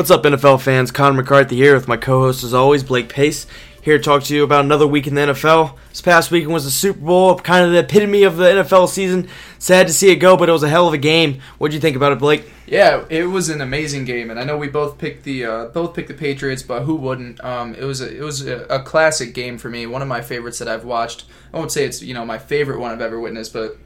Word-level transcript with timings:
What's 0.00 0.10
up, 0.10 0.22
NFL 0.22 0.62
fans? 0.62 0.90
Connor 0.90 1.18
McCarthy 1.18 1.56
here 1.56 1.74
with 1.74 1.86
my 1.86 1.98
co-host, 1.98 2.42
as 2.42 2.54
always, 2.54 2.82
Blake 2.82 3.10
Pace. 3.10 3.46
Here 3.82 3.96
to 3.96 4.04
talk 4.04 4.24
to 4.24 4.34
you 4.34 4.44
about 4.44 4.66
another 4.66 4.86
week 4.86 5.06
in 5.06 5.14
the 5.14 5.22
NFL. 5.22 5.74
This 5.88 6.02
past 6.02 6.30
weekend 6.30 6.52
was 6.52 6.64
the 6.64 6.70
Super 6.70 7.00
Bowl, 7.00 7.38
kind 7.38 7.64
of 7.64 7.72
the 7.72 7.78
epitome 7.78 8.24
of 8.24 8.36
the 8.36 8.44
NFL 8.44 8.88
season. 8.88 9.26
Sad 9.58 9.86
to 9.86 9.92
see 9.94 10.10
it 10.10 10.16
go, 10.16 10.36
but 10.36 10.50
it 10.50 10.52
was 10.52 10.62
a 10.62 10.68
hell 10.68 10.86
of 10.86 10.92
a 10.92 10.98
game. 10.98 11.40
What'd 11.56 11.72
you 11.72 11.80
think 11.80 11.96
about 11.96 12.12
it, 12.12 12.18
Blake? 12.18 12.44
Yeah, 12.66 13.06
it 13.08 13.24
was 13.24 13.48
an 13.48 13.62
amazing 13.62 14.04
game, 14.04 14.30
and 14.30 14.38
I 14.38 14.44
know 14.44 14.58
we 14.58 14.68
both 14.68 14.98
picked 14.98 15.24
the 15.24 15.46
uh, 15.46 15.64
both 15.66 15.94
picked 15.94 16.08
the 16.08 16.14
Patriots, 16.14 16.62
but 16.62 16.82
who 16.82 16.94
wouldn't? 16.94 17.42
Um, 17.42 17.74
it 17.74 17.84
was 17.84 18.02
a, 18.02 18.14
it 18.14 18.20
was 18.20 18.46
a, 18.46 18.64
a 18.66 18.82
classic 18.82 19.32
game 19.32 19.56
for 19.56 19.70
me. 19.70 19.86
One 19.86 20.02
of 20.02 20.08
my 20.08 20.20
favorites 20.20 20.58
that 20.58 20.68
I've 20.68 20.84
watched. 20.84 21.24
I 21.54 21.56
won't 21.56 21.72
say 21.72 21.84
it's 21.86 22.02
you 22.02 22.12
know 22.12 22.26
my 22.26 22.38
favorite 22.38 22.80
one 22.80 22.92
I've 22.92 23.00
ever 23.00 23.18
witnessed, 23.18 23.54
but 23.54 23.78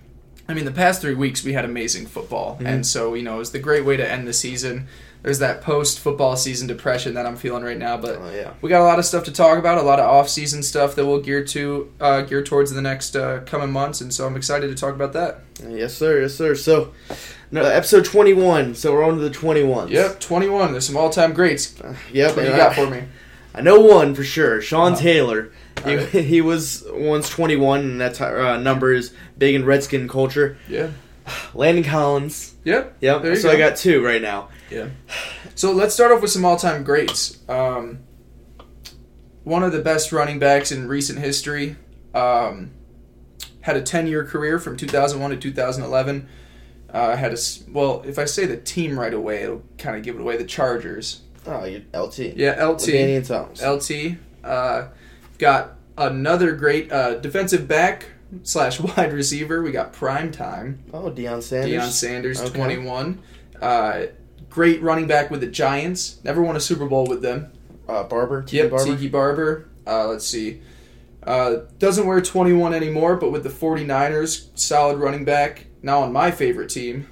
I 0.49 0.55
mean 0.55 0.65
the 0.65 0.73
past 0.73 1.03
three 1.03 1.15
weeks 1.15 1.45
we 1.45 1.53
had 1.53 1.65
amazing 1.65 2.07
football, 2.07 2.59
and 2.65 2.85
so 2.85 3.15
you 3.15 3.23
know 3.23 3.37
it 3.37 3.39
was 3.39 3.53
the 3.53 3.61
great 3.61 3.85
way 3.85 3.97
to 3.97 4.11
end 4.11 4.27
the 4.27 4.35
season. 4.35 4.89
There's 5.25 5.39
that 5.41 5.63
post 5.63 5.99
football 6.01 6.37
season 6.37 6.67
depression 6.69 7.15
that 7.15 7.25
I'm 7.25 7.35
feeling 7.37 7.65
right 7.65 7.79
now, 7.79 7.97
but 7.97 8.19
Oh, 8.21 8.31
yeah. 8.31 8.53
we 8.61 8.69
got 8.69 8.83
a 8.83 8.85
lot 8.85 8.99
of 8.99 9.07
stuff 9.07 9.25
to 9.25 9.33
talk 9.33 9.59
about, 9.59 9.79
a 9.79 9.83
lot 9.83 9.99
of 9.99 10.05
off 10.09 10.29
season 10.29 10.63
stuff 10.63 10.95
that 10.97 11.07
we'll 11.07 11.21
gear 11.21 11.43
to 11.47 11.91
uh, 11.99 12.21
gear 12.21 12.43
towards 12.43 12.73
the 12.73 12.83
next 12.83 13.17
uh, 13.17 13.41
coming 13.47 13.73
months, 13.73 14.03
and 14.03 14.13
so 14.13 14.27
I'm 14.27 14.37
excited 14.37 14.69
to 14.69 14.75
talk 14.75 14.95
about 14.95 15.15
that. 15.15 15.41
Yes, 15.67 15.95
sir. 15.95 16.21
Yes, 16.21 16.35
sir. 16.35 16.55
So, 16.55 16.93
no, 17.51 17.65
episode 17.65 18.05
21. 18.05 18.75
So 18.75 18.93
we're 18.93 19.03
on 19.03 19.17
to 19.17 19.23
the 19.23 19.31
21s. 19.31 19.89
Yep, 19.89 20.21
21. 20.21 20.73
There's 20.73 20.87
some 20.87 20.97
all 20.99 21.09
time 21.11 21.33
greats. 21.33 21.81
Uh, 21.81 21.97
yep. 22.13 22.37
What 22.37 22.43
you 22.45 22.49
and 22.51 22.57
got 22.59 22.73
I- 22.73 22.75
for 22.85 22.91
me? 22.91 23.05
I 23.55 23.63
know 23.63 23.81
one 23.81 24.15
for 24.15 24.25
sure. 24.25 24.61
Sean 24.61 24.93
Uh-huh. 24.93 25.01
Taylor. 25.01 25.53
He, 25.85 25.91
Alright. 25.93 26.09
he 26.11 26.41
was 26.43 26.85
once 26.91 27.31
21, 27.31 27.81
and 27.81 28.01
that 28.01 28.21
uh, 28.21 28.59
number 28.59 28.93
is 28.93 29.15
big 29.39 29.55
in 29.55 29.65
Redskin 29.65 30.07
culture. 30.07 30.59
Yeah. 30.69 30.91
Landon 31.55 31.85
Collins. 31.85 32.57
Yep. 32.65 32.97
Yep. 33.01 33.37
So 33.39 33.49
go. 33.49 33.51
I 33.53 33.57
got 33.57 33.77
two 33.77 34.05
right 34.05 34.21
now. 34.21 34.49
Yeah. 34.75 34.89
So 35.55 35.71
let's 35.73 35.95
start 35.95 36.11
off 36.13 36.21
with 36.23 36.31
some 36.31 36.45
all-time 36.45 36.83
greats. 36.85 37.39
Um, 37.49 38.01
one 39.45 39.63
of 39.63 39.73
the 39.73 39.81
best 39.81 40.13
running 40.13 40.39
backs 40.39 40.73
in 40.73 40.89
recent 40.89 41.19
history. 41.19 41.77
Um, 42.15 42.71
had 43.61 43.77
a 43.77 43.83
10-year 43.83 44.25
career 44.25 44.59
from 44.59 44.77
2001 44.77 45.31
to 45.31 45.37
2011. 45.37 46.29
Uh, 46.93 47.17
had 47.17 47.31
a 47.31 47.35
s- 47.35 47.65
well, 47.71 48.03
if 48.07 48.19
I 48.19 48.25
say 48.25 48.47
the 48.47 48.57
team 48.57 48.99
right 48.99 49.13
away, 49.13 49.43
it'll 49.43 49.63
kind 49.79 49.97
of 49.97 50.03
give 50.03 50.15
it 50.17 50.21
away. 50.21 50.37
The 50.37 50.45
Chargers. 50.45 51.23
Oh, 51.47 51.65
you 51.65 51.85
LT. 51.93 52.37
Yeah, 52.37 52.65
LT. 52.65 52.81
Ladainian 52.81 53.27
Thomas. 53.27 53.63
LT. 53.63 54.17
Uh, 54.45 54.89
got 55.39 55.77
another 55.99 56.53
great 56.55 56.91
uh, 56.93 57.15
defensive 57.17 57.67
back 57.69 58.07
slash 58.45 58.81
wide 58.97 59.13
receiver. 59.13 59.63
We 59.63 59.73
got 59.73 59.93
prime 59.93 60.31
time. 60.31 60.85
oh, 60.93 61.11
Deion 61.11 61.43
Sanders. 61.43 61.73
Deion 61.83 61.91
Sanders, 61.91 62.41
Okay. 62.41 62.57
21. 62.57 63.21
Uh, 63.61 64.03
great 64.55 64.81
running 64.83 65.09
back 65.09 65.33
with 65.33 65.41
the 65.41 65.49
Giants. 65.49 66.21
Never 66.23 66.41
won 66.41 66.55
a 66.55 66.61
Super 66.61 66.87
Bowl 66.87 67.07
with 67.09 67.23
them. 67.23 67.51
Uh, 67.89 68.05
Barber. 68.05 68.43
Tiki 68.43 68.59
Yep, 68.59 68.71
Barber. 68.71 68.85
Tiki 68.85 69.09
Barber. 69.09 69.69
Uh, 69.85 70.07
let's 70.07 70.25
see. 70.27 70.63
Uh, 71.25 71.57
doesn't 71.81 72.07
wear 72.07 72.21
21 72.21 72.73
anymore, 72.73 73.17
but 73.17 73.33
with 73.33 73.43
the 73.43 73.49
49ers, 73.49 74.49
solid 74.55 74.99
running 74.99 75.25
back. 75.25 75.67
Now 75.83 76.03
on 76.03 76.13
my 76.13 76.31
favorite 76.31 76.69
team. 76.71 77.09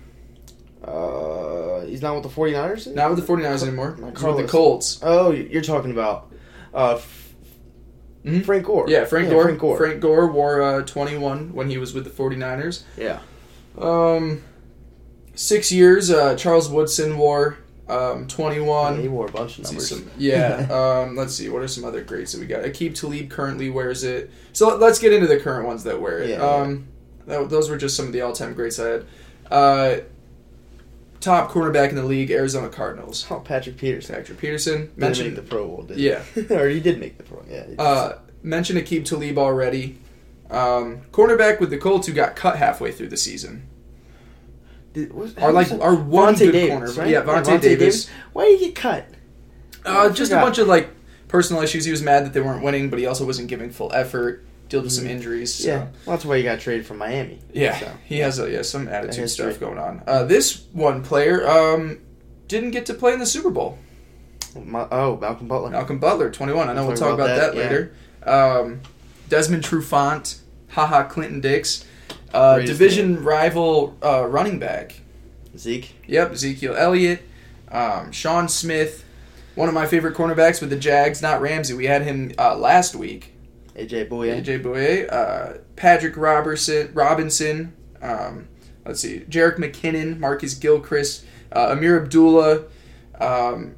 Uh, 0.85 1.81
he's 1.81 2.01
not 2.01 2.15
with 2.15 2.23
the 2.23 2.29
49ers? 2.41 2.93
Not 2.95 3.11
with 3.11 3.25
the 3.25 3.33
49ers 3.33 3.63
anymore. 3.63 3.97
He's 4.15 4.23
with 4.23 4.37
the 4.37 4.47
Colts. 4.49 5.01
Oh, 5.03 5.31
you're 5.33 5.63
talking 5.63 5.91
about 5.91 6.33
uh, 6.75 6.95
F- 6.95 7.35
Mhm. 8.25 8.45
Frank 8.45 8.67
Gore. 8.67 8.87
Yeah, 8.89 9.05
Frank 9.05 9.31
Gore. 9.31 9.43
Frank 9.45 9.59
Gore. 9.59 9.77
Frank 9.77 10.01
Gore 10.01 10.27
wore 10.29 10.63
uh, 10.63 10.83
21 10.83 11.53
when 11.55 11.69
he 11.69 11.77
was 11.79 11.93
with 11.93 12.05
the 12.05 12.11
49ers. 12.11 12.83
Yeah. 12.97 13.19
Um, 13.77 14.43
six 15.43 15.73
years. 15.73 16.11
Uh, 16.11 16.35
Charles 16.37 16.69
Woodson 16.69 17.19
wore 17.19 17.59
um, 17.89 18.23
he 18.23 18.29
21. 18.29 19.11
wore 19.13 19.27
a 19.27 19.33
bunch 19.33 19.59
of 19.59 19.65
numbers. 19.65 19.89
some- 19.89 20.11
yeah. 20.17 20.67
um, 21.05 21.17
let's 21.17 21.35
see. 21.35 21.49
What 21.49 21.63
are 21.63 21.69
some 21.69 21.85
other 21.85 22.03
greats 22.03 22.33
that 22.33 22.41
we 22.41 22.47
got? 22.47 22.63
Aqib 22.65 22.95
Talib 22.95 23.29
currently 23.31 23.69
wears 23.71 24.05
it. 24.05 24.31
So 24.53 24.69
let- 24.69 24.81
let's 24.81 24.99
get 24.99 25.13
into 25.13 25.27
the 25.27 25.39
current 25.41 25.67
ones 25.67 25.85
that 25.85 26.01
wear 26.01 26.21
it. 26.21 26.31
Yeah, 26.31 26.37
um, 26.37 26.87
that- 27.27 27.51
those 27.51 27.69
were 27.69 27.77
just 27.77 27.97
some 27.97 28.07
of 28.07 28.13
the 28.13 28.21
all-time 28.23 28.55
greats 28.55 28.79
I 28.79 28.87
had. 28.89 29.05
Uh, 29.51 29.97
top 31.21 31.51
cornerback 31.51 31.91
in 31.91 31.95
the 31.97 32.03
league, 32.05 32.31
Arizona 32.31 32.69
Cardinals. 32.69 33.27
oh, 33.31 33.41
Patrick 33.41 33.77
Peterson. 33.77 34.15
Patrick 34.17 34.39
Peterson. 34.39 34.91
Mentioned 34.97 35.35
make 35.35 35.37
the 35.37 35.43
Pro 35.43 35.67
Bowl, 35.69 35.83
did 35.83 35.99
Yeah. 35.99 36.23
he? 36.35 36.41
or 36.55 36.69
he 36.69 36.81
did 36.81 36.99
make 36.99 37.17
the 37.19 37.25
Pro. 37.25 37.39
Bowl, 37.39 37.47
Yeah. 37.51 37.67
he 37.67 37.77
Uh, 37.79 38.13
mentioned 38.43 38.79
Aqib 38.79 39.05
Talib 39.05 39.39
already. 39.39 39.99
Um, 40.51 41.03
cornerback 41.13 41.61
with 41.61 41.71
the 41.71 41.79
Colts 41.79 42.07
who 42.07 42.13
got 42.13 42.35
cut 42.37 42.57
halfway 42.57 42.91
through 42.93 43.09
the 43.09 43.17
season. 43.17 43.63
Did, 44.93 45.13
was, 45.13 45.37
Are 45.39 45.53
like 45.53 45.71
our 45.73 45.95
one 45.95 46.35
Vontae 46.35 46.39
good 46.39 46.53
Davis, 46.53 46.71
corner. 46.71 46.93
right? 46.93 47.11
Yeah, 47.11 47.23
Vontae, 47.23 47.45
Vontae 47.45 47.61
Davis. 47.63 48.11
Why 48.33 48.45
did 48.47 48.61
he 48.61 48.67
get 48.67 48.75
cut? 48.75 49.07
Uh, 49.85 50.11
just 50.11 50.33
a 50.33 50.37
bunch 50.37 50.59
of 50.59 50.69
like 50.69 50.91
personal 51.29 51.63
issues. 51.63 51.85
He 51.85 51.91
was 51.91 52.03
mad 52.03 52.25
that 52.27 52.33
they 52.33 52.41
weren't 52.41 52.63
winning, 52.63 52.91
but 52.91 52.99
he 52.99 53.07
also 53.07 53.25
wasn't 53.27 53.49
giving 53.49 53.71
full 53.71 53.93
effort. 53.93 54.45
Dealt 54.69 54.85
with 54.85 54.93
some 54.93 55.07
injuries. 55.07 55.55
So. 55.55 55.69
Mm-hmm. 55.69 55.79
Yeah. 55.79 55.85
Well, 56.07 56.17
that's 56.17 56.25
why 56.25 56.39
he 56.39 56.43
got 56.43 56.61
traded 56.61 56.87
from 56.87 56.97
Miami. 56.99 57.41
Yeah, 57.53 57.79
So, 57.79 57.93
he 58.07 58.21
has 58.21 58.39
a, 58.39 58.51
yeah 58.51 58.63
some 58.63 58.89
attitude 58.89 59.29
stuff 59.29 59.61
going 59.61 59.79
on. 59.79 60.03
Uh, 60.07 60.25
this 60.25 60.65
one 60.73 61.03
player 61.03 61.47
um, 61.47 62.01
didn't 62.49 62.71
get 62.71 62.87
to 62.87 62.95
play 62.95 63.13
in 63.13 63.19
the 63.19 63.27
Super 63.27 63.51
Bowl. 63.51 63.77
Ma- 64.55 64.89
oh, 64.91 65.17
Malcolm 65.19 65.47
Butler. 65.49 65.71
Malcolm 65.71 65.99
Butler, 65.99 66.31
twenty 66.31 66.53
one. 66.55 66.69
I 66.71 66.73
know 66.75 66.83
We'll 66.83 66.89
we'll 66.89 66.97
talk 66.97 67.15
about, 67.15 67.31
about 67.31 67.55
that, 67.55 67.55
that, 67.55 67.59
later. 67.59 67.95
Um, 68.63 68.81
Desmond 69.29 69.63
Trufant, 69.65 70.41
Ha 70.71 70.87
Ha 70.87 71.05
Clinton-Dix, 71.05 71.85
uh, 72.33 72.59
division 72.59 73.23
rival 73.23 73.97
uh, 74.03 74.27
running 74.27 74.59
back. 74.59 75.01
Zeke. 75.57 75.95
Yep, 76.07 76.33
Ezekiel 76.33 76.75
Elliott, 76.77 77.23
um, 77.71 78.11
Sean 78.11 78.49
Smith, 78.49 79.05
one 79.55 79.69
of 79.69 79.75
my 79.75 79.87
favorite 79.87 80.15
cornerbacks 80.15 80.61
with 80.61 80.71
the 80.71 80.77
Jags. 80.77 81.21
Not 81.21 81.41
Ramsey. 81.41 81.75
We 81.75 81.87
had 81.87 82.03
him 82.03 82.33
uh, 82.39 82.57
last 82.57 82.95
week. 82.95 83.35
AJ 83.77 84.09
Bouye. 84.09 84.43
AJ 84.43 84.63
Bouye, 84.63 85.13
uh, 85.13 85.59
Patrick 85.77 86.17
Robertson, 86.17 86.91
Robinson, 86.93 87.73
um, 88.03 88.49
let's 88.85 89.01
see, 89.01 89.21
Jerick 89.21 89.57
McKinnon, 89.57 90.19
Marcus 90.19 90.55
Gilchrist, 90.55 91.25
uh, 91.53 91.75
Ameer 91.75 92.03
Abdullah, 92.03 92.65
um, 93.21 93.75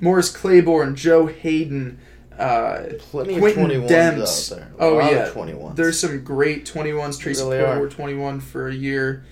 Morris 0.00 0.30
Claiborne, 0.30 0.94
Joe 0.94 1.26
Haden, 1.26 1.98
uh, 2.38 2.82
Plenty 2.98 3.36
of 3.36 3.42
21s 3.42 3.88
Demps. 3.88 4.52
out 4.52 4.58
there. 4.58 4.70
Oh 4.78 4.98
yeah, 4.98 5.26
of 5.26 5.34
21s. 5.34 5.76
there's 5.76 5.98
some 5.98 6.22
great 6.24 6.64
21s. 6.66 7.18
Tracy 7.18 7.42
really 7.42 7.58
Porter 7.62 7.78
wore 7.78 7.88
21 7.88 8.40
for 8.40 8.68
a 8.68 8.74
year. 8.74 9.24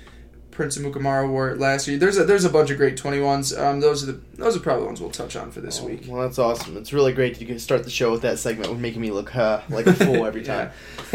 Prince 0.50 0.76
Amukamara 0.76 1.26
wore 1.30 1.48
it 1.48 1.58
last 1.58 1.88
year. 1.88 1.96
There's 1.96 2.18
a, 2.18 2.24
there's 2.24 2.44
a 2.44 2.50
bunch 2.50 2.68
of 2.70 2.76
great 2.76 2.96
21s. 2.96 3.58
Um, 3.58 3.80
those 3.80 4.02
are 4.06 4.12
the 4.12 4.20
those 4.34 4.54
are 4.54 4.60
probably 4.60 4.82
the 4.82 4.86
ones 4.86 5.00
we'll 5.00 5.08
touch 5.10 5.34
on 5.34 5.50
for 5.50 5.62
this 5.62 5.80
Oh, 5.80 5.86
week. 5.86 6.04
Well, 6.06 6.20
that's 6.20 6.38
awesome. 6.38 6.76
It's 6.76 6.92
really 6.92 7.14
great 7.14 7.40
you 7.40 7.46
can 7.46 7.58
start 7.58 7.84
the 7.84 7.90
show 7.90 8.12
with 8.12 8.20
that 8.22 8.38
segment, 8.38 8.68
with 8.68 8.78
making 8.78 9.00
me 9.00 9.10
look 9.10 9.34
uh, 9.34 9.62
like 9.70 9.86
a 9.86 9.94
fool 9.94 10.26
every 10.26 10.42
time. 10.44 10.70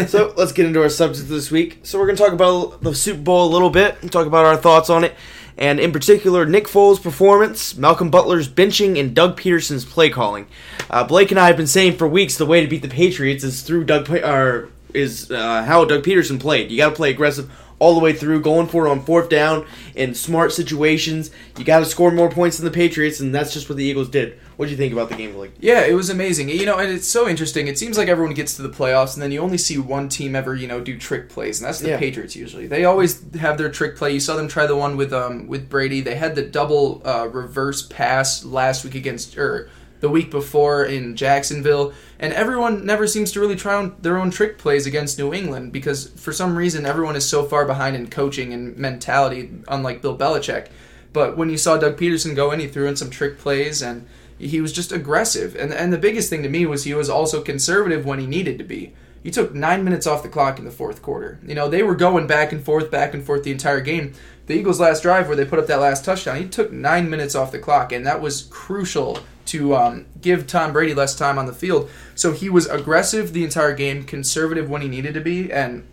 so 0.08 0.34
let's 0.38 0.52
get 0.54 0.66
into 0.66 0.82
our 0.82 0.90
subject 0.90 1.30
this 1.30 1.52
week. 1.52 1.82
So 1.84 2.00
we're 2.00 2.08
going 2.08 2.18
to 2.18 2.24
talk 2.24 2.34
about 2.34 2.82
the 2.82 2.96
Super 2.96 3.22
Bowl 3.22 3.48
a 3.48 3.52
little 3.54 3.70
bit 3.70 3.96
and 4.02 4.12
talk 4.12 4.26
about 4.26 4.46
our 4.46 4.58
thoughts 4.58 4.90
on 4.90 5.04
it, 5.04 5.14
and 5.58 5.80
in 5.80 5.92
particular 5.92 6.46
Nick 6.46 6.68
Foles' 6.68 7.02
performance, 7.02 7.76
Malcolm 7.76 8.10
Butler's 8.10 8.48
benching, 8.48 9.00
and 9.00 9.16
Doug 9.16 9.40
Pederson's 9.40 9.86
play 9.86 10.10
calling. 10.10 10.48
Uh, 10.90 11.04
Blake 11.04 11.32
and 11.32 11.40
I 11.40 11.48
have 11.48 11.58
been 11.58 11.68
saying 11.68 11.98
for 11.98 12.08
weeks 12.08 12.38
the 12.38 12.46
way 12.46 12.62
to 12.62 12.68
beat 12.68 12.82
the 12.82 12.88
Patriots 12.88 13.44
is 13.44 13.62
through 13.62 13.86
Doug, 13.86 14.10
or 14.10 14.70
is 14.94 15.32
uh, 15.32 15.64
how 15.64 15.86
Doug 15.86 16.04
Pederson 16.04 16.40
played. 16.40 16.72
You 16.72 16.78
got 16.78 16.90
to 16.90 16.96
play 16.96 17.12
aggressive 17.12 17.52
all 17.80 17.94
the 17.94 18.00
way 18.00 18.14
through, 18.14 18.42
going 18.42 18.68
for 18.68 18.88
it 18.88 18.90
on 18.90 19.02
fourth 19.02 19.30
down 19.30 19.66
in 19.96 20.16
smart 20.16 20.52
situations. 20.52 21.30
You 21.58 21.64
got 21.64 21.80
to 21.80 21.86
score 21.86 22.12
more 22.12 22.30
points 22.30 22.58
than 22.58 22.66
the 22.66 22.72
Patriots, 22.72 23.20
and 23.20 23.34
that's 23.34 23.54
just 23.54 23.70
what 23.70 23.78
the 23.78 23.84
Eagles 23.84 24.10
did. 24.10 24.40
What 24.56 24.66
do 24.66 24.72
you 24.72 24.78
think 24.78 24.92
about 24.94 25.10
the 25.10 25.16
game, 25.16 25.34
Blake? 25.34 25.52
Yeah, 25.60 25.82
it 25.86 25.94
was 25.94 26.10
amazing. 26.10 26.50
You 26.50 26.66
know, 26.66 26.80
and 26.80 26.92
it's 26.92 27.08
so 27.08 27.28
interesting. 27.28 27.68
It 27.68 27.78
seems 27.78 27.96
like 27.96 28.08
everyone 28.08 28.34
gets 28.34 28.56
to 28.56 28.64
the 28.64 28.70
playoffs, 28.70 29.14
and 29.14 29.22
then 29.22 29.32
you 29.32 29.40
only 29.42 29.60
see 29.60 29.78
one 29.78 30.10
team 30.10 30.36
ever, 30.36 30.56
you 30.56 30.68
know, 30.68 30.80
do 30.82 30.98
trick 30.98 31.30
plays, 31.30 31.62
and 31.62 31.68
that's 31.68 31.80
the 31.80 31.90
Yeah. 31.90 32.00
Patriots 32.00 32.36
usually. 32.36 32.66
They 32.66 32.84
always 32.86 33.22
have 33.36 33.60
their 33.60 33.70
trick 33.70 33.96
play. 33.96 34.14
You 34.14 34.20
saw 34.20 34.36
them 34.36 34.48
try 34.48 34.66
the 34.66 34.76
one 34.76 34.98
with 34.98 35.14
um 35.14 35.46
with 35.48 35.70
Brady. 35.70 36.02
They 36.02 36.16
had 36.16 36.34
the 36.34 36.42
double 36.42 37.04
uh, 37.06 37.28
reverse 37.32 37.84
pass 37.84 38.44
last 38.44 38.84
week 38.84 38.96
against 38.96 39.38
or 39.38 39.70
the 40.00 40.10
week 40.10 40.30
before 40.30 40.86
in 40.86 41.16
Jacksonville, 41.16 41.94
and 42.20 42.34
everyone 42.34 42.86
never 42.86 43.08
seems 43.08 43.32
to 43.32 43.40
really 43.40 43.56
try 43.56 43.76
on 43.76 43.96
their 44.02 44.18
own 44.18 44.32
trick 44.32 44.58
plays 44.58 44.86
against 44.86 45.18
New 45.18 45.34
England 45.34 45.72
because 45.72 46.10
for 46.10 46.32
some 46.32 46.58
reason 46.58 46.86
everyone 46.86 47.16
is 47.16 47.28
so 47.28 47.44
far 47.44 47.66
behind 47.66 47.96
in 47.96 48.08
coaching 48.10 48.54
and 48.54 48.78
mentality, 48.78 49.50
unlike 49.68 50.02
Bill 50.02 50.18
Belichick. 50.18 50.68
But 51.14 51.38
when 51.38 51.50
you 51.50 51.58
saw 51.58 51.78
Doug 51.78 51.98
Pederson 51.98 52.36
go 52.36 52.52
in, 52.52 52.60
he 52.60 52.68
threw 52.68 52.88
in 52.88 52.96
some 52.96 53.10
trick 53.10 53.40
plays 53.40 53.82
and 53.82 54.08
he 54.38 54.62
was 54.62 54.72
just 54.72 54.92
aggressive. 54.92 55.56
And 55.56 55.74
and 55.74 55.92
the 55.92 55.98
biggest 55.98 56.30
thing 56.30 56.44
to 56.44 56.50
me 56.50 56.66
was 56.66 56.84
he 56.84 56.94
was 56.94 57.10
also 57.10 57.42
conservative 57.42 58.06
when 58.06 58.20
he 58.20 58.28
needed 58.28 58.58
to 58.60 58.64
be. 58.64 58.94
You 59.24 59.32
took 59.32 59.54
nine 59.54 59.84
minutes 59.84 60.08
off 60.08 60.24
the 60.24 60.30
clock 60.30 60.60
in 60.60 60.66
the 60.66 60.72
fourth 60.72 61.02
quarter. 61.02 61.40
You 61.46 61.56
know, 61.56 61.68
they 61.68 61.84
were 61.84 61.96
going 61.96 62.28
back 62.28 62.52
and 62.52 62.64
forth, 62.64 62.90
back 62.90 63.14
and 63.14 63.24
forth 63.24 63.44
the 63.44 63.52
entire 63.52 63.82
game. 63.82 64.14
The 64.46 64.54
Eagles' 64.54 64.80
last 64.80 65.04
drive, 65.04 65.28
where 65.28 65.36
they 65.36 65.46
put 65.46 65.60
up 65.60 65.68
that 65.68 65.82
last 65.82 66.06
touchdown, 66.06 66.38
he 66.38 66.48
took 66.48 66.72
nine 66.72 67.10
minutes 67.10 67.36
off 67.36 67.52
the 67.52 67.60
clock, 67.60 67.92
and 67.92 68.06
that 68.06 68.22
was 68.22 68.44
crucial 68.44 69.20
to 69.48 69.76
um, 69.76 70.06
give 70.22 70.48
Tom 70.48 70.72
Brady 70.74 70.94
less 70.94 71.16
time 71.16 71.38
on 71.38 71.46
the 71.46 71.54
field. 71.54 71.90
So 72.16 72.32
he 72.32 72.50
was 72.50 72.68
aggressive 72.68 73.34
the 73.34 73.44
entire 73.44 73.74
game, 73.74 74.04
conservative 74.04 74.70
when 74.70 74.82
he 74.82 74.88
needed 74.88 75.14
to 75.16 75.22
be, 75.22 75.52
and 75.52 75.86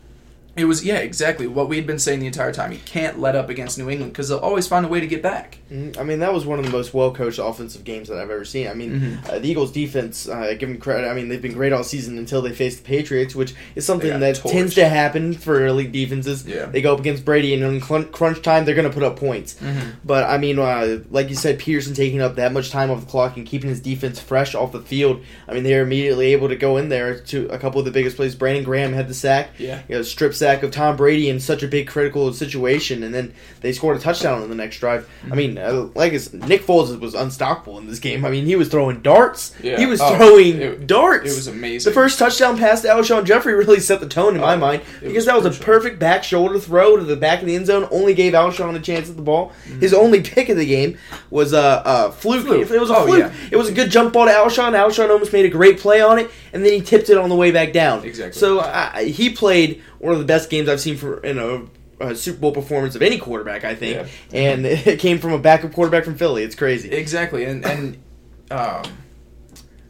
it 0.56 0.66
was 0.66 0.84
yeah, 0.84 0.96
exactly 0.98 1.46
what 1.46 1.68
we 1.68 1.76
had 1.76 1.86
been 1.86 1.98
saying 1.98 2.20
the 2.20 2.26
entire 2.26 2.52
time. 2.52 2.72
You 2.72 2.78
can't 2.84 3.18
let 3.20 3.34
up 3.36 3.48
against 3.48 3.78
New 3.78 3.90
England 3.90 4.12
because 4.12 4.28
they'll 4.28 4.38
always 4.38 4.66
find 4.66 4.84
a 4.84 4.88
way 4.88 5.00
to 5.00 5.06
get 5.06 5.22
back. 5.22 5.58
Mm, 5.70 5.98
I 5.98 6.02
mean, 6.04 6.20
that 6.20 6.32
was 6.32 6.46
one 6.46 6.58
of 6.58 6.64
the 6.64 6.70
most 6.70 6.94
well 6.94 7.12
coached 7.12 7.40
offensive 7.42 7.84
games 7.84 8.08
that 8.08 8.18
I've 8.18 8.30
ever 8.30 8.44
seen. 8.44 8.68
I 8.68 8.74
mean, 8.74 8.84
Mm-hmm. 8.94 9.26
uh, 9.30 9.38
the 9.40 9.48
Eagles' 9.48 9.72
defense, 9.72 10.28
uh, 10.28 10.54
give 10.58 10.68
them 10.68 10.78
credit. 10.78 11.08
I 11.08 11.14
mean, 11.14 11.28
they've 11.28 11.42
been 11.42 11.54
great 11.54 11.72
all 11.72 11.82
season 11.82 12.16
until 12.18 12.42
they 12.42 12.52
faced 12.52 12.78
the 12.78 12.84
Patriots, 12.84 13.34
which 13.34 13.54
is 13.74 13.84
something 13.84 14.20
that 14.20 14.36
torched. 14.36 14.50
tends 14.52 14.74
to 14.74 14.88
happen 14.88 15.34
for 15.34 15.66
elite 15.66 15.90
defenses. 15.90 16.46
Yeah. 16.46 16.66
They 16.66 16.80
go 16.82 16.92
up 16.94 17.00
against 17.00 17.24
Brady, 17.24 17.54
and 17.54 17.62
in 17.64 17.80
crunch 17.80 18.12
crunch 18.12 18.40
time, 18.42 18.64
they're 18.64 18.74
going 18.76 18.88
to 18.88 18.94
put 18.94 19.02
up 19.02 19.16
points. 19.18 19.54
Mm-hmm. 19.54 19.90
But 20.04 20.24
I 20.30 20.38
mean, 20.38 20.58
uh, 20.58 21.00
like 21.10 21.28
you 21.30 21.34
said, 21.34 21.58
Pederson 21.58 21.96
taking 21.96 22.20
up 22.20 22.36
that 22.36 22.52
much 22.52 22.70
time 22.70 22.90
off 22.90 23.00
the 23.00 23.06
clock 23.10 23.36
and 23.36 23.44
keeping 23.46 23.70
his 23.70 23.80
defense 23.80 24.20
fresh 24.20 24.54
off 24.54 24.70
the 24.72 24.80
field. 24.80 25.22
I 25.48 25.54
mean, 25.54 25.64
they 25.64 25.74
are 25.74 25.82
immediately 25.82 26.32
able 26.32 26.48
to 26.48 26.56
go 26.56 26.76
in 26.76 26.88
there 26.90 27.18
to 27.18 27.48
a 27.48 27.58
couple 27.58 27.80
of 27.80 27.84
the 27.84 27.90
biggest 27.90 28.16
plays. 28.16 28.34
Brandon 28.36 28.62
Graham 28.62 28.92
had 28.92 29.08
the 29.08 29.14
sack. 29.14 29.50
Yeah. 29.58 29.82
You 29.88 29.96
know, 29.96 30.02
strip 30.02 30.34
sack 30.34 30.43
of 30.44 30.70
Tom 30.70 30.96
Brady 30.96 31.28
in 31.28 31.40
such 31.40 31.62
a 31.62 31.68
big 31.68 31.86
critical 31.88 32.32
situation, 32.32 33.02
and 33.02 33.14
then 33.14 33.32
they 33.60 33.72
scored 33.72 33.96
a 33.96 34.00
touchdown 34.00 34.42
on 34.42 34.48
the 34.48 34.54
next 34.54 34.78
drive. 34.78 35.08
Mm-hmm. 35.22 35.32
I 35.32 35.36
mean, 35.36 35.58
uh, 35.58 35.88
like 35.94 36.12
it's, 36.12 36.32
Nick 36.32 36.62
Foles 36.62 36.98
was 37.00 37.14
unstoppable 37.14 37.78
in 37.78 37.86
this 37.86 37.98
game. 37.98 38.24
I 38.24 38.30
mean, 38.30 38.44
he 38.46 38.56
was 38.56 38.68
throwing 38.68 39.00
darts. 39.00 39.54
Yeah. 39.62 39.78
He 39.78 39.86
was 39.86 40.00
Oh, 40.00 40.16
throwing 40.16 40.60
it- 40.60 40.86
darts. 40.86 41.30
It 41.32 41.34
was 41.36 41.46
amazing. 41.46 41.90
the 41.90 41.94
first 41.94 42.18
touchdown 42.18 42.58
pass 42.58 42.82
to 42.82 42.88
Alshon 42.88 43.24
Jeffery 43.24 43.54
really 43.64 43.80
set 43.80 44.00
the 44.00 44.08
tone 44.08 44.34
in 44.34 44.40
my 44.40 44.54
Oh, 44.54 44.58
mind 44.58 44.82
because 45.00 45.14
was 45.14 45.24
that 45.26 45.42
was 45.42 45.58
a 45.58 45.62
perfect 45.62 45.98
back 45.98 46.22
shoulder 46.24 46.58
throw 46.58 46.96
to 46.96 47.04
the 47.04 47.16
back 47.16 47.40
of 47.40 47.46
the 47.46 47.56
end 47.56 47.66
zone. 47.66 47.88
Only 47.90 48.14
gave 48.14 48.32
Alshon 48.34 48.74
a 48.76 48.80
chance 48.80 49.08
at 49.10 49.16
the 49.16 49.22
ball. 49.22 49.50
Mm-hmm. 49.68 49.80
His 49.80 49.94
only 49.94 50.20
pick 50.22 50.48
of 50.48 50.56
the 50.56 50.66
game 50.66 50.98
was 51.30 51.52
a 51.52 51.58
uh, 51.58 51.82
uh, 51.84 52.10
fluke. 52.10 52.46
Fluke. 52.46 52.70
It 52.70 52.80
was 52.80 52.90
a 52.90 52.96
Oh, 52.96 53.06
fluke. 53.06 53.18
yeah. 53.20 53.32
It 53.50 53.56
was 53.56 53.68
a 53.68 53.72
good 53.72 53.90
jump 53.90 54.12
ball 54.12 54.26
to 54.26 54.32
Alshon. 54.32 54.72
Alshon 54.72 55.08
almost 55.10 55.32
made 55.32 55.44
a 55.46 55.48
great 55.48 55.78
play 55.78 56.00
on 56.00 56.18
it, 56.18 56.30
and 56.54 56.64
then 56.64 56.72
he 56.72 56.80
tipped 56.80 57.10
it 57.10 57.18
on 57.18 57.28
the 57.28 57.34
way 57.36 57.50
back 57.50 57.72
down. 57.74 58.02
Exactly. 58.04 58.38
So 58.40 58.60
uh, 58.60 59.00
he 59.00 59.28
played 59.30 59.82
one 59.98 60.14
of 60.14 60.18
the 60.20 60.24
best 60.24 60.48
games 60.48 60.68
I've 60.70 60.80
seen 60.80 60.96
for 60.96 61.18
in 61.20 61.36
a. 61.38 61.64
a 62.00 62.14
Super 62.16 62.38
Bowl 62.40 62.52
performance 62.52 62.94
of 62.96 63.02
any 63.02 63.18
quarterback, 63.18 63.64
I 63.64 63.74
think, 63.74 64.08
Yeah. 64.32 64.38
and 64.38 64.66
it 64.92 64.98
came 64.98 65.18
from 65.18 65.32
a 65.32 65.38
backup 65.38 65.72
quarterback 65.72 66.04
from 66.04 66.16
Philly. 66.16 66.42
It's 66.42 66.54
crazy. 66.56 66.88
Exactly, 66.90 67.44
and 67.44 67.64
and 67.64 67.96
um, 68.50 68.82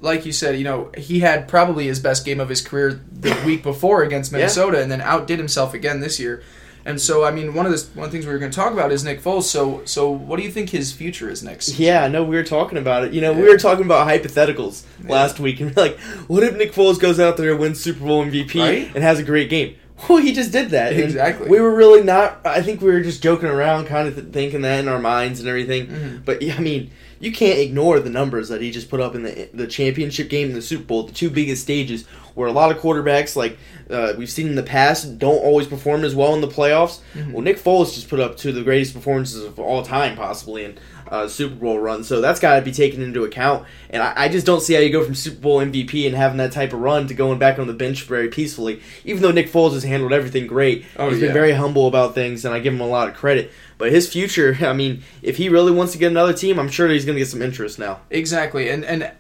like 0.01 0.27
you 0.27 0.33
said, 0.33 0.57
you 0.59 0.65
know, 0.65 0.91
he 0.99 1.21
had 1.21 1.49
probably 1.49 1.87
his 1.87 1.99
best 2.01 2.25
game 2.27 2.41
of 2.41 2.49
his 2.51 2.61
career 2.61 3.01
the 3.11 3.35
week 3.47 3.63
before 3.63 4.03
against 4.03 4.31
Yeah. 4.33 4.39
Minnesota, 4.39 4.83
and 4.83 4.91
then 4.93 5.01
outdid 5.01 5.39
himself 5.39 5.73
again 5.75 6.01
this 6.01 6.21
year. 6.21 6.43
And 6.87 7.01
so, 7.01 7.25
I 7.25 7.31
mean, 7.31 7.55
one 7.55 7.65
of 7.65 7.73
the 7.73 7.79
one 7.99 8.05
of 8.07 8.11
the 8.13 8.17
things 8.19 8.27
we 8.27 8.33
were 8.33 8.39
going 8.39 8.51
to 8.51 8.57
talk 8.57 8.73
about 8.75 8.93
is 8.93 9.05
Nick 9.05 9.23
Foles. 9.23 9.45
So, 9.45 9.83
so 9.87 10.11
what 10.11 10.37
do 10.39 10.43
you 10.43 10.51
think 10.51 10.69
his 10.71 10.93
future 10.93 11.31
is 11.31 11.43
next? 11.43 11.79
Yeah, 11.79 12.09
no, 12.09 12.23
we 12.23 12.37
were 12.37 12.43
talking 12.45 12.77
about 12.77 13.05
it. 13.05 13.13
You 13.15 13.21
know, 13.23 13.33
we 13.33 13.43
were 13.49 13.57
talking 13.57 13.85
about 13.87 14.07
hypotheticals 14.07 14.85
Yeah. 15.03 15.13
last 15.13 15.41
week, 15.41 15.61
and 15.61 15.75
we're 15.75 15.83
like, 15.83 15.99
what 16.29 16.43
if 16.43 16.57
Nick 16.57 16.73
Foles 16.75 17.01
goes 17.01 17.19
out 17.19 17.37
there 17.39 17.53
and 17.53 17.61
wins 17.61 17.81
Super 17.81 18.05
Bowl 18.05 18.23
MVP 18.25 18.61
Right? 18.61 18.91
and 18.95 19.03
has 19.03 19.19
a 19.19 19.23
great 19.23 19.49
game? 19.49 19.77
Well, 20.09 20.19
he 20.19 20.33
just 20.33 20.51
did 20.53 20.71
that. 20.71 20.93
and 20.93 21.03
Exactly. 21.05 21.49
we 21.49 21.61
were 21.61 21.75
really 21.75 22.03
not. 22.03 22.41
I 22.45 22.61
think 22.63 22.81
we 22.83 22.91
were 22.91 23.01
just 23.01 23.23
joking 23.23 23.49
around, 23.49 23.87
kind 23.87 24.09
of 24.09 24.15
th- 24.17 24.27
thinking 24.33 24.61
that 24.63 24.81
in 24.81 24.89
our 24.89 24.99
minds 24.99 25.39
and 25.41 25.49
everything. 25.49 25.87
Mhm. 25.87 26.25
But 26.25 26.43
yeah, 26.43 26.57
I 26.57 26.61
mean, 26.61 26.91
you 27.25 27.33
can't 27.33 27.59
ignore 27.59 28.01
the 28.01 28.11
numbers 28.11 28.49
that 28.51 28.61
he 28.61 28.71
just 28.71 28.89
put 28.91 29.01
up 29.01 29.15
in 29.15 29.23
the 29.23 29.49
the 29.55 29.67
championship 29.67 30.29
game 30.29 30.49
and 30.49 30.57
the 30.57 30.63
Super 30.63 30.85
Bowl, 30.85 31.03
the 31.05 31.13
two 31.13 31.31
biggest 31.31 31.63
stages, 31.63 32.07
where 32.35 32.49
a 32.49 32.53
lot 32.53 32.71
of 32.71 32.79
quarterbacks, 32.79 33.35
like 33.37 33.57
uh, 33.91 34.13
we've 34.19 34.31
seen 34.31 34.47
in 34.49 34.55
the 34.55 34.63
past, 34.63 35.19
don't 35.19 35.39
always 35.39 35.67
perform 35.67 36.05
as 36.05 36.15
well 36.15 36.35
in 36.35 36.41
the 36.41 36.49
playoffs. 36.49 37.01
Mhm. 37.15 37.33
Well, 37.33 37.43
Nick 37.43 37.59
Foles 37.59 37.95
just 37.95 38.09
put 38.09 38.21
up 38.21 38.37
two 38.37 38.51
of 38.51 38.55
the 38.55 38.63
greatest 38.63 38.95
performances 38.95 39.43
of 39.45 39.59
all 39.59 39.83
time, 39.83 40.17
possibly 40.17 40.65
in 40.65 40.79
uh, 41.11 41.29
Super 41.29 41.55
Bowl 41.55 41.79
run. 41.79 42.03
So 42.03 42.21
that's 42.23 42.41
got 42.41 42.57
to 42.57 42.63
be 42.63 42.73
taken 42.73 43.03
into 43.03 43.25
account. 43.25 43.67
And 43.91 44.03
I, 44.03 44.13
I 44.25 44.29
just 44.29 44.47
don't 44.47 44.63
see 44.63 44.73
how 44.75 44.81
you 44.81 44.91
go 44.91 45.05
from 45.05 45.15
Super 45.15 45.39
Bowl 45.41 45.59
MVP 45.61 46.07
and 46.07 46.17
having 46.17 46.39
that 46.39 46.51
type 46.53 46.73
of 46.73 46.81
run 46.81 47.07
to 47.09 47.15
going 47.15 47.39
back 47.39 47.59
on 47.59 47.67
the 47.67 47.75
bench 47.75 48.03
very 48.05 48.29
peacefully. 48.29 48.81
Even 49.05 49.23
though 49.23 49.31
Nick 49.31 49.53
Foles 49.53 49.75
has 49.75 49.85
handled 49.85 50.13
everything 50.15 50.47
great, 50.47 50.85
Oh, 50.97 51.11
he's 51.11 51.21
yeah. 51.21 51.27
been 51.27 51.35
very 51.35 51.53
humble 51.53 51.87
about 51.87 52.15
things, 52.15 52.45
and 52.47 52.55
I 52.55 52.59
give 52.59 52.73
him 52.73 52.81
a 52.81 52.87
lot 52.87 53.09
of 53.09 53.15
credit. 53.15 53.51
But 53.85 53.93
his 53.93 54.11
future, 54.11 54.57
I 54.63 54.73
mean, 54.73 55.03
if 55.21 55.37
he 55.37 55.51
really 55.51 55.71
wants 55.71 55.93
to 55.93 55.99
get 55.99 56.11
another 56.11 56.33
team, 56.33 56.59
I'm 56.59 56.71
sure 56.71 56.89
he's 56.89 57.05
going 57.05 57.17
to 57.17 57.21
get 57.21 57.29
some 57.29 57.43
interest 57.43 57.79
now. 57.79 58.01
Exactly, 58.09 58.71
and 58.71 58.83
and 58.83 59.13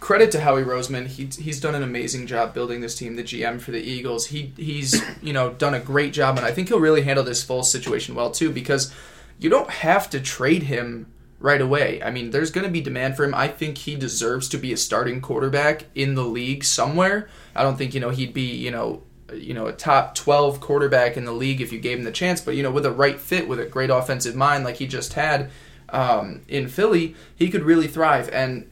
credit 0.00 0.30
to 0.30 0.40
Howie 0.40 0.62
Roseman. 0.62 1.08
He 1.08 1.26
he's 1.26 1.60
done 1.60 1.74
an 1.74 1.82
amazing 1.82 2.26
job 2.26 2.54
building 2.54 2.80
this 2.80 2.94
team. 2.94 3.16
The 3.16 3.22
GM 3.22 3.60
for 3.60 3.70
the 3.70 3.82
Eagles. 3.82 4.28
He 4.28 4.54
he's 4.56 5.04
you 5.22 5.34
know 5.34 5.52
done 5.52 5.74
a 5.74 5.78
great 5.78 6.14
job, 6.14 6.38
and 6.38 6.46
I 6.46 6.52
think 6.52 6.68
he'll 6.68 6.80
really 6.80 7.02
handle 7.02 7.22
this 7.22 7.44
full 7.44 7.62
situation 7.62 8.14
well 8.14 8.30
too. 8.30 8.50
Because 8.50 8.94
you 9.38 9.50
don't 9.50 9.68
have 9.68 10.08
to 10.08 10.20
trade 10.20 10.62
him 10.62 11.12
right 11.38 11.60
away. 11.60 12.02
I 12.02 12.10
mean, 12.10 12.30
there's 12.30 12.50
going 12.50 12.64
to 12.64 12.72
be 12.72 12.80
demand 12.80 13.14
for 13.14 13.24
him. 13.24 13.34
I 13.34 13.48
think 13.48 13.76
he 13.76 13.94
deserves 13.94 14.48
to 14.48 14.56
be 14.56 14.72
a 14.72 14.78
starting 14.78 15.20
quarterback 15.20 15.84
in 15.94 16.14
the 16.14 16.24
league 16.24 16.64
somewhere. 16.64 17.28
I 17.54 17.62
don't 17.62 17.76
think 17.76 17.92
you 17.92 18.00
know 18.00 18.08
he'd 18.08 18.32
be 18.32 18.54
you 18.56 18.70
know 18.70 19.02
you 19.34 19.54
know 19.54 19.66
a 19.66 19.72
top 19.72 20.14
12 20.14 20.60
quarterback 20.60 21.16
in 21.16 21.24
the 21.24 21.32
league 21.32 21.60
if 21.60 21.72
you 21.72 21.78
gave 21.78 21.98
him 21.98 22.04
the 22.04 22.12
chance 22.12 22.40
but 22.40 22.56
you 22.56 22.62
know 22.62 22.70
with 22.70 22.86
a 22.86 22.90
right 22.90 23.20
fit 23.20 23.46
with 23.46 23.60
a 23.60 23.66
great 23.66 23.90
offensive 23.90 24.34
mind 24.34 24.64
like 24.64 24.76
he 24.76 24.86
just 24.86 25.12
had 25.14 25.50
um, 25.90 26.42
in 26.48 26.68
Philly 26.68 27.14
he 27.36 27.48
could 27.50 27.62
really 27.62 27.86
thrive 27.86 28.28
and 28.32 28.68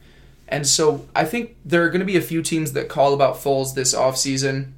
and 0.47 0.65
so 0.65 1.05
I 1.15 1.25
think 1.25 1.55
there 1.65 1.83
are 1.83 1.89
going 1.89 1.99
to 1.99 2.05
be 2.05 2.17
a 2.17 2.21
few 2.21 2.41
teams 2.41 2.73
that 2.73 2.87
call 2.87 3.13
about 3.13 3.35
Foles 3.35 3.73
this 3.73 3.93
offseason. 3.93 4.71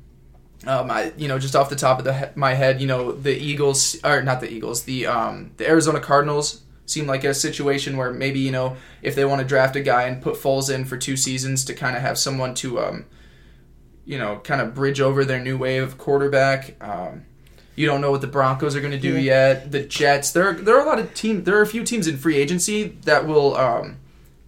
Um, 0.66 0.92
I, 0.92 1.14
you 1.16 1.28
know, 1.28 1.40
just 1.40 1.56
off 1.56 1.70
the 1.70 1.76
top 1.76 2.00
of 2.00 2.06
the 2.06 2.14
he- 2.14 2.26
my 2.36 2.56
head, 2.56 2.82
you 2.82 2.88
know, 2.88 3.12
the 3.12 3.38
Eagles 3.38 3.98
or 4.04 4.22
not 4.24 4.42
the 4.42 4.52
Eagles, 4.52 4.84
the 4.84 5.06
um, 5.06 5.52
the 5.58 5.68
Arizona 5.68 6.00
Cardinals 6.00 6.62
seem 6.86 7.06
like 7.06 7.24
a 7.24 7.36
situation 7.36 7.98
where 7.98 8.12
maybe 8.12 8.40
you 8.40 8.52
know 8.52 8.76
if 9.04 9.14
they 9.14 9.24
want 9.24 9.40
to 9.40 9.48
draft 9.48 9.76
a 9.76 9.82
guy 9.82 10.04
and 10.04 10.22
put 10.22 10.36
Foles 10.36 10.74
in 10.74 10.86
for 10.86 10.98
two 10.98 11.16
seasons 11.16 11.64
to 11.66 11.74
kind 11.74 11.96
of 11.96 12.02
have 12.02 12.18
someone 12.18 12.56
to 12.56 12.80
um, 12.80 13.06
you 14.10 14.18
know, 14.18 14.40
kind 14.44 14.60
of 14.60 14.74
bridge 14.74 15.00
over 15.00 15.24
their 15.24 15.40
new 15.40 15.56
wave 15.56 15.84
of 15.84 16.00
quarterback. 16.00 16.76
Um, 16.84 17.26
you 17.76 17.86
don't 17.86 18.02
know 18.02 18.10
what 18.10 18.22
the 18.22 18.28
Broncos 18.28 18.76
are 18.76 18.80
going 18.80 18.92
to 18.92 19.00
do 19.00 19.16
yet. 19.16 19.72
The 19.72 19.84
Jets. 19.84 20.32
There, 20.32 20.50
are, 20.50 20.54
there 20.54 20.76
are 20.76 20.84
a 20.84 20.90
lot 20.90 20.98
of 20.98 21.14
team. 21.14 21.44
There 21.44 21.56
are 21.60 21.62
a 21.62 21.68
few 21.68 21.84
teams 21.84 22.08
in 22.08 22.18
free 22.18 22.36
agency 22.36 22.98
that 23.04 23.28
will 23.28 23.56
um, 23.56 23.98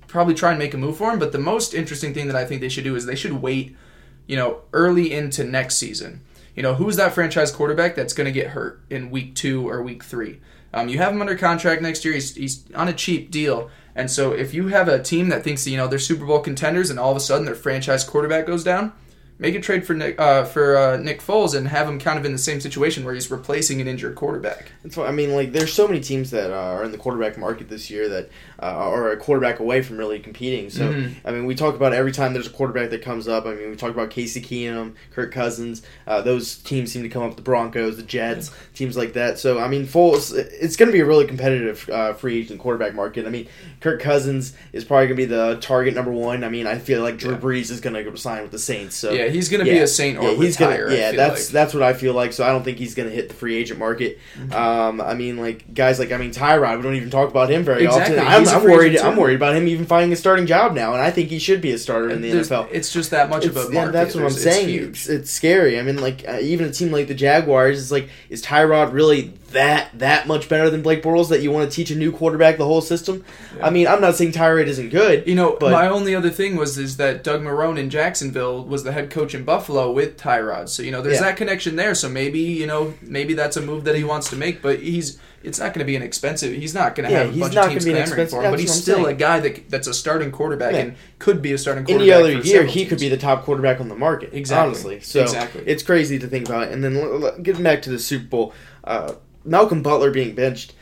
probably 0.07 0.33
try 0.33 0.49
and 0.49 0.57
make 0.57 0.73
a 0.73 0.79
move 0.79 0.97
for 0.97 1.11
him. 1.11 1.19
But 1.19 1.31
the 1.31 1.37
most 1.37 1.75
interesting 1.75 2.11
thing 2.11 2.25
that 2.25 2.35
I 2.35 2.43
think 2.43 2.59
they 2.59 2.69
should 2.69 2.83
do 2.83 2.95
is 2.95 3.05
they 3.05 3.13
should 3.15 3.33
wait, 3.33 3.77
you 4.25 4.35
know, 4.35 4.61
early 4.73 5.13
into 5.13 5.43
next 5.43 5.77
season. 5.77 6.21
You 6.55 6.63
know, 6.63 6.73
who's 6.73 6.95
that 6.95 7.13
franchise 7.13 7.51
quarterback 7.51 7.93
that's 7.93 8.13
going 8.13 8.25
to 8.25 8.31
get 8.31 8.47
hurt 8.47 8.81
in 8.89 9.11
week 9.11 9.35
two 9.35 9.69
or 9.69 9.83
week 9.83 10.03
three? 10.03 10.41
Um, 10.73 10.89
you 10.89 10.97
have 10.97 11.13
him 11.13 11.21
under 11.21 11.37
contract 11.37 11.83
next 11.83 12.03
year. 12.03 12.15
He's, 12.15 12.33
he's 12.33 12.63
on 12.73 12.87
a 12.87 12.93
cheap 12.93 13.29
deal. 13.29 13.69
And 13.93 14.09
so 14.09 14.31
if 14.31 14.55
you 14.55 14.69
have 14.69 14.87
a 14.87 15.03
team 15.03 15.29
that 15.29 15.43
thinks, 15.43 15.67
you 15.67 15.77
know, 15.77 15.87
they're 15.87 15.99
Super 15.99 16.25
Bowl 16.25 16.39
contenders 16.39 16.89
and 16.89 16.97
all 16.97 17.11
of 17.11 17.17
a 17.17 17.19
sudden 17.19 17.45
their 17.45 17.53
franchise 17.53 18.03
quarterback 18.03 18.47
goes 18.47 18.63
down, 18.63 18.93
make 19.41 19.55
a 19.55 19.59
trade 19.59 19.85
for 19.85 19.93
Nick, 19.95 20.17
uh, 20.21 20.45
for 20.45 20.77
uh, 20.77 20.97
Nick 20.97 21.19
Foles 21.21 21.55
and 21.55 21.67
have 21.67 21.89
him 21.89 21.99
kind 21.99 22.17
of 22.19 22.25
in 22.25 22.31
the 22.31 22.37
same 22.37 22.61
situation 22.61 23.03
where 23.03 23.13
he's 23.13 23.29
replacing 23.29 23.81
an 23.81 23.87
injured 23.87 24.15
quarterback. 24.15 24.71
That's 24.83 24.95
why 24.95 25.07
I 25.07 25.11
mean, 25.11 25.33
like, 25.33 25.51
there's 25.51 25.73
so 25.73 25.87
many 25.87 25.99
teams 25.99 26.29
that 26.31 26.51
uh, 26.51 26.55
are 26.55 26.83
in 26.83 26.91
the 26.91 26.97
quarterback 26.99 27.37
market 27.39 27.67
this 27.67 27.89
year 27.89 28.07
that 28.07 28.29
uh, 28.61 28.67
are 28.67 29.11
a 29.11 29.17
quarterback 29.17 29.59
away 29.59 29.81
from 29.81 29.97
really 29.97 30.19
competing. 30.19 30.69
So, 30.69 30.87
Mhm. 30.93 31.15
I 31.25 31.31
mean, 31.31 31.45
we 31.45 31.55
talk 31.55 31.73
about 31.75 31.91
every 31.93 32.11
time 32.11 32.33
there's 32.33 32.45
a 32.45 32.51
quarterback 32.51 32.91
that 32.91 33.01
comes 33.01 33.27
up. 33.27 33.47
I 33.47 33.55
mean, 33.55 33.71
we 33.71 33.75
talk 33.75 33.89
about 33.89 34.11
Casey 34.11 34.39
Keenum, 34.41 34.93
Kirk 35.11 35.31
Cousins. 35.33 35.81
Uh, 36.05 36.21
those 36.21 36.57
teams 36.57 36.91
seem 36.91 37.01
to 37.01 37.09
come 37.09 37.23
up. 37.23 37.35
The 37.35 37.41
Broncos, 37.41 37.97
the 37.97 38.03
Jets, 38.03 38.51
teams 38.75 38.95
like 38.95 39.13
that. 39.13 39.39
So, 39.39 39.59
I 39.59 39.67
mean, 39.67 39.87
Foles, 39.87 40.31
it's 40.37 40.75
going 40.75 40.87
to 40.87 40.93
be 40.93 40.99
a 40.99 41.05
really 41.05 41.25
competitive 41.25 41.89
uh, 41.89 42.13
free 42.13 42.39
agent 42.41 42.59
quarterback 42.59 42.93
market. 42.93 43.25
I 43.25 43.29
mean, 43.29 43.47
Kirk 43.79 43.99
Cousins 43.99 44.53
is 44.71 44.85
probably 44.85 45.07
going 45.07 45.17
to 45.17 45.23
be 45.23 45.25
the 45.25 45.57
target 45.59 45.95
number 45.95 46.11
one. 46.11 46.43
I 46.43 46.49
mean, 46.49 46.67
I 46.67 46.77
feel 46.77 47.01
like 47.01 47.17
Drew 47.17 47.31
Yeah. 47.31 47.39
Brees 47.39 47.71
is 47.71 47.81
going 47.81 47.95
to 47.95 48.17
sign 48.17 48.43
with 48.43 48.51
the 48.51 48.59
Saints. 48.59 48.95
So, 48.95 49.11
yeah, 49.11 49.29
he's 49.33 49.49
going 49.49 49.63
to 49.65 49.71
be 49.71 49.77
a 49.79 49.87
Saint 49.87 50.17
or 50.17 50.23
yeah, 50.31 50.35
he's 50.37 50.59
retire. 50.59 50.85
gonna. 50.85 50.97
Yeah, 50.97 51.11
that's 51.13 51.47
like. 51.47 51.53
that's 51.53 51.73
what 51.73 51.83
I 51.83 51.93
feel 51.93 52.13
like. 52.13 52.33
So 52.33 52.43
I 52.43 52.49
don't 52.49 52.63
think 52.63 52.77
he's 52.77 52.95
gonna 52.95 53.09
hit 53.09 53.29
the 53.29 53.33
free 53.35 53.55
agent 53.55 53.79
market. 53.79 54.19
Mm-hmm. 54.37 54.53
Um, 54.53 55.01
I 55.01 55.13
mean, 55.13 55.37
like 55.37 55.73
guys 55.73 55.99
like 55.99 56.11
I 56.11 56.17
mean 56.17 56.31
Tyrod. 56.31 56.77
We 56.77 56.83
don't 56.83 56.95
even 56.95 57.09
talk 57.09 57.29
about 57.29 57.49
him 57.49 57.63
very 57.63 57.85
Exactly, 57.85 58.17
often. 58.19 58.47
I'm, 58.47 58.47
I'm 58.47 58.63
worried. 58.63 58.97
I'm 58.97 59.15
worried 59.17 59.35
about 59.35 59.55
him 59.55 59.67
even 59.67 59.85
finding 59.85 60.11
a 60.13 60.15
starting 60.15 60.45
job 60.45 60.73
now, 60.73 60.93
and 60.93 61.01
I 61.01 61.11
think 61.11 61.29
he 61.29 61.39
should 61.39 61.61
be 61.61 61.71
a 61.71 61.77
starter 61.77 62.09
in 62.09 62.21
the 62.21 62.31
There's- 62.31 62.49
NFL. 62.49 62.67
It's 62.71 62.91
just 62.91 63.11
that 63.11 63.29
much 63.29 63.45
It's- 63.45 63.63
of 63.63 63.69
a 63.69 63.73
yeah, 63.73 63.79
market. 63.81 63.93
that's 63.93 64.15
what 64.15 64.23
I'm 64.25 64.29
There's- 64.33 64.45
it's 64.45 64.55
saying. 64.55 64.69
huge. 64.69 64.89
It's, 65.01 65.09
it's 65.09 65.31
scary. 65.31 65.79
I 65.79 65.83
mean, 65.83 65.97
like 66.01 66.23
uh, 66.27 66.39
even 66.41 66.67
a 66.67 66.71
team 66.71 66.91
like 66.91 67.07
the 67.07 67.13
Jaguars 67.15 67.77
is 67.77 67.91
like, 67.91 68.09
is 68.29 68.43
Tyrod 68.43 68.93
really 68.93 69.33
that 69.51 69.89
that 69.99 70.27
much 70.27 70.49
better 70.49 70.69
than 70.69 70.81
Blake 70.81 71.01
Bortles 71.03 71.29
that 71.29 71.41
you 71.41 71.51
want 71.51 71.69
to 71.69 71.75
teach 71.75 71.91
a 71.91 71.95
new 71.95 72.11
quarterback 72.11 72.57
the 72.57 72.65
whole 72.65 72.81
system. 72.81 73.23
I 73.61 73.69
mean, 73.69 73.87
I'm 73.87 74.01
not 74.01 74.15
saying 74.15 74.31
Tyrod 74.33 74.67
isn't 74.67 74.89
good. 74.89 75.27
You 75.27 75.35
know, 75.35 75.57
but 75.59 75.71
my 75.71 75.87
only 75.87 76.15
other 76.15 76.29
thing 76.29 76.55
was 76.55 76.77
is 76.77 76.97
that 76.97 77.23
Doug 77.23 77.41
Marrone 77.41 77.77
in 77.77 77.89
Jacksonville 77.89 78.63
was 78.63 78.83
the 78.83 78.91
head 78.91 79.09
coach 79.09 79.33
in 79.35 79.43
Buffalo 79.43 79.91
with 79.91 80.17
Tyrod. 80.17 80.69
So 80.69 80.83
you 80.83 80.91
know, 80.91 81.01
there's 81.01 81.15
Yeah. 81.15 81.21
that 81.27 81.37
connection 81.37 81.75
there. 81.75 81.95
So 81.95 82.09
maybe 82.09 82.39
you 82.39 82.67
know, 82.67 82.93
maybe 83.01 83.33
that's 83.33 83.57
a 83.57 83.61
move 83.61 83.83
that 83.85 83.95
he 83.95 84.03
wants 84.03 84.29
to 84.31 84.35
make. 84.35 84.61
But 84.61 84.79
he's 84.79 85.17
it's 85.43 85.59
not 85.59 85.73
going 85.73 85.79
to 85.79 85.85
be 85.85 85.95
an 85.95 86.01
expensive. 86.03 86.53
He's 86.53 86.73
not 86.73 86.95
going 86.95 87.07
to 87.09 87.13
Yeah, 87.13 87.23
have 87.23 87.35
a 87.35 87.39
bunch 87.39 87.55
of 87.55 87.69
teams 87.69 87.85
gonna 87.85 87.95
be 87.95 88.01
an 88.01 88.07
clamoring 88.07 88.27
for 88.29 88.43
him. 88.43 88.51
But 88.51 88.59
he's 88.59 88.73
still 88.73 88.95
saying. 89.03 89.07
a 89.07 89.13
guy 89.13 89.39
that 89.39 89.69
that's 89.69 89.87
a 89.87 89.93
starting 89.93 90.31
quarterback 90.31 90.73
Yeah. 90.73 90.79
and 90.79 90.95
could 91.19 91.41
be 91.41 91.51
a 91.53 91.57
starting 91.57 91.83
quarterback. 91.85 92.13
any 92.15 92.35
other 92.35 92.41
year, 92.47 92.65
he 92.65 92.85
could 92.85 92.99
be 92.99 93.09
the 93.09 93.17
top 93.17 93.43
quarterback 93.43 93.79
on 93.79 93.89
the 93.89 93.95
market. 93.95 94.29
Exactly. 94.33 94.67
Honestly, 94.69 94.99
so 95.01 95.21
Exactly. 95.23 95.63
it's 95.65 95.83
crazy 95.83 96.19
to 96.19 96.27
think 96.27 96.47
about. 96.47 96.69
And 96.69 96.83
then 96.83 96.95
l- 96.97 97.25
l- 97.25 97.37
getting 97.39 97.63
back 97.63 97.81
to 97.83 97.89
the 97.89 97.99
Super 97.99 98.25
Bowl, 98.25 98.53
uh, 98.83 99.13
Malcolm 99.45 99.81
Butler 99.81 100.11
being 100.11 100.35
benched. 100.35 100.73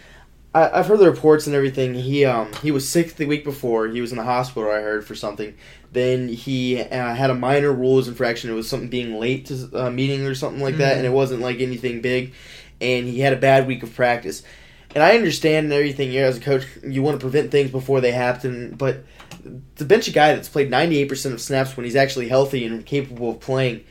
I, 0.54 0.80
I've 0.80 0.88
heard 0.88 0.98
the 1.00 1.06
reports 1.10 1.46
and 1.46 1.56
everything. 1.56 1.94
He 1.94 2.26
um 2.26 2.52
he 2.64 2.72
was 2.72 2.90
sick 2.90 3.16
the 3.16 3.26
week 3.26 3.44
before. 3.44 3.88
He 3.88 4.02
was 4.02 4.12
in 4.12 4.18
the 4.18 4.24
hospital. 4.24 4.70
I 4.72 4.82
heard 4.82 5.06
for 5.06 5.14
something. 5.16 5.54
Then 5.92 6.28
he 6.28 6.82
uh, 6.82 7.14
had 7.16 7.30
a 7.30 7.36
minor 7.36 7.72
rules 7.72 8.08
infraction. 8.08 8.50
It 8.50 8.54
was 8.54 8.68
something 8.68 8.90
being 8.90 9.20
late 9.20 9.46
to 9.48 9.70
a 9.74 9.92
meeting 9.92 10.26
or 10.26 10.34
something 10.36 10.62
like 10.62 10.78
that, 10.78 10.94
Mhm. 10.96 10.98
and 10.98 11.06
it 11.06 11.12
wasn't 11.12 11.42
like 11.42 11.60
anything 11.62 12.02
big. 12.02 12.34
And 12.82 13.08
he 13.08 13.20
had 13.20 13.34
a 13.34 13.38
bad 13.38 13.68
week 13.68 13.84
of 13.84 13.94
practice. 13.96 14.44
And 14.96 15.04
I 15.04 15.16
understand 15.16 15.72
everything. 15.72 16.12
You 16.12 16.22
as 16.22 16.38
a 16.38 16.42
coach, 16.42 16.66
you 16.84 17.02
want 17.04 17.20
to 17.20 17.22
prevent 17.24 17.52
things 17.52 17.70
before 17.72 18.02
they 18.02 18.12
happen. 18.12 18.76
But 18.76 19.04
to 19.76 19.86
bench 19.86 20.08
a 20.08 20.12
guy 20.12 20.34
that's 20.34 20.50
played 20.50 20.72
98% 20.72 21.34
of 21.34 21.42
snaps 21.42 21.78
when 21.78 21.84
he's 21.86 21.96
actually 21.96 22.28
healthy 22.30 22.66
and 22.66 22.86
capable 22.86 23.32
of 23.32 23.40
playing, 23.40 23.84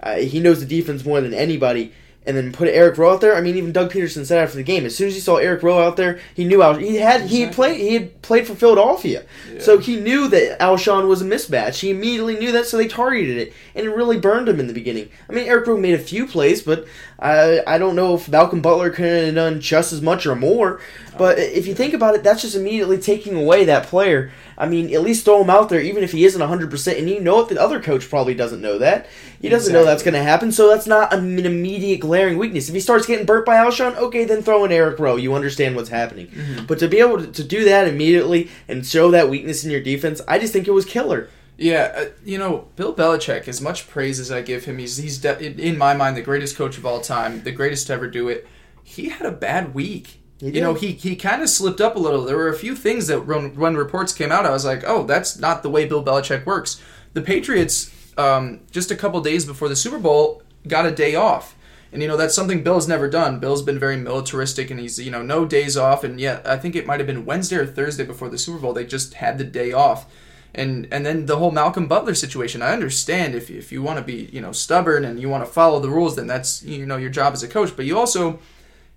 uh, 0.00 0.16
he 0.16 0.38
knows 0.40 0.60
the 0.60 0.66
defense 0.66 1.04
more 1.04 1.20
than 1.20 1.34
anybody. 1.34 1.92
And 2.26 2.34
then 2.38 2.52
put 2.52 2.68
Eric 2.68 2.96
Rowe 2.96 3.12
out 3.12 3.20
there. 3.20 3.36
I 3.36 3.42
mean, 3.42 3.54
even 3.56 3.70
Doug 3.70 3.92
Pederson 3.92 4.24
said 4.24 4.38
after 4.42 4.56
the 4.56 4.62
game, 4.62 4.86
as 4.86 4.96
soon 4.96 5.08
as 5.08 5.14
he 5.14 5.20
saw 5.20 5.36
Eric 5.36 5.62
Rowe 5.62 5.82
out 5.86 5.98
there, 5.98 6.20
he 6.34 6.46
knew 6.46 6.62
Al- 6.62 6.76
he 6.78 6.96
had 6.96 7.20
he 7.28 7.42
had 7.42 7.52
played 7.52 7.78
he 7.78 7.92
had 7.92 8.22
played 8.22 8.46
for 8.46 8.54
Philadelphia, 8.54 9.26
Yeah. 9.52 9.60
so 9.60 9.76
he 9.76 10.00
knew 10.00 10.26
that 10.28 10.58
Alshon 10.58 11.06
was 11.06 11.20
a 11.20 11.26
mismatch. 11.26 11.80
He 11.80 11.90
immediately 11.90 12.38
knew 12.38 12.50
that, 12.52 12.64
so 12.64 12.78
they 12.78 12.88
targeted 12.88 13.36
it, 13.36 13.52
and 13.74 13.84
it 13.84 13.90
really 13.90 14.18
burned 14.18 14.48
him 14.48 14.58
in 14.58 14.68
the 14.68 14.72
beginning. 14.72 15.10
I 15.28 15.34
mean, 15.34 15.46
Eric 15.46 15.66
Rowe 15.66 15.76
made 15.76 15.92
a 15.92 15.98
few 15.98 16.26
plays, 16.26 16.62
but 16.62 16.86
I 17.24 17.62
I 17.66 17.78
don't 17.78 17.96
know 17.96 18.14
if 18.14 18.28
Malcolm 18.28 18.60
Butler 18.60 18.90
could 18.90 19.24
have 19.24 19.34
done 19.34 19.60
just 19.60 19.92
as 19.92 20.02
much 20.02 20.26
or 20.26 20.36
more. 20.36 20.80
But 21.16 21.38
if 21.38 21.66
you 21.66 21.74
think 21.74 21.94
about 21.94 22.14
it, 22.14 22.22
that's 22.22 22.42
just 22.42 22.56
immediately 22.56 22.98
taking 22.98 23.36
away 23.36 23.64
that 23.66 23.86
player. 23.86 24.32
I 24.56 24.68
mean, 24.68 24.92
at 24.94 25.02
least 25.02 25.24
throw 25.24 25.42
him 25.42 25.50
out 25.50 25.68
there, 25.68 25.80
even 25.80 26.04
if 26.04 26.12
he 26.12 26.24
isn't 26.24 26.40
100%. 26.40 26.98
And 26.98 27.08
you 27.08 27.20
know 27.20 27.40
it, 27.40 27.48
the 27.48 27.60
other 27.60 27.80
coach 27.80 28.08
probably 28.08 28.34
doesn't 28.34 28.60
know 28.60 28.78
that. 28.78 29.06
He 29.40 29.48
doesn't 29.48 29.72
know 29.72 29.84
that's 29.84 30.02
going 30.02 30.14
to 30.14 30.22
happen, 30.22 30.52
so 30.52 30.68
that's 30.68 30.86
not 30.86 31.12
an 31.12 31.38
immediate 31.38 32.00
glaring 32.00 32.38
weakness. 32.38 32.68
If 32.68 32.74
he 32.74 32.80
starts 32.80 33.06
getting 33.06 33.26
burnt 33.26 33.46
by 33.46 33.56
Alshon, 33.56 33.96
okay, 33.96 34.24
then 34.24 34.42
throw 34.42 34.64
in 34.64 34.72
Eric 34.72 34.98
Rowe. 34.98 35.16
You 35.16 35.34
understand 35.34 35.76
what's 35.76 35.88
happening. 35.88 36.28
Mm-hmm. 36.28 36.66
But 36.66 36.78
to 36.80 36.88
be 36.88 36.98
able 36.98 37.18
to, 37.18 37.26
to 37.26 37.44
do 37.44 37.64
that 37.64 37.88
immediately 37.88 38.50
and 38.68 38.86
show 38.86 39.10
that 39.10 39.28
weakness 39.28 39.64
in 39.64 39.70
your 39.70 39.82
defense, 39.82 40.20
I 40.28 40.38
just 40.38 40.52
think 40.52 40.68
it 40.68 40.72
was 40.72 40.84
killer. 40.84 41.28
Yeah, 41.56 41.92
uh, 41.96 42.04
you 42.24 42.38
know, 42.38 42.68
Bill 42.76 42.94
Belichick. 42.94 43.46
As 43.46 43.60
much 43.60 43.88
praise 43.88 44.18
as 44.18 44.32
I 44.32 44.42
give 44.42 44.64
him, 44.64 44.78
he's 44.78 44.96
he's 44.96 45.18
de- 45.18 45.60
in- 45.60 45.78
my 45.78 45.94
mind 45.94 46.16
the 46.16 46.22
greatest 46.22 46.56
coach 46.56 46.76
of 46.78 46.84
all 46.84 47.00
time, 47.00 47.42
the 47.42 47.52
greatest 47.52 47.86
to 47.88 47.92
ever 47.92 48.08
do 48.08 48.28
it. 48.28 48.46
He 48.82 49.08
had 49.08 49.26
a 49.26 49.30
bad 49.32 49.74
week. 49.74 50.20
You 50.40 50.60
know, 50.60 50.74
he 50.74 50.92
he 50.92 51.14
kind 51.16 51.42
of 51.42 51.48
slipped 51.48 51.80
up 51.80 51.94
a 51.96 51.98
little. 51.98 52.24
There 52.24 52.36
were 52.36 52.48
a 52.48 52.56
few 52.58 52.74
things 52.74 53.06
that 53.06 53.26
when, 53.26 53.54
when 53.54 53.76
reports 53.76 54.12
came 54.12 54.32
out, 54.32 54.44
I 54.44 54.50
was 54.50 54.64
like, 54.64 54.82
oh, 54.84 55.04
that's 55.04 55.38
not 55.38 55.62
the 55.62 55.70
way 55.70 55.86
Bill 55.86 56.04
Belichick 56.04 56.44
works. 56.44 56.82
The 57.14 57.22
Patriots, 57.22 57.90
um, 58.18 58.60
just 58.70 58.90
a 58.90 58.96
couple 58.96 59.20
days 59.20 59.44
before 59.46 59.68
the 59.68 59.76
Super 59.76 59.98
Bowl, 59.98 60.42
got 60.66 60.86
a 60.86 60.90
day 60.90 61.14
off. 61.14 61.56
And 61.92 62.02
you 62.02 62.08
know 62.08 62.16
that's 62.16 62.34
something 62.34 62.64
Bill's 62.64 62.88
never 62.88 63.08
done. 63.08 63.38
Bill's 63.38 63.62
been 63.62 63.78
very 63.78 63.96
militaristic, 63.96 64.68
and 64.72 64.80
he's 64.80 64.98
you 64.98 65.12
know 65.12 65.22
no 65.22 65.44
days 65.44 65.76
off. 65.76 66.02
And 66.02 66.20
yet 66.20 66.44
I 66.46 66.56
think 66.58 66.74
it 66.74 66.84
might 66.86 66.98
have 66.98 67.06
been 67.06 67.24
Wednesday 67.24 67.56
or 67.56 67.66
Thursday 67.66 68.04
before 68.04 68.28
the 68.28 68.36
Super 68.36 68.58
Bowl. 68.58 68.72
They 68.72 68.84
just 68.84 69.14
had 69.14 69.38
the 69.38 69.44
day 69.44 69.70
off, 69.72 70.12
and 70.54 70.86
and 70.90 71.04
then 71.04 71.26
the 71.26 71.36
whole 71.36 71.50
Malcolm 71.50 71.86
Butler 71.86 72.14
situation. 72.14 72.62
I 72.62 72.72
understand 72.72 73.34
if 73.34 73.50
if 73.50 73.72
you 73.72 73.82
want 73.82 73.98
to 73.98 74.04
be 74.04 74.28
you 74.32 74.40
know 74.40 74.52
stubborn 74.52 75.04
and 75.04 75.20
you 75.20 75.28
want 75.28 75.44
to 75.44 75.50
follow 75.50 75.80
the 75.80 75.90
rules, 75.90 76.16
then 76.16 76.26
that's 76.26 76.62
you 76.62 76.86
know 76.86 76.96
your 76.96 77.10
job 77.10 77.32
as 77.32 77.42
a 77.42 77.48
coach. 77.48 77.74
But 77.76 77.86
you 77.86 77.98
also 77.98 78.38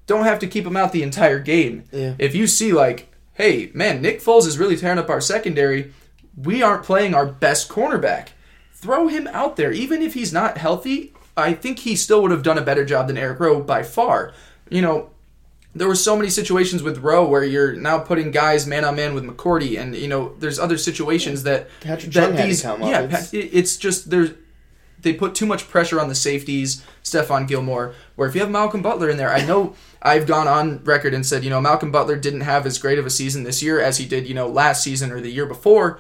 don't 0.05 0.23
have 0.25 0.39
to 0.39 0.47
keep 0.47 0.65
him 0.65 0.77
out 0.77 0.91
the 0.91 1.03
entire 1.03 1.39
game. 1.39 1.83
Yeah. 1.91 2.15
If 2.17 2.35
you 2.35 2.47
see 2.47 2.73
like, 2.73 3.13
hey 3.33 3.71
man, 3.73 4.01
Nick 4.01 4.21
Foles 4.21 4.47
is 4.47 4.57
really 4.57 4.77
tearing 4.77 4.99
up 4.99 5.09
our 5.09 5.21
secondary. 5.21 5.93
We 6.35 6.61
aren't 6.61 6.83
playing 6.83 7.13
our 7.13 7.25
best 7.25 7.69
cornerback. 7.69 8.29
Throw 8.73 9.07
him 9.07 9.27
out 9.27 9.55
there, 9.55 9.71
even 9.71 10.01
if 10.01 10.13
he's 10.13 10.31
not 10.31 10.59
healthy. 10.59 11.13
I 11.35 11.53
think 11.53 11.79
he 11.79 11.95
still 11.95 12.21
would 12.21 12.31
have 12.31 12.43
done 12.43 12.57
a 12.57 12.63
better 12.63 12.85
job 12.85 13.07
than 13.07 13.17
Eric 13.17 13.39
Rowe 13.39 13.61
by 13.61 13.83
far. 13.83 14.33
You 14.69 14.81
know, 14.81 15.09
there 15.77 15.87
were 15.87 15.95
so 15.95 16.15
many 16.15 16.29
situations 16.29 16.83
with 16.83 16.97
Rowe 16.99 17.27
where 17.27 17.43
you're 17.43 17.73
now 17.73 17.99
putting 17.99 18.31
guys 18.31 18.65
man 18.67 18.83
on 18.85 18.95
man 18.95 19.13
with 19.13 19.23
McCourty, 19.23 19.79
and 19.79 19.95
you 19.95 20.07
know, 20.07 20.33
there's 20.39 20.59
other 20.59 20.77
situations 20.77 21.43
that 21.43 21.69
Patrick 21.81 22.11
that 22.13 22.27
Chung 22.29 22.35
had 22.37 22.55
to 22.55 22.61
come 22.63 22.83
up. 22.83 22.89
yeah, 22.89 23.01
It's- 23.03 23.33
it's 23.33 23.77
just 23.77 24.09
there's 24.09 24.31
they 24.99 25.13
put 25.13 25.35
too 25.35 25.45
much 25.45 25.69
pressure 25.69 25.99
on 26.01 26.09
the 26.09 26.15
safeties, 26.15 26.83
Stephon 27.03 27.47
Gilmore. 27.47 27.93
Where 28.15 28.27
if 28.27 28.33
you 28.33 28.41
have 28.41 28.49
Malcolm 28.49 28.81
Butler 28.81 29.09
in 29.11 29.17
there, 29.17 29.31
I 29.31 29.45
know 29.45 29.75
I've 30.01 30.25
gone 30.25 30.47
on 30.47 30.83
record 30.83 31.13
and 31.13 31.23
said, 31.25 31.43
you 31.43 31.51
know, 31.51 31.61
Malcolm 31.61 31.91
Butler 31.91 32.15
didn't 32.17 32.41
have 32.41 32.65
as 32.65 32.79
great 32.79 32.97
of 32.97 33.05
a 33.05 33.09
season 33.11 33.43
this 33.43 33.61
year 33.61 33.79
as 33.79 33.97
he 33.97 34.05
did, 34.07 34.27
you 34.27 34.33
know, 34.33 34.47
last 34.47 34.83
season 34.83 35.11
or 35.11 35.21
the 35.21 35.29
year 35.29 35.45
before. 35.45 35.99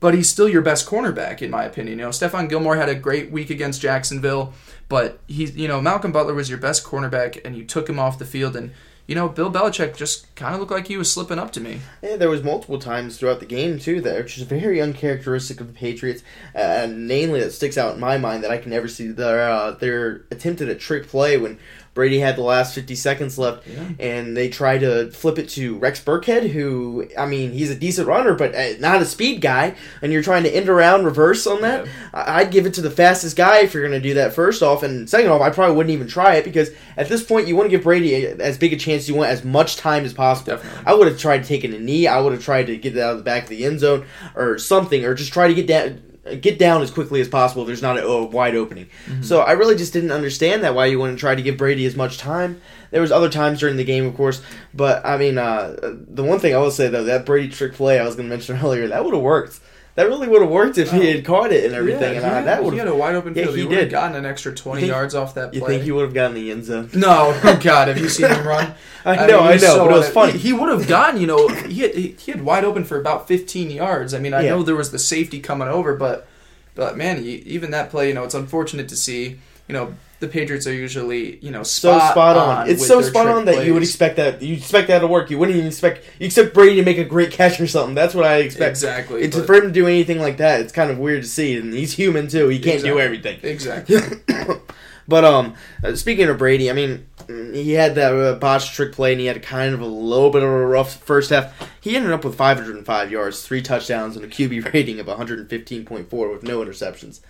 But 0.00 0.14
he's 0.14 0.28
still 0.28 0.48
your 0.48 0.62
best 0.62 0.86
cornerback, 0.88 1.42
in 1.42 1.50
my 1.50 1.64
opinion. 1.64 1.98
You 1.98 2.04
know, 2.06 2.10
Stephon 2.10 2.48
Gilmore 2.48 2.76
had 2.76 2.88
a 2.88 2.94
great 2.94 3.30
week 3.30 3.50
against 3.50 3.80
Jacksonville, 3.82 4.54
but 4.90 5.20
he's, 5.28 5.56
you 5.56 5.68
know, 5.68 5.80
Malcolm 5.80 6.12
Butler 6.12 6.34
was 6.34 6.50
your 6.50 6.58
best 6.58 6.84
cornerback, 6.84 7.40
and 7.44 7.56
you 7.56 7.64
took 7.64 7.88
him 7.88 7.98
off 7.98 8.18
the 8.18 8.26
field, 8.26 8.56
and 8.56 8.72
you 9.06 9.16
know, 9.16 9.28
Bill 9.28 9.50
Belichick 9.50 9.96
just 9.96 10.32
kind 10.36 10.54
of 10.54 10.60
looked 10.60 10.70
like 10.70 10.86
he 10.86 10.96
was 10.96 11.10
slipping 11.10 11.38
up 11.38 11.52
to 11.52 11.60
me. 11.60 11.80
Yeah, 12.00 12.14
there 12.14 12.30
was 12.30 12.44
multiple 12.44 12.78
times 12.78 13.16
throughout 13.16 13.40
the 13.40 13.46
game 13.46 13.78
too 13.78 14.00
that 14.02 14.16
are 14.16 14.22
just 14.22 14.46
very 14.46 14.80
uncharacteristic 14.80 15.60
of 15.60 15.66
the 15.66 15.72
Patriots. 15.72 16.22
Uh, 16.54 16.86
namely, 16.88 17.40
that 17.40 17.50
sticks 17.52 17.76
out 17.78 17.94
in 17.94 18.00
my 18.00 18.18
mind 18.18 18.44
that 18.44 18.50
I 18.52 18.58
can 18.58 18.70
never 18.70 18.86
see 18.86 19.08
their 19.08 19.50
uh, 19.50 19.72
their 19.72 20.26
attempted 20.30 20.68
a 20.68 20.74
trick 20.74 21.08
play 21.08 21.36
when 21.36 21.58
Brady 21.92 22.20
had 22.20 22.36
the 22.36 22.42
last 22.42 22.74
fifty 22.74 22.94
seconds 22.94 23.36
left, 23.36 23.66
Yeah. 23.66 23.88
and 23.98 24.36
they 24.36 24.48
tried 24.48 24.78
to 24.82 25.10
flip 25.10 25.38
it 25.38 25.48
to 25.50 25.76
Rex 25.78 26.00
Burkhead, 26.02 26.48
who 26.50 27.08
I 27.18 27.26
mean 27.26 27.50
he's 27.52 27.70
a 27.70 27.74
decent 27.74 28.06
runner, 28.06 28.34
but 28.34 28.54
uh, 28.54 28.78
not 28.78 29.02
a 29.02 29.04
speed 29.04 29.40
guy. 29.40 29.74
And 30.00 30.12
you're 30.12 30.22
trying 30.22 30.44
to 30.44 30.54
end 30.54 30.68
around 30.68 31.04
reverse 31.04 31.46
on 31.48 31.60
that. 31.62 31.86
Yeah. 31.86 31.92
I'd 32.14 32.52
give 32.52 32.64
it 32.66 32.74
to 32.74 32.80
the 32.80 32.90
fastest 32.90 33.36
guy 33.36 33.58
if 33.60 33.74
you're 33.74 33.82
going 33.86 34.00
to 34.00 34.08
do 34.08 34.14
that. 34.14 34.32
First 34.32 34.62
off, 34.62 34.82
and 34.84 35.10
second 35.10 35.30
off, 35.30 35.40
I 35.42 35.50
probably 35.50 35.76
wouldn't 35.76 35.92
even 35.92 36.06
try 36.06 36.36
it 36.36 36.44
because 36.44 36.70
at 36.96 37.08
this 37.08 37.22
point 37.24 37.48
you 37.48 37.56
want 37.56 37.66
to 37.66 37.76
give 37.76 37.82
Brady 37.82 38.24
as 38.26 38.56
big 38.56 38.72
a 38.72 38.76
chance. 38.76 39.08
You 39.08 39.16
want 39.16 39.30
as 39.30 39.44
much 39.44 39.76
time 39.76 40.04
as 40.04 40.12
possible. 40.14 40.56
Definitely. 40.56 40.82
I 40.86 40.94
would 40.94 41.08
have 41.08 41.18
tried 41.18 41.44
taking 41.44 41.74
a 41.74 41.78
knee. 41.78 42.06
I 42.06 42.20
would 42.20 42.32
have 42.32 42.44
tried 42.44 42.68
to 42.68 42.76
get 42.76 42.96
it 42.96 43.00
out 43.00 43.12
of 43.12 43.18
the 43.18 43.24
back 43.24 43.42
of 43.44 43.48
the 43.48 43.64
end 43.64 43.80
zone 43.80 44.06
or 44.36 44.58
something, 44.58 45.04
or 45.04 45.14
just 45.14 45.32
try 45.32 45.48
to 45.48 45.54
get 45.54 45.66
down. 45.66 46.02
Get 46.34 46.58
down 46.58 46.82
as 46.82 46.90
quickly 46.90 47.20
as 47.20 47.28
possible. 47.28 47.64
There's 47.64 47.82
not 47.82 47.96
a, 47.98 48.06
a 48.06 48.24
wide 48.24 48.54
opening, 48.54 48.88
so 49.22 49.40
I 49.40 49.52
really 49.52 49.76
just 49.76 49.92
didn't 49.92 50.12
understand 50.12 50.62
that. 50.64 50.74
Why 50.74 50.86
you 50.86 50.98
wouldn't 50.98 51.18
try 51.18 51.34
to 51.34 51.42
give 51.42 51.56
Brady 51.56 51.86
as 51.86 51.96
much 51.96 52.18
time? 52.18 52.60
There 52.90 53.00
was 53.00 53.12
other 53.12 53.28
times 53.28 53.60
during 53.60 53.76
the 53.76 53.84
game, 53.84 54.06
of 54.06 54.16
course, 54.16 54.42
but 54.74 55.04
I 55.04 55.16
mean, 55.16 55.38
uh, 55.38 55.76
the 55.80 56.24
one 56.24 56.38
thing 56.40 56.54
I 56.54 56.58
will 56.58 56.70
say 56.70 56.88
though, 56.88 57.04
that 57.04 57.24
Brady 57.24 57.48
trick 57.48 57.74
play 57.74 57.98
I 57.98 58.04
was 58.04 58.16
going 58.16 58.28
to 58.28 58.34
mention 58.34 58.56
earlier, 58.62 58.88
that 58.88 59.04
would 59.04 59.14
have 59.14 59.22
worked. 59.22 59.60
That 59.96 60.06
really 60.06 60.28
would 60.28 60.40
have 60.40 60.50
worked 60.50 60.78
if 60.78 60.90
he 60.92 60.98
oh. 60.98 61.12
had 61.16 61.24
caught 61.24 61.52
it 61.52 61.64
and 61.64 61.74
everything. 61.74 62.16
and 62.16 62.22
Yeah, 62.24 62.36
I, 62.36 62.38
he, 62.40 62.44
that 62.44 62.56
had, 62.56 62.64
would 62.64 62.74
had 62.74 62.86
have. 62.86 62.94
a 62.94 62.98
wide 62.98 63.14
open 63.16 63.34
Yeah, 63.34 63.44
field. 63.44 63.56
he 63.56 63.62
he 63.62 63.68
would 63.68 63.78
have 63.78 63.90
gotten 63.90 64.16
an 64.16 64.24
extra 64.24 64.54
20 64.54 64.80
think- 64.82 64.90
yards 64.90 65.14
off 65.14 65.34
that 65.34 65.50
play. 65.50 65.60
You 65.60 65.66
think 65.66 65.82
he 65.82 65.92
would 65.92 66.04
have 66.04 66.14
gotten 66.14 66.34
the 66.34 66.50
end 66.50 66.64
zone? 66.64 66.88
No, 66.94 67.32
oh 67.42 67.60
God, 67.62 67.88
have 67.88 67.98
you 67.98 68.08
seen 68.08 68.28
him 68.30 68.46
run? 68.46 68.74
I 69.04 69.26
know, 69.26 69.40
I 69.40 69.54
he's 69.54 69.62
know, 69.62 69.84
but 69.86 69.90
it 69.90 69.96
was 69.96 70.06
un- 70.06 70.12
funny. 70.12 70.32
He, 70.32 70.38
he 70.38 70.52
would 70.52 70.68
have 70.68 70.86
gotten, 70.86 71.20
you 71.20 71.26
know, 71.26 71.48
he 71.66 71.80
had, 71.80 71.94
he, 71.94 72.30
had 72.30 72.42
wide 72.44 72.64
open 72.64 72.84
for 72.84 72.98
about 73.00 73.26
15 73.26 73.70
yards. 73.70 74.14
I 74.14 74.18
mean, 74.20 74.32
I 74.34 74.42
Yeah. 74.42 74.50
know 74.50 74.62
there 74.62 74.76
was 74.76 74.90
the 74.92 74.98
safety 74.98 75.40
coming 75.40 75.68
over, 75.68 75.94
but, 75.96 76.26
but 76.74 76.96
man, 76.96 77.24
even 77.24 77.70
that 77.72 77.90
play, 77.90 78.08
you 78.08 78.14
know, 78.14 78.24
it's 78.24 78.34
unfortunate 78.34 78.88
to 78.88 78.96
see. 78.96 79.40
You 79.68 79.72
know, 79.74 79.94
the 80.20 80.28
Patriots 80.28 80.66
are 80.66 80.72
usually, 80.72 81.38
you 81.38 81.50
know, 81.50 81.62
so 81.62 81.96
spot, 81.96 82.12
spot 82.12 82.36
on. 82.36 82.70
It's 82.70 82.86
so 82.86 83.00
spot 83.00 83.26
on 83.26 83.46
that 83.46 83.64
you 83.64 83.72
would 83.72 83.82
expect 83.82 84.16
that 84.16 84.42
you 84.42 84.54
expect 84.54 84.88
that 84.88 84.98
to 85.00 85.06
work. 85.06 85.30
You 85.30 85.38
wouldn't 85.38 85.56
even 85.56 85.68
expect 85.68 86.04
you 86.18 86.26
expect 86.26 86.52
Brady 86.52 86.76
to 86.76 86.84
make 86.84 86.98
a 86.98 87.04
great 87.04 87.32
catch 87.32 87.58
or 87.58 87.66
something. 87.66 87.94
That's 87.94 88.14
what 88.14 88.26
I 88.26 88.36
expect. 88.36 88.70
Exactly, 88.70 89.22
It's 89.22 89.38
for 89.40 89.54
him 89.54 89.62
to 89.62 89.72
do 89.72 89.86
anything 89.86 90.20
like 90.20 90.36
that. 90.36 90.60
It's 90.60 90.72
kind 90.72 90.90
of 90.90 90.98
weird 90.98 91.22
to 91.22 91.28
see, 91.28 91.56
and 91.56 91.72
he's 91.72 91.94
human 91.94 92.28
too. 92.28 92.48
He 92.48 92.58
can't 92.58 92.82
do 92.82 93.00
everything. 93.00 93.40
Exactly. 93.42 93.98
but 95.08 95.24
um, 95.24 95.54
uh, 95.82 95.96
speaking 95.96 96.28
of 96.28 96.36
Brady, 96.36 96.68
I 96.70 96.74
mean, 96.74 97.06
he 97.26 97.72
had 97.72 97.94
that 97.94 98.14
uh, 98.14 98.34
botched 98.34 98.74
trick 98.74 98.92
play, 98.92 99.12
and 99.12 99.20
he 99.20 99.26
had 99.26 99.38
a 99.38 99.40
kind 99.40 99.72
of 99.72 99.80
a 99.80 99.86
little 99.86 100.30
bit 100.30 100.42
of 100.42 100.50
a 100.50 100.66
rough 100.66 100.96
first 100.96 101.30
half. 101.30 101.70
He 101.80 101.96
ended 101.96 102.12
up 102.12 102.26
with 102.26 102.34
505 102.34 103.10
yards, 103.10 103.42
three 103.42 103.62
touchdowns, 103.62 104.16
and 104.16 104.24
a 104.24 104.28
QB 104.28 104.70
rating 104.74 105.00
of 105.00 105.06
115.4 105.06 106.30
with 106.30 106.42
no 106.42 106.58
interceptions. 106.58 107.20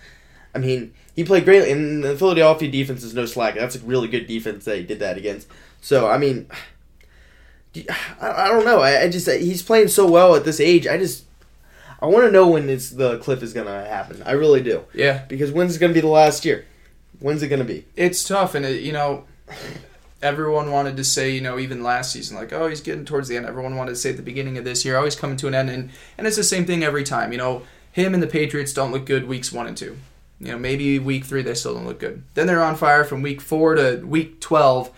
I 0.53 0.59
mean, 0.59 0.93
he 1.15 1.23
played 1.23 1.45
great, 1.45 1.69
and 1.69 2.03
the 2.03 2.15
Philadelphia 2.15 2.71
defense 2.71 3.03
is 3.03 3.13
no 3.13 3.25
slack. 3.25 3.55
That's 3.55 3.75
a 3.75 3.79
really 3.79 4.07
good 4.07 4.27
defense 4.27 4.65
that 4.65 4.77
he 4.77 4.83
did 4.83 4.99
that 4.99 5.17
against. 5.17 5.47
So, 5.81 6.07
I 6.07 6.17
mean, 6.17 6.47
I, 8.21 8.47
don't 8.49 8.65
know. 8.65 8.81
I, 8.81 9.09
just 9.09 9.27
uh, 9.27 9.33
he's 9.33 9.61
playing 9.61 9.87
so 9.87 10.09
well 10.09 10.35
at 10.35 10.45
this 10.45 10.59
age. 10.59 10.87
I 10.87 10.97
just 10.97 11.25
I 12.01 12.07
want 12.07 12.25
to 12.25 12.31
know 12.31 12.47
when 12.47 12.69
it's 12.69 12.89
the 12.89 13.19
cliff 13.19 13.43
is 13.43 13.53
gonna 13.53 13.85
happen. 13.85 14.21
I 14.25 14.31
really 14.31 14.61
do 14.61 14.83
yeah, 14.93 15.25
because 15.27 15.51
when's 15.51 15.75
it 15.75 15.79
gonna 15.79 15.93
be 15.93 16.01
the 16.01 16.07
last 16.07 16.45
year? 16.45 16.65
When's 17.19 17.43
it 17.43 17.49
gonna 17.49 17.63
be? 17.63 17.85
it's 17.95 18.23
tough, 18.23 18.55
and 18.55 18.65
it, 18.65 18.81
you 18.81 18.91
know, 18.91 19.25
everyone 20.21 20.71
wanted 20.71 20.97
to 20.97 21.03
say, 21.03 21.29
you 21.31 21.41
know, 21.41 21.59
even 21.59 21.83
last 21.83 22.11
season, 22.11 22.35
like, 22.35 22.51
oh, 22.51 22.67
he's 22.67 22.81
getting 22.81 23.05
towards 23.05 23.27
the 23.27 23.37
end. 23.37 23.45
Everyone 23.45 23.75
wanted 23.75 23.91
to 23.91 23.97
say 23.97 24.09
at 24.09 24.17
the 24.17 24.23
beginning 24.23 24.57
of 24.57 24.65
this 24.65 24.83
year, 24.83 24.95
oh, 24.95 24.99
always 24.99 25.15
coming 25.15 25.37
to 25.37 25.47
an 25.47 25.55
end, 25.55 25.69
and 25.69 25.91
and 26.17 26.27
it's 26.27 26.37
the 26.37 26.43
same 26.43 26.65
thing 26.65 26.83
every 26.83 27.03
time. 27.03 27.31
You 27.31 27.37
know, 27.37 27.61
him 27.91 28.13
and 28.13 28.23
the 28.23 28.27
Patriots 28.27 28.73
don't 28.73 28.91
look 28.91 29.05
good 29.05 29.27
weeks 29.27 29.51
one 29.51 29.67
and 29.67 29.77
two. 29.77 29.97
You 30.41 30.53
know, 30.53 30.57
maybe 30.57 30.97
week 30.97 31.23
three 31.25 31.43
they 31.43 31.53
still 31.53 31.75
don't 31.75 31.85
look 31.85 31.99
good. 31.99 32.23
Then 32.33 32.47
they're 32.47 32.63
on 32.63 32.75
fire 32.75 33.03
from 33.03 33.21
week 33.21 33.39
four 33.39 33.75
to 33.75 33.97
week 33.97 34.41
twelve. 34.41 34.91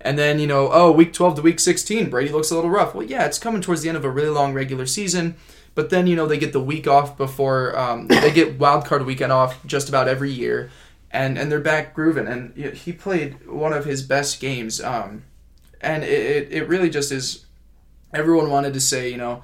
And 0.00 0.18
then, 0.18 0.38
you 0.38 0.46
know, 0.46 0.68
oh, 0.70 0.92
week 0.92 1.12
12 1.12 1.36
to 1.36 1.42
week 1.42 1.58
16, 1.58 2.10
Brady 2.10 2.30
looks 2.30 2.50
a 2.50 2.54
little 2.54 2.70
rough. 2.70 2.94
Well, 2.94 3.06
yeah, 3.06 3.24
it's 3.24 3.38
coming 3.38 3.62
towards 3.62 3.82
the 3.82 3.88
end 3.88 3.96
of 3.96 4.04
a 4.04 4.10
really 4.10 4.28
long 4.28 4.52
regular 4.52 4.86
season. 4.86 5.36
But 5.74 5.90
then, 5.90 6.06
you 6.06 6.14
know, 6.14 6.26
they 6.26 6.38
get 6.38 6.52
the 6.52 6.60
week 6.60 6.86
off 6.86 7.16
before, 7.16 7.76
um, 7.76 8.06
they 8.08 8.30
get 8.30 8.58
wild 8.58 8.84
card 8.84 9.04
weekend 9.04 9.32
off 9.32 9.64
just 9.66 9.88
about 9.88 10.06
every 10.06 10.30
year. 10.30 10.70
And, 11.10 11.38
and 11.38 11.50
they're 11.50 11.60
back 11.60 11.94
grooving. 11.94 12.28
And 12.28 12.54
he 12.54 12.92
played 12.92 13.48
one 13.48 13.72
of 13.72 13.84
his 13.84 14.02
best 14.02 14.38
games. 14.38 14.80
Um, 14.80 15.24
and 15.80 16.04
it, 16.04 16.08
it, 16.08 16.52
it 16.52 16.68
really 16.68 16.90
just 16.90 17.10
is, 17.10 17.46
everyone 18.12 18.50
wanted 18.50 18.74
to 18.74 18.80
say, 18.80 19.10
you 19.10 19.16
know, 19.16 19.42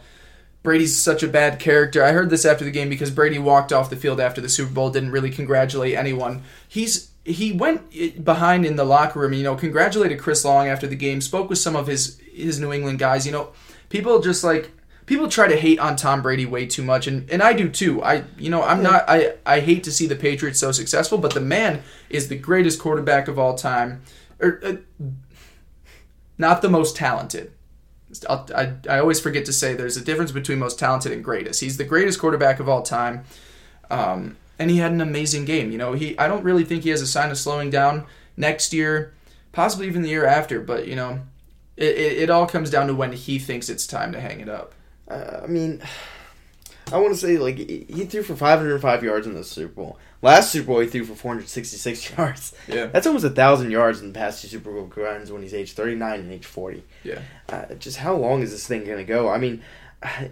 Brady's 0.63 0.97
such 0.97 1.23
a 1.23 1.29
bad 1.29 1.59
character. 1.59 2.05
I 2.05 2.13
heard 2.13 2.31
this 2.31 2.45
after 2.45 2.65
the 2.65 2.71
game 2.71 2.89
because 2.89 3.11
Brady 3.11 3.39
walked 3.39 3.73
off 3.73 3.91
the 3.91 3.97
field 3.97 4.21
after 4.21 4.41
the 4.41 4.49
Super 4.49 4.73
Bowl, 4.73 4.91
didn't 4.91 5.11
really 5.11 5.31
congratulate 5.31 5.95
anyone. 5.95 6.43
He's 6.69 7.11
he 7.25 7.53
went 7.53 8.25
behind 8.25 8.67
in 8.67 8.77
the 8.77 8.85
locker 8.85 9.21
room. 9.21 9.33
You 9.33 9.43
know, 9.43 9.57
congratulated 9.57 10.19
Chris 10.19 10.45
Long 10.45 10.69
after 10.69 10.87
the 10.87 10.97
game. 10.97 11.21
Spoke 11.21 11.49
with 11.49 11.59
some 11.59 11.77
of 11.77 11.87
his 11.87 12.21
his 12.33 12.61
New 12.61 12.73
England 12.73 12.99
guys. 12.99 13.27
You 13.27 13.33
know, 13.33 13.53
people 13.89 14.21
just 14.21 14.45
like 14.45 14.71
people 15.07 15.29
try 15.29 15.49
to 15.49 15.57
hate 15.57 15.79
on 15.79 15.97
Tom 15.97 16.23
Brady 16.23 16.47
way 16.47 16.67
too 16.67 16.83
much, 16.83 17.07
and 17.07 17.29
and 17.31 17.43
I 17.43 17.53
do 17.53 17.69
too. 17.69 18.03
I 18.03 18.25
you 18.39 18.51
know 18.51 18.63
I'm 18.63 18.83
not 18.83 19.05
I 19.09 19.35
I 19.45 19.61
hate 19.61 19.85
to 19.85 19.93
see 19.93 20.07
the 20.07 20.17
Patriots 20.17 20.61
so 20.61 20.73
successful, 20.73 21.19
but 21.19 21.35
the 21.35 21.41
man 21.41 21.83
is 22.09 22.29
the 22.29 22.39
greatest 22.39 22.79
quarterback 22.79 23.29
of 23.29 23.39
all 23.39 23.55
time, 23.55 24.03
or 24.41 24.61
uh, 24.65 24.77
not 26.39 26.63
the 26.63 26.71
most 26.71 26.97
talented. 26.97 27.53
I, 28.29 28.75
I 28.89 28.99
always 28.99 29.21
forget 29.21 29.45
to 29.47 29.53
say 29.53 29.75
there's 29.75 29.97
a 29.97 30.05
difference 30.05 30.33
between 30.33 30.59
most 30.59 30.79
talented 30.79 31.13
and 31.13 31.25
greatest. 31.25 31.61
He's 31.61 31.77
the 31.77 31.85
greatest 31.85 32.19
quarterback 32.19 32.61
of 32.61 32.69
all 32.69 32.83
time. 32.83 33.25
Um, 33.91 34.37
and 34.59 34.71
he 34.71 34.79
had 34.79 34.93
an 34.93 35.01
amazing 35.01 35.45
game. 35.45 35.71
You 35.71 35.79
know, 35.79 35.93
he 35.93 36.19
I 36.19 36.29
don't 36.29 36.45
really 36.45 36.65
think 36.65 36.85
he 36.85 36.91
has 36.91 37.03
a 37.03 37.07
sign 37.07 37.31
of 37.31 37.39
slowing 37.39 37.71
down 37.71 38.07
next 38.37 38.73
year, 38.73 39.13
possibly 39.53 39.87
even 39.87 40.03
the 40.03 40.09
year 40.09 40.27
after. 40.27 40.61
But 40.61 40.87
you 40.87 40.97
know, 40.97 41.21
it, 41.77 41.97
it, 41.97 42.19
it 42.19 42.31
all 42.31 42.47
comes 42.47 42.71
down 42.71 42.87
to 42.87 42.95
when 42.95 43.13
he 43.13 43.39
thinks 43.39 43.69
it's 43.69 43.87
time 43.87 44.13
to 44.13 44.21
hang 44.21 44.41
it 44.41 44.49
up. 44.49 44.75
Uh, 45.09 45.41
I 45.43 45.47
mean, 45.47 45.83
I 46.93 46.99
want 46.99 47.15
to 47.15 47.21
say 47.21 47.39
like 47.39 47.57
he 47.57 48.05
threw 48.05 48.23
for 48.23 48.37
505 48.37 49.05
yards 49.05 49.27
in 49.27 49.35
the 49.35 49.45
Super 49.45 49.75
Bowl. 49.75 49.99
Last 50.23 50.53
Super 50.53 50.69
Bowl 50.69 50.81
he 50.81 50.87
threw 50.87 51.05
for 51.05 51.15
466 51.15 52.11
yards. 52.17 52.55
Yeah, 52.69 52.87
that's 52.87 53.07
almost 53.07 53.25
a 53.25 53.31
thousand 53.31 53.71
yards 53.71 54.01
in 54.01 54.13
the 54.13 54.19
past 54.19 54.41
two 54.41 54.49
Super 54.49 54.71
Bowl 54.71 54.91
runs 54.97 55.31
when 55.31 55.43
he's 55.43 55.55
age 55.55 55.73
39 55.73 56.21
and 56.21 56.33
age 56.33 56.47
40. 56.47 56.85
Yeah, 57.05 57.21
uh, 57.49 57.75
just 57.75 57.99
how 57.99 58.15
long 58.15 58.43
is 58.43 58.51
this 58.51 58.67
thing 58.67 58.85
gonna 58.85 59.05
go? 59.05 59.29
I 59.29 59.39
mean, 59.39 59.63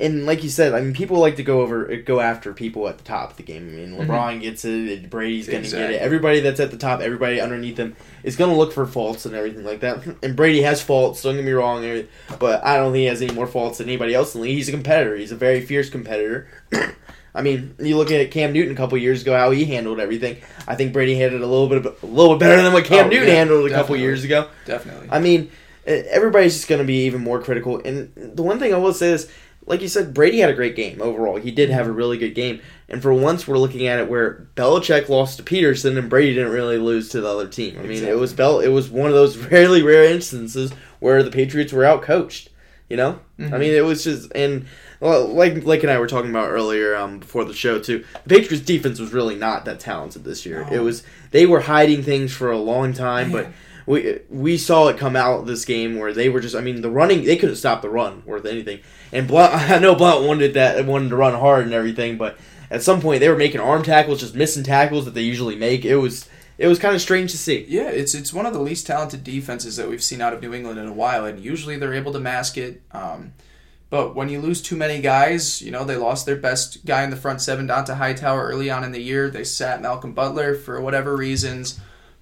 and 0.01 0.27
like 0.27 0.43
you 0.43 0.49
said, 0.49 0.75
I 0.75 0.81
mean, 0.81 0.95
people 0.95 1.19
like 1.19 1.37
to 1.37 1.43
go 1.43 1.61
over, 1.61 1.97
go 1.99 2.21
after 2.21 2.53
people 2.53 2.89
at 2.89 2.99
the 2.99 3.05
top 3.05 3.33
of 3.33 3.37
the 3.37 3.43
game. 3.43 3.69
I 3.69 3.73
mean, 3.73 3.93
mm-hmm. 3.93 4.11
LeBron 4.11 4.33
mm-hmm. 4.33 4.41
gets 4.41 4.65
it, 4.65 5.09
Brady's 5.09 5.47
going 5.47 5.63
to 5.63 5.69
exactly. 5.69 5.95
get 5.95 6.03
it. 6.03 6.05
Everybody 6.05 6.41
that's 6.41 6.61
at 6.61 6.71
the 6.71 6.77
top, 6.77 7.01
everybody 7.01 7.41
underneath 7.41 7.77
them 7.77 7.97
is 8.25 8.37
going 8.37 8.51
to 8.51 8.57
look 8.57 8.73
for 8.73 8.85
faults 8.87 9.27
and 9.27 9.35
everything 9.35 9.65
like 9.65 9.81
that. 9.81 10.01
And 10.23 10.37
Brady 10.37 10.63
has 10.63 10.83
faults. 10.83 11.23
Don't 11.23 11.37
get 11.37 11.45
me 11.45 11.53
wrong, 11.53 12.05
but 12.39 12.65
I 12.65 12.77
don't 12.77 12.93
think 12.93 13.01
he 13.01 13.05
has 13.07 13.23
any 13.23 13.33
more 13.33 13.47
faults 13.47 13.79
than 13.79 13.89
anybody 13.89 14.13
else 14.13 14.35
in 14.35 14.41
the 14.41 14.47
league. 14.47 14.57
He's 14.57 14.69
a 14.69 14.73
competitor. 14.73 15.17
He's 15.17 15.33
a 15.33 15.37
very 15.37 15.61
fierce 15.61 15.89
competitor. 15.89 16.49
I 17.35 17.43
mean, 17.43 17.75
you 17.79 17.97
look 17.97 18.11
at 18.11 18.31
Cam 18.31 18.53
Newton 18.53 18.73
a 18.73 18.77
couple 18.77 18.99
years 18.99 19.23
ago, 19.23 19.37
how 19.37 19.51
he 19.51 19.65
handled 19.65 20.01
everything. 20.01 20.39
I 20.67 20.75
think 20.75 20.93
Brady 20.93 21.15
handled 21.15 21.43
it 21.43 21.45
a 21.45 21.49
little 21.49 21.69
bit, 21.69 22.03
a 22.03 22.07
little 22.07 22.35
bit 22.35 22.41
better 22.41 22.63
than 22.63 22.73
what 22.73 22.85
Cam 22.85 23.07
oh, 23.07 23.09
Newton 23.09 23.29
yeah, 23.29 23.35
handled 23.35 23.67
a 23.67 23.69
definitely. 23.69 23.83
couple 23.83 23.97
years 23.97 24.25
ago. 24.25 24.49
Definitely. 24.67 25.09
I 25.11 25.21
mean, 25.21 25.51
everybody's 25.87 26.55
just 26.55 26.69
going 26.69 26.81
to 26.81 26.87
be 26.87 27.07
even 27.07 27.23
more 27.23 27.41
critical. 27.41 27.81
And 27.85 28.13
the 28.17 28.43
one 28.43 28.59
thing 28.59 28.75
I 28.75 28.79
will 28.79 28.93
say 28.93 29.11
is 29.11 29.31
like 29.67 29.83
you 29.83 29.89
said, 29.89 30.15
Brady 30.15 30.39
had 30.39 30.51
a 30.51 30.55
great 30.55 30.75
game 30.75 31.01
overall. 31.01 31.37
He 31.37 31.51
did 31.51 31.71
have 31.71 31.87
a 31.87 31.93
really 31.93 32.19
good 32.19 32.35
game. 32.35 32.61
And 32.89 33.01
for 33.01 33.13
once, 33.13 33.47
we're 33.47 33.59
looking 33.59 33.87
at 33.87 34.01
it 34.01 34.09
where 34.09 34.49
Belichick 34.57 35.09
lost 35.09 35.37
to 35.37 35.45
Pederson 35.45 35.97
and 35.97 36.11
Brady 36.11 36.35
didn't 36.35 36.53
really 36.53 36.79
lose 36.79 37.09
to 37.11 37.21
the 37.21 37.29
other 37.29 37.47
team. 37.47 37.79
I 37.79 37.83
mean, 37.83 37.93
exactly. 37.93 38.11
it 38.11 38.19
was 38.19 38.33
Bell. 38.33 38.61
It 38.61 38.69
was 38.69 38.89
one 38.91 39.09
of 39.09 39.15
those 39.15 39.37
really 39.51 39.83
rare 39.83 40.05
instances 40.05 40.73
where 40.99 41.23
the 41.23 41.31
Patriots 41.31 41.73
were 41.73 41.85
outcoached. 41.85 42.49
You 42.89 42.97
know, 42.97 43.21
mm-hmm. 43.39 43.55
I 43.55 43.59
mean, 43.59 43.73
it 43.73 43.85
was 43.85 44.03
just 44.03 44.33
and 44.35 44.67
well, 45.01 45.27
like 45.29 45.65
like 45.65 45.83
and 45.83 45.91
I 45.91 45.99
were 45.99 46.07
talking 46.07 46.31
about 46.31 46.51
earlier 46.51 46.95
um, 46.95 47.19
before 47.19 47.45
the 47.45 47.55
show 47.55 47.81
too. 47.81 48.05
The 48.25 48.37
Patriots 48.37 48.65
defense 48.65 49.01
was 49.01 49.13
really 49.13 49.35
not 49.35 49.65
that 49.65 49.81
talented 49.81 50.25
this 50.25 50.45
year. 50.45 50.67
It 50.71 50.81
was 50.81 51.03
they 51.31 51.47
were 51.47 51.61
hiding 51.61 52.03
things 52.03 52.33
for 52.33 52.51
a 52.51 52.59
long 52.59 52.93
time, 52.93 53.33
but 53.33 53.49
we 53.87 54.21
we 54.29 54.59
saw 54.59 54.89
it 54.89 54.99
come 54.99 55.17
out 55.17 55.47
this 55.47 55.65
game 55.65 55.99
where 55.99 56.13
they 56.13 56.29
were 56.29 56.41
just 56.41 56.55
I 56.55 56.61
mean 56.61 56.83
the 56.83 56.91
running 56.91 57.25
they 57.25 57.37
couldn't 57.37 57.57
stop 57.57 57.81
the 57.83 57.89
run 57.89 58.23
worth 58.27 58.45
anything. 58.45 58.81
And 59.11 59.27
Blount 59.27 59.55
I 59.71 59.79
know 59.79 59.95
Blount 59.95 60.27
wanted 60.27 60.55
that 60.55 60.85
wanted 60.85 61.09
to 61.09 61.17
run 61.17 61.35
hard 61.35 61.65
and 61.65 61.75
everything, 61.75 62.19
but 62.19 62.39
at 62.71 62.83
some 62.83 63.01
point 63.01 63.21
they 63.21 63.29
were 63.29 63.37
making 63.37 63.61
arm 63.61 63.83
tackles, 63.83 64.21
just 64.21 64.35
missing 64.35 64.63
tackles 64.63 65.07
that 65.07 65.15
they 65.15 65.23
usually 65.23 65.57
make. 65.57 65.85
It 65.85 65.97
was 65.97 66.29
it 66.59 66.67
was 66.67 66.79
kind 66.79 66.95
of 66.95 67.01
strange 67.01 67.31
to 67.31 67.39
see. 67.39 67.65
Yeah, 67.69 67.89
it's 67.89 68.15
it's 68.15 68.35
one 68.35 68.45
of 68.45 68.53
the 68.53 68.61
least 68.61 68.87
talented 68.87 69.25
defenses 69.25 69.77
that 69.77 69.89
we've 69.89 70.03
seen 70.03 70.21
out 70.21 70.35
of 70.35 70.43
New 70.43 70.53
England 70.53 70.79
in 70.79 70.87
a 70.87 70.93
while, 70.93 71.25
and 71.25 71.43
usually 71.43 71.79
they're 71.79 71.95
able 71.95 72.13
to 72.13 72.21
mask 72.21 72.59
it. 72.59 72.83
Um, 72.93 73.33
but 73.91 74.15
when 74.15 74.29
you 74.29 74.41
lose 74.41 74.63
too 74.63 74.77
many 74.77 75.01
guys, 75.01 75.61
you 75.61 75.71
know 75.71 75.85
they 75.85 75.97
lost 75.97 76.25
their 76.25 76.37
best 76.37 76.87
guy 76.87 77.03
in 77.03 77.11
the 77.11 77.17
front 77.17 77.43
seven, 77.43 77.69
Dont'a 77.69 77.97
Hightower, 77.97 78.47
early 78.47 78.71
on 78.71 78.85
in 78.85 78.93
the 78.93 79.03
year. 79.03 79.29
They 79.29 79.45
sat 79.45 79.83
Malcolm 79.83 80.13
Butler 80.13 80.55
for 80.55 80.81
whatever 80.81 81.17
reasons. 81.17 81.81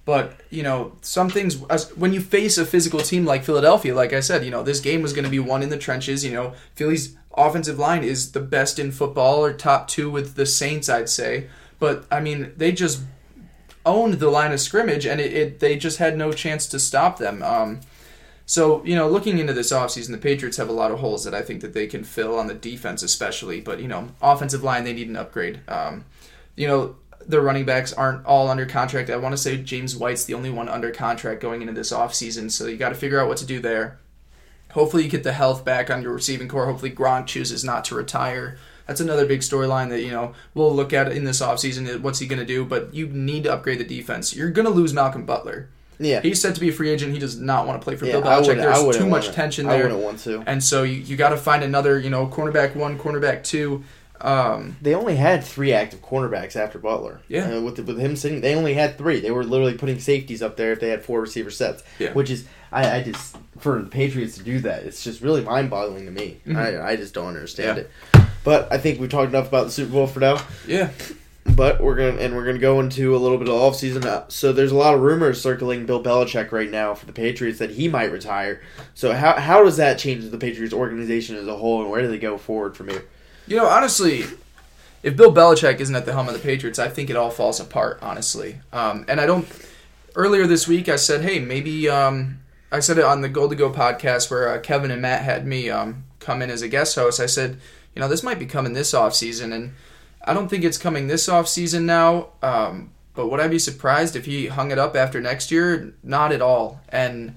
But 0.09 0.41
you 0.49 0.63
know, 0.63 0.93
some 1.01 1.29
things 1.29 1.57
when 1.95 2.13
you 2.13 2.21
face 2.21 2.57
a 2.57 2.65
physical 2.65 2.99
team 2.99 3.25
like 3.25 3.43
Philadelphia, 3.43 3.93
like 3.93 4.11
I 4.11 4.21
said, 4.21 4.43
you 4.43 4.49
know, 4.49 4.63
this 4.63 4.79
game 4.79 5.03
was 5.03 5.13
going 5.13 5.25
to 5.25 5.29
be 5.29 5.37
won 5.37 5.61
in 5.61 5.69
the 5.69 5.77
trenches. 5.77 6.25
You 6.25 6.31
know, 6.31 6.53
Philly's 6.73 7.15
offensive 7.37 7.77
line 7.77 8.03
is 8.03 8.31
the 8.31 8.39
best 8.39 8.79
in 8.79 8.91
football, 8.91 9.45
or 9.45 9.53
top 9.53 9.87
two 9.87 10.09
with 10.09 10.33
the 10.33 10.47
Saints, 10.47 10.89
I'd 10.89 11.09
say. 11.09 11.47
But 11.77 12.05
I 12.09 12.21
mean, 12.21 12.53
they 12.57 12.71
just 12.71 13.03
owned 13.85 14.15
the 14.15 14.31
line 14.31 14.51
of 14.51 14.59
scrimmage, 14.59 15.05
and 15.05 15.21
it, 15.21 15.31
it 15.31 15.59
they 15.59 15.75
just 15.75 15.99
had 15.99 16.17
no 16.17 16.33
chance 16.33 16.65
to 16.67 16.79
stop 16.79 17.19
them. 17.19 17.43
Um, 17.43 17.81
so 18.49 18.83
you 18.83 18.95
know, 18.95 19.07
looking 19.07 19.37
into 19.37 19.53
this 19.53 19.71
offseason, 19.71 20.09
the 20.09 20.17
Patriots 20.17 20.57
have 20.57 20.69
a 20.69 20.73
lot 20.73 20.89
of 20.89 20.97
holes 20.97 21.23
that 21.23 21.35
I 21.35 21.43
think 21.43 21.61
that 21.61 21.75
they 21.75 21.85
can 21.85 22.03
fill 22.03 22.35
on 22.35 22.47
the 22.47 22.55
defense, 22.55 23.03
especially. 23.03 23.61
But 23.61 23.79
you 23.79 23.87
know, 23.87 24.07
offensive 24.23 24.63
line 24.63 24.85
they 24.85 24.93
need 24.93 25.07
an 25.07 25.15
upgrade. 25.15 25.61
Um, 25.67 26.05
you 26.55 26.67
know, 26.67 26.95
the 27.27 27.41
running 27.41 27.65
backs 27.65 27.93
aren't 27.93 28.25
all 28.25 28.49
under 28.49 28.65
contract. 28.65 29.11
I 29.11 29.17
want 29.17 29.33
to 29.33 29.37
say 29.37 29.57
James 29.57 29.95
White's 29.95 30.25
the 30.25 30.33
only 30.33 30.49
one 30.49 30.67
under 30.67 30.89
contract 30.89 31.41
going 31.41 31.61
into 31.61 31.73
this 31.75 31.93
offseason, 31.93 32.49
so 32.49 32.65
you 32.65 32.75
got 32.75 32.89
to 32.89 32.95
figure 32.95 33.19
out 33.19 33.27
what 33.27 33.37
to 33.37 33.45
do 33.45 33.59
there. 33.59 33.99
Hopefully, 34.71 35.03
you 35.03 35.09
get 35.09 35.21
the 35.21 35.33
health 35.33 35.63
back 35.63 35.91
on 35.91 36.01
your 36.01 36.13
receiving 36.13 36.47
core. 36.47 36.65
Hopefully, 36.65 36.89
Gronk 36.89 37.27
chooses 37.27 37.63
not 37.63 37.85
to 37.85 37.95
retire. 37.95 38.57
That's 38.87 38.99
another 38.99 39.27
big 39.27 39.41
storyline 39.41 39.89
that 39.89 40.01
you 40.01 40.09
know 40.09 40.33
we'll 40.55 40.75
look 40.75 40.91
at 40.91 41.11
in 41.11 41.23
this 41.23 41.39
offseason. 41.39 42.01
What's 42.01 42.17
he 42.17 42.25
going 42.25 42.39
to 42.39 42.45
do? 42.45 42.65
But 42.65 42.95
you 42.95 43.09
need 43.09 43.43
to 43.43 43.53
upgrade 43.53 43.79
the 43.79 43.83
defense. 43.83 44.35
You're 44.35 44.49
going 44.49 44.65
to 44.65 44.71
lose 44.71 44.91
Malcolm 44.91 45.27
Butler. 45.27 45.69
Yeah, 45.99 46.21
he's 46.21 46.41
said 46.41 46.55
to 46.55 46.61
be 46.61 46.69
a 46.69 46.71
free 46.71 46.89
agent. 46.89 47.13
He 47.13 47.19
does 47.19 47.37
not 47.37 47.67
want 47.67 47.81
to 47.81 47.83
play 47.83 47.95
for 47.95 48.05
yeah, 48.05 48.13
Bill 48.13 48.23
Belichick. 48.23 48.55
There's 48.55 48.97
too 48.97 49.05
much 49.07 49.31
tension 49.31 49.67
there. 49.67 49.79
I 49.79 49.83
wouldn't 49.83 50.01
want 50.01 50.19
to. 50.19 50.43
And 50.47 50.63
so 50.63 50.83
you, 50.83 50.95
you 50.95 51.17
got 51.17 51.29
to 51.29 51.37
find 51.37 51.63
another, 51.63 51.99
you 51.99 52.09
know, 52.09 52.27
cornerback 52.27 52.75
one, 52.75 52.97
cornerback 52.97 53.43
two 53.43 53.83
um, 54.21 54.75
they 54.81 54.93
only 54.93 55.15
had 55.15 55.43
three 55.43 55.71
active 55.71 56.01
cornerbacks 56.01 56.55
after 56.55 56.77
Butler. 56.77 57.21
Yeah, 57.27 57.57
uh, 57.57 57.61
with 57.61 57.77
the, 57.77 57.83
with 57.83 57.97
him 57.97 58.15
sitting, 58.15 58.41
they 58.41 58.55
only 58.55 58.73
had 58.73 58.97
three. 58.97 59.19
They 59.19 59.31
were 59.31 59.43
literally 59.43 59.75
putting 59.75 59.99
safeties 59.99 60.41
up 60.41 60.57
there 60.57 60.73
if 60.73 60.79
they 60.79 60.89
had 60.89 61.03
four 61.03 61.21
receiver 61.21 61.49
sets. 61.49 61.83
Yeah. 61.99 62.13
which 62.13 62.29
is 62.29 62.45
I, 62.71 62.97
I 62.97 63.03
just 63.03 63.37
for 63.59 63.81
the 63.81 63.89
Patriots 63.89 64.37
to 64.37 64.43
do 64.43 64.59
that, 64.61 64.83
it's 64.83 65.03
just 65.03 65.21
really 65.21 65.41
mind 65.41 65.69
boggling 65.69 66.05
to 66.05 66.11
me. 66.11 66.41
Mm-hmm. 66.45 66.57
I 66.57 66.91
I 66.91 66.95
just 66.95 67.13
don't 67.13 67.27
understand 67.27 67.77
yeah. 67.77 67.83
it. 67.83 68.29
But 68.43 68.71
I 68.71 68.77
think 68.77 68.99
we 68.99 69.07
talked 69.07 69.29
enough 69.29 69.47
about 69.47 69.65
the 69.65 69.71
Super 69.71 69.91
Bowl 69.91 70.07
for 70.07 70.19
now. 70.19 70.41
Yeah. 70.67 70.91
But 71.45 71.81
we're 71.81 71.95
gonna 71.95 72.21
and 72.21 72.35
we're 72.35 72.45
gonna 72.45 72.59
go 72.59 72.79
into 72.79 73.15
a 73.15 73.17
little 73.17 73.37
bit 73.37 73.47
of 73.47 73.55
off 73.55 73.75
season. 73.75 74.05
Uh, 74.05 74.25
so 74.27 74.51
there's 74.53 74.71
a 74.71 74.77
lot 74.77 74.93
of 74.93 75.01
rumors 75.01 75.41
circling 75.41 75.85
Bill 75.85 76.01
Belichick 76.01 76.51
right 76.51 76.69
now 76.69 76.93
for 76.93 77.05
the 77.05 77.13
Patriots 77.13 77.59
that 77.59 77.71
he 77.71 77.87
might 77.87 78.11
retire. 78.11 78.61
So 78.93 79.13
how 79.13 79.39
how 79.39 79.63
does 79.63 79.77
that 79.77 79.97
change 79.97 80.29
the 80.29 80.37
Patriots 80.37 80.73
organization 80.73 81.35
as 81.35 81.47
a 81.47 81.55
whole, 81.55 81.81
and 81.81 81.89
where 81.89 82.01
do 82.01 82.07
they 82.07 82.19
go 82.19 82.37
forward 82.37 82.77
from 82.77 82.89
here? 82.89 83.05
You 83.47 83.57
know, 83.57 83.67
honestly, 83.67 84.25
if 85.01 85.15
Bill 85.15 85.33
Belichick 85.33 85.79
isn't 85.79 85.95
at 85.95 86.05
the 86.05 86.13
helm 86.13 86.27
of 86.27 86.33
the 86.33 86.39
Patriots, 86.39 86.77
I 86.77 86.89
think 86.89 87.09
it 87.09 87.15
all 87.15 87.31
falls 87.31 87.59
apart, 87.59 87.99
honestly. 88.01 88.59
Um, 88.71 89.05
and 89.07 89.19
I 89.19 89.25
don't. 89.25 89.47
Earlier 90.15 90.45
this 90.47 90.67
week, 90.67 90.89
I 90.89 90.97
said, 90.97 91.21
hey, 91.21 91.39
maybe. 91.39 91.89
Um, 91.89 92.39
I 92.71 92.79
said 92.81 92.99
it 92.99 93.03
on 93.03 93.21
the 93.21 93.29
Gold 93.29 93.49
to 93.49 93.55
Go 93.55 93.71
podcast 93.71 94.29
where 94.29 94.49
uh, 94.49 94.59
Kevin 94.59 94.91
and 94.91 95.01
Matt 95.01 95.23
had 95.23 95.47
me 95.47 95.69
um, 95.69 96.03
come 96.19 96.41
in 96.41 96.51
as 96.51 96.61
a 96.61 96.67
guest 96.67 96.95
host. 96.95 97.19
I 97.19 97.25
said, 97.25 97.57
you 97.95 97.99
know, 97.99 98.07
this 98.07 98.21
might 98.21 98.37
be 98.37 98.45
coming 98.45 98.73
this 98.73 98.93
off 98.93 99.15
season, 99.15 99.51
and 99.51 99.73
I 100.23 100.33
don't 100.33 100.47
think 100.49 100.63
it's 100.63 100.77
coming 100.77 101.07
this 101.07 101.29
off 101.29 101.47
season 101.47 101.85
now. 101.85 102.29
Um, 102.41 102.91
but 103.15 103.27
would 103.29 103.39
I 103.39 103.47
be 103.47 103.59
surprised 103.59 104.15
if 104.15 104.25
he 104.25 104.47
hung 104.47 104.71
it 104.71 104.77
up 104.77 104.95
after 104.95 105.19
next 105.19 105.51
year? 105.51 105.93
Not 106.03 106.31
at 106.31 106.41
all. 106.41 106.81
And 106.89 107.35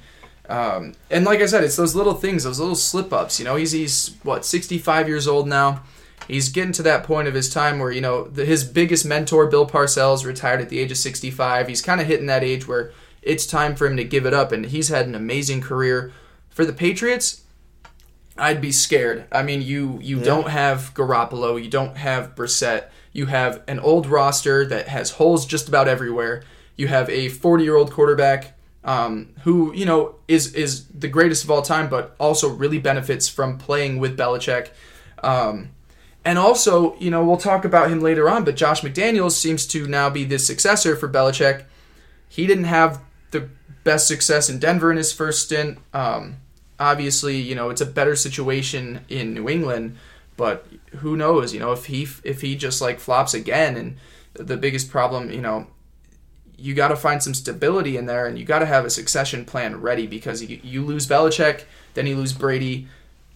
um, 0.48 0.94
and 1.10 1.24
like 1.24 1.40
I 1.40 1.46
said, 1.46 1.64
it's 1.64 1.76
those 1.76 1.94
little 1.94 2.14
things, 2.14 2.44
those 2.44 2.58
little 2.60 2.74
slip 2.74 3.12
ups. 3.12 3.38
You 3.38 3.44
know, 3.44 3.56
he's 3.56 3.72
he's 3.72 4.16
what 4.22 4.44
sixty 4.44 4.78
five 4.78 5.08
years 5.08 5.26
old 5.26 5.48
now 5.48 5.82
he's 6.28 6.50
getting 6.50 6.70
to 6.70 6.84
that 6.84 7.02
point 7.02 7.26
of 7.26 7.34
his 7.34 7.52
time 7.52 7.80
where 7.80 7.90
you 7.90 8.00
know 8.00 8.24
the, 8.24 8.44
his 8.44 8.62
biggest 8.62 9.04
mentor 9.04 9.48
bill 9.48 9.66
parcells 9.66 10.24
retired 10.24 10.60
at 10.60 10.68
the 10.68 10.78
age 10.78 10.92
of 10.92 10.96
65 10.96 11.66
he's 11.66 11.82
kind 11.82 12.00
of 12.00 12.06
hitting 12.06 12.26
that 12.26 12.44
age 12.44 12.68
where 12.68 12.92
it's 13.22 13.46
time 13.46 13.76
for 13.76 13.86
him 13.86 13.96
to 13.96 14.04
give 14.04 14.26
it 14.26 14.34
up. 14.34 14.52
And 14.52 14.66
he's 14.66 14.88
had 14.88 15.06
an 15.06 15.14
amazing 15.14 15.60
career. 15.60 16.12
For 16.50 16.66
the 16.66 16.72
Patriots, 16.72 17.41
I'd 18.36 18.60
be 18.60 18.72
scared. 18.72 19.24
I 19.30 19.42
mean, 19.42 19.62
you 19.62 19.98
you 20.02 20.18
Yeah. 20.18 20.24
don't 20.24 20.48
have 20.48 20.92
Garoppolo, 20.94 21.62
you 21.62 21.68
don't 21.68 21.96
have 21.96 22.34
Brissett, 22.34 22.84
you 23.12 23.26
have 23.26 23.60
an 23.68 23.78
old 23.80 24.06
roster 24.06 24.64
that 24.66 24.88
has 24.88 25.12
holes 25.12 25.44
just 25.46 25.68
about 25.68 25.86
everywhere. 25.88 26.42
You 26.76 26.88
have 26.88 27.10
a 27.10 27.28
40 27.28 27.64
year 27.64 27.76
old 27.76 27.90
quarterback 27.92 28.54
um, 28.84 29.28
who 29.44 29.72
you 29.74 29.84
know 29.86 30.16
is 30.28 30.54
is 30.54 30.86
the 30.86 31.08
greatest 31.08 31.44
of 31.44 31.50
all 31.50 31.62
time, 31.62 31.88
but 31.88 32.16
also 32.18 32.48
really 32.48 32.78
benefits 32.78 33.28
from 33.28 33.58
playing 33.58 33.98
with 33.98 34.16
Belichick. 34.16 34.68
Um, 35.22 35.70
and 36.24 36.38
also, 36.38 36.96
you 36.98 37.10
know, 37.10 37.24
we'll 37.24 37.36
talk 37.36 37.64
about 37.64 37.90
him 37.90 38.00
later 38.00 38.28
on, 38.30 38.44
but 38.44 38.56
Josh 38.56 38.80
McDaniels 38.82 39.32
seems 39.32 39.66
to 39.68 39.86
now 39.86 40.08
be 40.08 40.24
the 40.24 40.38
successor 40.38 40.96
for 40.96 41.08
Belichick. 41.08 41.64
He 42.28 42.46
didn't 42.46 42.64
have 42.64 43.00
the 43.32 43.48
best 43.84 44.06
success 44.08 44.48
in 44.48 44.58
Denver 44.58 44.90
in 44.90 44.96
his 44.96 45.12
first 45.12 45.42
stint. 45.42 45.78
Um, 45.92 46.36
obviously, 46.82 47.36
you 47.36 47.54
know, 47.54 47.70
it's 47.70 47.80
a 47.80 47.86
better 47.86 48.16
situation 48.16 49.04
in 49.08 49.34
New 49.34 49.48
England, 49.48 49.96
but 50.36 50.66
who 50.96 51.16
knows, 51.16 51.54
you 51.54 51.60
know, 51.60 51.72
if 51.72 51.86
he 51.86 52.06
if 52.24 52.40
he 52.40 52.56
just 52.56 52.80
like 52.80 52.98
flops 52.98 53.32
again 53.32 53.76
and 53.76 53.96
the 54.34 54.56
biggest 54.56 54.90
problem, 54.90 55.30
you 55.30 55.40
know, 55.40 55.68
you 56.56 56.74
got 56.74 56.88
to 56.88 56.96
find 56.96 57.22
some 57.22 57.34
stability 57.34 57.96
in 57.96 58.06
there 58.06 58.26
and 58.26 58.38
you 58.38 58.44
got 58.44 58.60
to 58.60 58.66
have 58.66 58.84
a 58.84 58.90
succession 58.90 59.44
plan 59.44 59.80
ready 59.80 60.06
because 60.06 60.42
you, 60.42 60.60
you 60.62 60.84
lose 60.84 61.06
Belichick, 61.06 61.64
then 61.94 62.06
you 62.06 62.16
lose 62.16 62.32
Brady, 62.32 62.88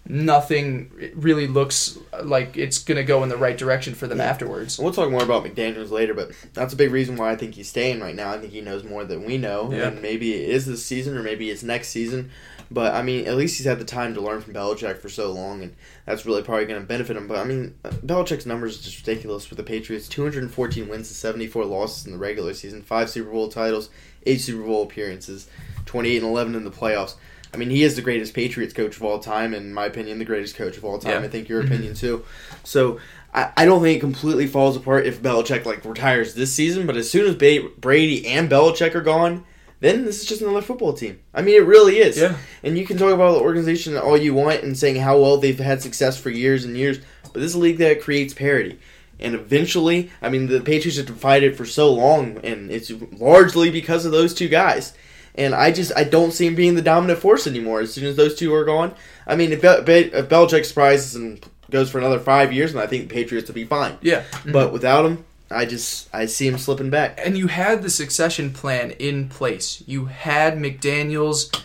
nothing 0.09 0.91
really 1.15 1.47
looks 1.47 1.99
like 2.23 2.57
it's 2.57 2.79
going 2.79 2.97
to 2.97 3.05
go 3.05 3.23
in 3.23 3.29
the 3.29 3.37
right 3.37 3.57
direction 3.57 3.95
for 3.95 4.07
them 4.07 4.21
afterwards. 4.21 4.79
We'll 4.79 4.93
talk 4.93 5.11
more 5.11 5.23
about 5.23 5.45
McDaniels 5.45 5.91
later, 5.91 6.15
but 6.15 6.31
that's 6.55 6.73
a 6.73 6.77
big 6.77 6.93
reason 6.93 7.17
why 7.17 7.31
I 7.33 7.37
think 7.37 7.55
he's 7.55 7.69
staying 7.69 8.01
right 8.01 8.15
now. 8.15 8.31
I 8.31 8.39
think 8.39 8.53
he 8.53 8.61
knows 8.61 8.85
more 8.85 9.05
than 9.05 9.25
we 9.25 9.39
know, 9.39 9.71
Yeah. 9.73 9.89
and 9.89 10.03
maybe 10.03 10.35
it 10.35 10.51
is 10.51 10.67
this 10.67 10.85
season 10.85 11.17
or 11.17 11.23
maybe 11.23 11.51
it's 11.51 11.63
next 11.63 11.89
season. 11.89 12.31
But 12.71 12.95
I 12.95 13.03
mean, 13.03 13.27
at 13.29 13.37
least 13.37 13.59
he's 13.59 13.67
had 13.67 13.79
the 13.79 13.85
time 13.85 14.15
to 14.15 14.21
learn 14.21 14.41
from 14.41 14.53
Belichick 14.55 14.99
for 14.99 15.09
so 15.09 15.31
long, 15.31 15.63
and 15.63 15.73
that's 16.05 16.27
really 16.27 16.43
probably 16.43 16.65
going 16.67 16.81
to 16.81 16.87
benefit 16.87 17.17
him. 17.17 17.29
But 17.29 17.39
I 17.39 17.45
mean, 17.45 17.77
uh, 17.85 17.91
Belichick's 17.91 18.45
numbers 18.45 18.81
are 18.81 18.83
just 18.83 19.07
ridiculous 19.07 19.49
with 19.51 19.57
the 19.57 19.63
Patriots: 19.63 20.09
214 20.09 20.89
wins 20.89 21.07
to 21.07 21.15
74 21.15 21.65
losses 21.65 22.07
in 22.07 22.13
the 22.13 22.19
regular 22.19 22.55
season, 22.55 22.83
five 22.83 23.09
Super 23.09 23.31
Bowl 23.31 23.49
titles, 23.49 23.89
eight 24.27 24.41
Super 24.41 24.65
Bowl 24.65 24.83
appearances, 24.83 25.47
28 25.85 26.17
and 26.23 26.27
11 26.27 26.57
in 26.57 26.65
the 26.65 26.73
playoffs. 26.73 27.15
I 27.57 27.59
mean, 27.59 27.71
he 27.71 27.83
is 27.83 27.97
the 27.97 28.03
greatest 28.03 28.35
Patriots 28.35 28.75
coach 28.75 28.97
of 28.97 29.03
all 29.03 29.19
time, 29.19 29.55
in 29.55 29.73
my 29.73 29.87
opinion, 29.87 30.19
the 30.19 30.27
greatest 30.27 30.57
coach 30.57 30.77
of 30.77 30.85
all 30.85 30.99
time. 30.99 31.23
Yeah. 31.23 31.27
I 31.27 31.29
think 31.29 31.49
your 31.49 31.63
opinion 31.63 31.95
too. 31.95 32.23
So 32.65 33.01
I, 33.33 33.51
I 33.57 33.65
don't 33.65 33.81
think 33.81 33.97
it 33.97 34.01
completely 34.01 34.47
falls 34.47 34.77
apart 34.77 35.07
if 35.07 35.23
Belichick 35.23 35.65
like 35.65 35.83
retires 35.87 36.35
this 36.35 36.53
season. 36.53 36.87
But 36.87 36.99
as 36.99 37.09
soon 37.09 37.27
as 37.27 37.35
ba- 37.35 37.71
Brady 37.79 38.27
and 38.27 38.51
Belichick 38.51 38.95
are 38.95 39.01
gone, 39.01 39.45
then 39.81 40.05
this 40.05 40.21
is 40.21 40.27
just 40.27 40.43
another 40.43 40.61
football 40.61 40.93
team. 40.93 41.19
I 41.33 41.41
mean, 41.41 41.55
it 41.55 41.67
really 41.67 41.97
is. 41.97 42.19
Yeah. 42.19 42.37
And 42.63 42.77
you 42.77 42.85
can 42.85 42.99
talk 42.99 43.15
about 43.15 43.33
the 43.33 43.41
organization 43.41 43.97
all 43.97 44.19
you 44.19 44.35
want 44.35 44.63
and 44.63 44.77
saying 44.77 44.97
how 44.97 45.19
well 45.19 45.39
they've 45.39 45.59
had 45.59 45.81
success 45.81 46.21
for 46.21 46.29
years 46.29 46.67
and 46.67 46.77
years, 46.77 46.99
but 47.23 47.41
this 47.41 47.53
is 47.53 47.55
a 47.55 47.59
league 47.59 47.79
that 47.79 48.03
creates 48.03 48.35
parity. 48.35 48.79
And 49.19 49.35
eventually, 49.35 50.11
I 50.21 50.29
mean, 50.29 50.47
the 50.47 50.61
Patriots 50.61 50.99
have 50.99 51.07
divided 51.07 51.57
for 51.57 51.65
so 51.65 51.91
long, 51.91 52.37
and 52.45 52.71
it's 52.71 52.93
largely 53.19 53.71
because 53.71 54.05
of 54.05 54.13
those 54.13 54.35
two 54.35 54.49
guys. 54.49 54.93
And 55.39 55.55
I 55.55 55.71
just 55.71 55.93
I 55.97 56.05
don't 56.05 56.33
see 56.33 56.47
him 56.47 56.55
being 56.55 56.75
the 56.75 56.83
dominant 56.83 57.19
force 57.19 57.47
anymore. 57.47 57.81
As 57.81 57.93
soon 57.95 58.05
as 58.05 58.17
those 58.17 58.35
two 58.35 58.55
are 58.55 58.65
gone, 58.65 58.95
I 59.27 59.37
mean, 59.37 59.53
if, 59.53 59.61
Be- 59.61 59.83
Be- 59.85 60.15
if 60.17 60.29
Belichick 60.29 60.65
surprises 60.65 61.15
and 61.15 61.45
goes 61.71 61.91
for 61.91 61.99
another 61.99 62.19
five 62.19 62.53
years, 62.53 62.71
and 62.73 62.81
I 62.81 62.87
think 62.87 63.09
the 63.09 63.15
Patriots 63.15 63.49
will 63.49 63.55
be 63.55 63.65
fine. 63.65 63.99
Yeah. 64.01 64.23
Mm-hmm. 64.23 64.53
But 64.53 64.73
without 64.73 65.05
him, 65.05 65.25
I 65.51 65.67
just 65.67 66.09
I 66.15 66.27
see 66.27 66.47
him 66.49 66.59
slipping 66.59 66.91
back. 66.91 67.21
and 67.25 67.37
you 67.37 67.49
had 67.49 67.83
the 67.83 67.91
succession 67.91 68.53
plan 68.53 68.93
in 68.93 69.29
place. 69.29 69.83
You 69.87 70.07
had 70.07 70.57
McDaniels 70.59 71.63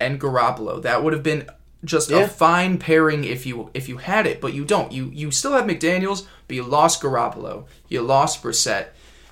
and 0.00 0.20
Garoppolo. 0.20 0.82
That 0.82 1.02
would 1.02 1.12
have 1.12 1.22
been 1.22 1.48
just 1.84 2.10
Yeah. 2.10 2.18
a 2.20 2.28
fine 2.28 2.78
pairing 2.78 3.24
if 3.24 3.46
you 3.46 3.70
if 3.74 3.88
you 3.88 3.98
had 3.98 4.26
it, 4.26 4.40
but 4.40 4.52
you 4.52 4.64
don't. 4.64 4.92
You 4.92 5.10
you 5.14 5.30
still 5.30 5.52
have 5.52 5.64
McDaniels, 5.64 6.26
but 6.46 6.56
you 6.56 6.62
lost 6.64 7.00
Garoppolo. 7.02 7.64
You 7.88 8.02
lost 8.02 8.42
Brissett. 8.42 8.88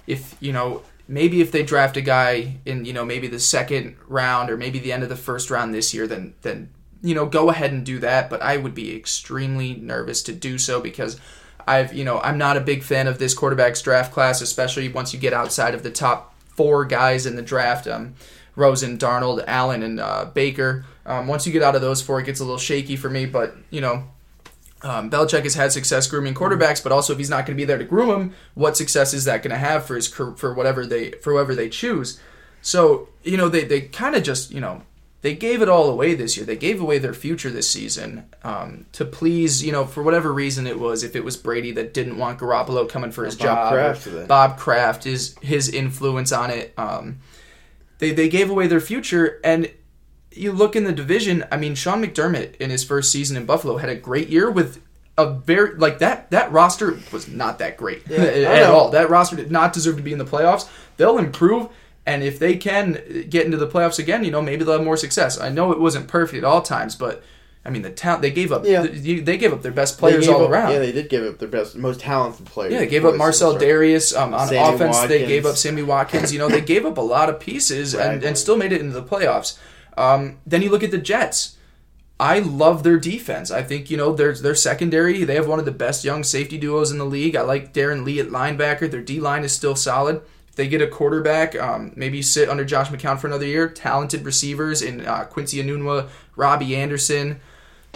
If 0.07 0.37
you 0.41 0.53
know 0.53 0.83
maybe 1.09 1.41
if 1.41 1.53
they 1.53 1.63
draft 1.63 1.97
a 1.97 2.01
guy 2.01 2.59
in 2.65 2.85
you 2.85 2.93
know 2.93 3.05
maybe 3.05 3.29
the 3.29 3.41
second 3.41 3.97
round 4.07 4.51
or 4.51 4.57
maybe 4.57 4.79
the 4.79 4.93
end 4.93 5.03
of 5.03 5.09
the 5.09 5.17
first 5.17 5.51
round 5.51 5.75
this 5.75 5.95
year, 5.95 6.07
then 6.07 6.35
then 6.43 6.71
you 7.03 7.15
know 7.15 7.27
go 7.27 7.51
ahead 7.51 7.73
and 7.73 7.85
do 7.85 7.99
that. 8.01 8.31
But 8.31 8.43
I 8.43 8.57
would 8.57 8.75
be 8.75 8.97
extremely 8.97 9.75
nervous 9.75 10.23
to 10.25 10.33
do 10.33 10.59
so 10.59 10.81
because 10.81 11.21
I've 11.67 11.93
you 11.93 12.05
know 12.05 12.21
I'm 12.21 12.39
not 12.39 12.57
a 12.57 12.61
big 12.61 12.83
fan 12.83 13.07
of 13.07 13.19
this 13.19 13.35
quarterbacks 13.35 13.83
draft 13.83 14.13
class, 14.13 14.41
especially 14.41 14.89
once 14.89 15.13
you 15.13 15.21
get 15.21 15.33
outside 15.33 15.75
of 15.75 15.83
the 15.83 15.91
top 15.91 16.35
four 16.49 16.85
guys 16.85 17.27
in 17.27 17.37
the 17.37 17.43
draft. 17.43 17.87
Um, 17.87 18.15
Rosen, 18.57 18.97
Darnold, 18.97 19.45
Allen, 19.47 19.83
and 19.83 20.01
uh, 20.01 20.31
Baker. 20.33 20.87
Um, 21.05 21.27
once 21.27 21.47
you 21.47 21.53
get 21.53 21.63
out 21.63 21.75
of 21.75 21.83
those 21.83 22.01
four, 22.01 22.21
it 22.21 22.25
gets 22.25 22.41
a 22.41 22.45
little 22.45 22.59
shaky 22.59 22.97
for 22.97 23.11
me. 23.11 23.27
But 23.27 23.55
you 23.71 23.83
know, 23.83 24.05
um, 24.83 25.11
Belichick 25.11 25.43
has 25.43 25.55
had 25.55 25.73
success 25.73 26.07
grooming 26.07 26.35
quarterbacks, 26.35 26.83
but 26.83 26.93
also 26.93 27.13
if 27.13 27.19
he's 27.19 27.31
not 27.31 27.47
going 27.47 27.57
to 27.57 27.61
be 27.61 27.65
there 27.65 27.79
to 27.79 27.85
groom 27.85 28.09
them, 28.09 28.35
what 28.55 28.77
success 28.77 29.15
is 29.15 29.25
that 29.25 29.43
going 29.43 29.53
to 29.53 29.59
have 29.59 29.87
for 29.87 29.97
his 29.97 30.07
for 30.09 30.53
whatever 30.55 30.85
they 30.87 31.13
for 31.13 31.33
whoever 31.33 31.55
they 31.55 31.69
choose? 31.69 32.21
So 32.63 33.09
you 33.23 33.37
know 33.37 33.49
they 33.49 33.65
they 33.65 33.83
kind 33.83 34.15
of 34.15 34.23
just 34.23 34.51
you 34.51 34.61
know 34.61 34.83
they 35.23 35.35
gave 35.35 35.63
it 35.63 35.69
all 35.69 35.89
away 35.89 36.15
this 36.15 36.37
year. 36.37 36.45
They 36.45 36.57
gave 36.57 36.81
away 36.81 36.99
their 36.99 37.15
future 37.15 37.51
this 37.51 37.71
season 37.71 38.27
um, 38.45 38.87
to 38.93 39.05
please 39.05 39.65
you 39.65 39.73
know 39.73 39.87
for 39.87 40.03
whatever 40.03 40.33
reason 40.33 40.67
it 40.67 40.79
was. 40.79 41.03
If 41.03 41.17
it 41.17 41.25
was 41.25 41.37
Brady 41.37 41.73
that 41.73 41.95
didn't 41.95 42.19
want 42.19 42.39
Garoppolo 42.39 42.89
coming 42.89 43.13
for 43.13 43.25
his 43.25 43.35
Bob 43.35 43.45
job, 43.45 43.73
Kraft. 43.73 44.29
Bob 44.29 44.59
Kraft 44.59 45.07
is 45.07 45.37
his 45.41 45.69
influence 45.71 46.33
on 46.33 46.51
it. 46.51 46.75
Um, 46.77 47.21
they 47.99 48.13
they 48.13 48.29
gave 48.29 48.51
away 48.51 48.67
their 48.67 48.81
future 48.81 49.41
and 49.43 49.71
you 50.37 50.53
look 50.53 50.77
in 50.77 50.85
the 50.85 50.93
division 50.93 51.45
i 51.51 51.57
mean 51.57 51.75
sean 51.75 52.03
mcdermott 52.05 52.55
in 52.57 52.71
his 52.71 52.85
first 52.85 53.11
season 53.11 53.37
in 53.37 53.45
buffalo 53.47 53.77
had 53.79 53.89
a 53.89 53.95
great 53.97 54.29
year 54.29 54.51
with 54.51 54.83
a 55.19 55.31
very 55.31 55.75
like 55.77 55.99
that 55.99 56.31
that 56.31 56.53
roster 56.53 56.99
was 57.13 57.27
not 57.29 57.59
that 57.59 57.77
great 57.77 58.03
Yeah, 58.09 58.19
at 58.23 58.71
all 58.71 58.91
that 58.91 59.09
roster 59.11 59.37
did 59.37 59.51
not 59.51 59.73
deserve 59.73 59.97
to 59.97 60.03
be 60.03 60.13
in 60.13 60.19
the 60.19 60.25
playoffs 60.25 60.69
they'll 60.99 61.19
improve 61.19 61.69
and 62.05 62.23
if 62.23 62.39
they 62.39 62.57
can 62.57 63.03
get 63.29 63.45
into 63.47 63.57
the 63.57 63.67
playoffs 63.67 63.99
again 63.99 64.25
you 64.25 64.31
know 64.31 64.43
maybe 64.43 64.63
they'll 64.65 64.77
have 64.77 64.85
more 64.85 64.97
success 64.97 65.41
i 65.41 65.49
know 65.49 65.73
it 65.73 65.81
wasn't 65.81 66.07
perfect 66.07 66.39
at 66.39 66.45
all 66.45 66.61
times 66.63 66.95
but 66.95 67.23
i 67.65 67.71
mean 67.71 67.81
the 67.83 67.91
talent 67.91 68.21
they 68.23 68.31
gave 68.31 68.53
up 68.53 68.65
Yeah. 68.67 68.87
th- 68.87 69.25
they 69.25 69.37
gave 69.39 69.53
up 69.55 69.63
their 69.63 69.73
best 69.73 69.99
players 69.99 70.29
all 70.29 70.45
up- 70.45 70.51
around 70.51 70.73
Yeah, 70.73 70.79
they 70.81 70.93
did 70.93 71.09
give 71.09 71.25
up 71.27 71.39
their 71.39 71.49
best, 71.49 71.75
most 71.77 72.01
talented 72.01 72.47
players. 72.47 72.75
yeah, 72.75 72.79
they 72.81 72.87
gave 72.87 73.05
up 73.07 73.17
Marcell 73.17 73.53
started. 73.53 73.67
Dareus 73.67 74.15
um, 74.17 74.35
on 74.35 74.47
Sammy 74.49 74.75
offense. 74.75 75.01
They 75.09 75.27
gave 75.27 75.47
up 75.47 75.57
Sammy 75.57 75.83
Watkins. 75.83 76.33
You 76.33 76.39
know, 76.39 76.49
they 76.49 76.61
gave 76.61 76.85
up 76.87 76.97
a 76.99 77.01
lot 77.01 77.29
of 77.29 77.41
pieces 77.41 77.93
and, 78.05 78.23
and 78.23 78.39
still 78.39 78.57
made 78.57 78.73
it 78.73 78.81
into 78.81 78.93
the 78.95 79.03
playoffs. 79.03 79.59
Um, 79.97 80.39
then 80.47 80.63
you 80.63 80.71
look 80.71 80.83
at 80.83 80.91
the 80.91 80.99
Jets. 80.99 81.57
I 82.19 82.39
love 82.39 82.83
their 82.83 82.99
defense. 82.99 83.51
I 83.51 83.63
think 83.63 83.91
you 83.91 83.97
know 83.97 84.13
their 84.13 84.33
their 84.33 84.55
secondary. 84.55 85.25
They 85.25 85.35
have 85.35 85.49
one 85.49 85.59
of 85.59 85.67
the 85.67 85.71
best 85.71 86.05
young 86.05 86.25
safety 86.25 86.57
duos 86.57 86.91
in 86.91 86.99
the 86.99 87.05
league. 87.05 87.37
I 87.37 87.43
like 87.43 87.75
Darron 87.75 88.05
Lee 88.05 88.21
at 88.21 88.29
linebacker. 88.29 88.91
Their 88.91 89.03
D 89.03 89.21
line 89.21 89.45
is 89.45 89.53
still 89.53 89.77
solid. 89.77 90.23
If 90.49 90.55
they 90.55 90.67
get 90.67 90.81
a 90.81 90.87
quarterback, 90.87 91.55
um, 91.57 91.93
maybe 91.95 92.23
sit 92.23 92.49
under 92.49 92.65
Josh 92.65 92.89
McCown 92.89 93.19
for 93.19 93.27
another 93.27 93.45
year. 93.45 93.69
Talented 93.69 94.25
receivers 94.25 94.81
in 94.81 95.05
uh, 95.05 95.25
Quincy 95.25 95.63
Enunwa, 95.63 96.09
Robbie 96.37 96.75
Anderson. 96.75 97.41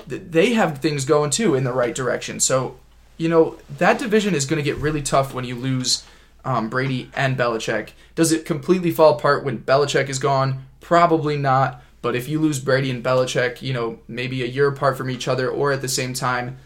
They 0.06 0.52
have 0.52 0.78
things 0.78 1.06
going 1.06 1.30
too 1.30 1.54
in 1.54 1.64
the 1.64 1.72
right 1.72 1.94
direction. 1.94 2.40
So 2.40 2.78
you 3.16 3.28
know 3.30 3.56
that 3.78 3.98
division 3.98 4.34
is 4.34 4.44
going 4.44 4.58
to 4.58 4.70
get 4.70 4.76
really 4.76 5.02
tough 5.02 5.32
when 5.32 5.46
you 5.46 5.54
lose 5.54 6.04
um, 6.44 6.68
Brady 6.68 7.10
and 7.14 7.38
Belichick. 7.38 7.90
Does 8.14 8.32
it 8.32 8.44
completely 8.44 8.90
fall 8.90 9.14
apart 9.16 9.44
when 9.44 9.60
Belichick 9.60 10.10
is 10.10 10.18
gone? 10.18 10.66
Probably 10.80 11.38
not. 11.38 11.82
But 12.02 12.16
if 12.16 12.28
you 12.28 12.38
lose 12.38 12.58
Brady 12.60 12.90
and 12.90 13.04
Belichick, 13.04 13.62
you 13.62 13.72
know 13.72 13.98
maybe 14.08 14.42
a 14.42 14.46
year 14.46 14.68
apart 14.68 14.96
from 14.96 15.10
each 15.10 15.28
other 15.28 15.48
or 15.48 15.72
at 15.72 15.82
the 15.82 15.88
same 15.88 16.14
time, 16.14 16.58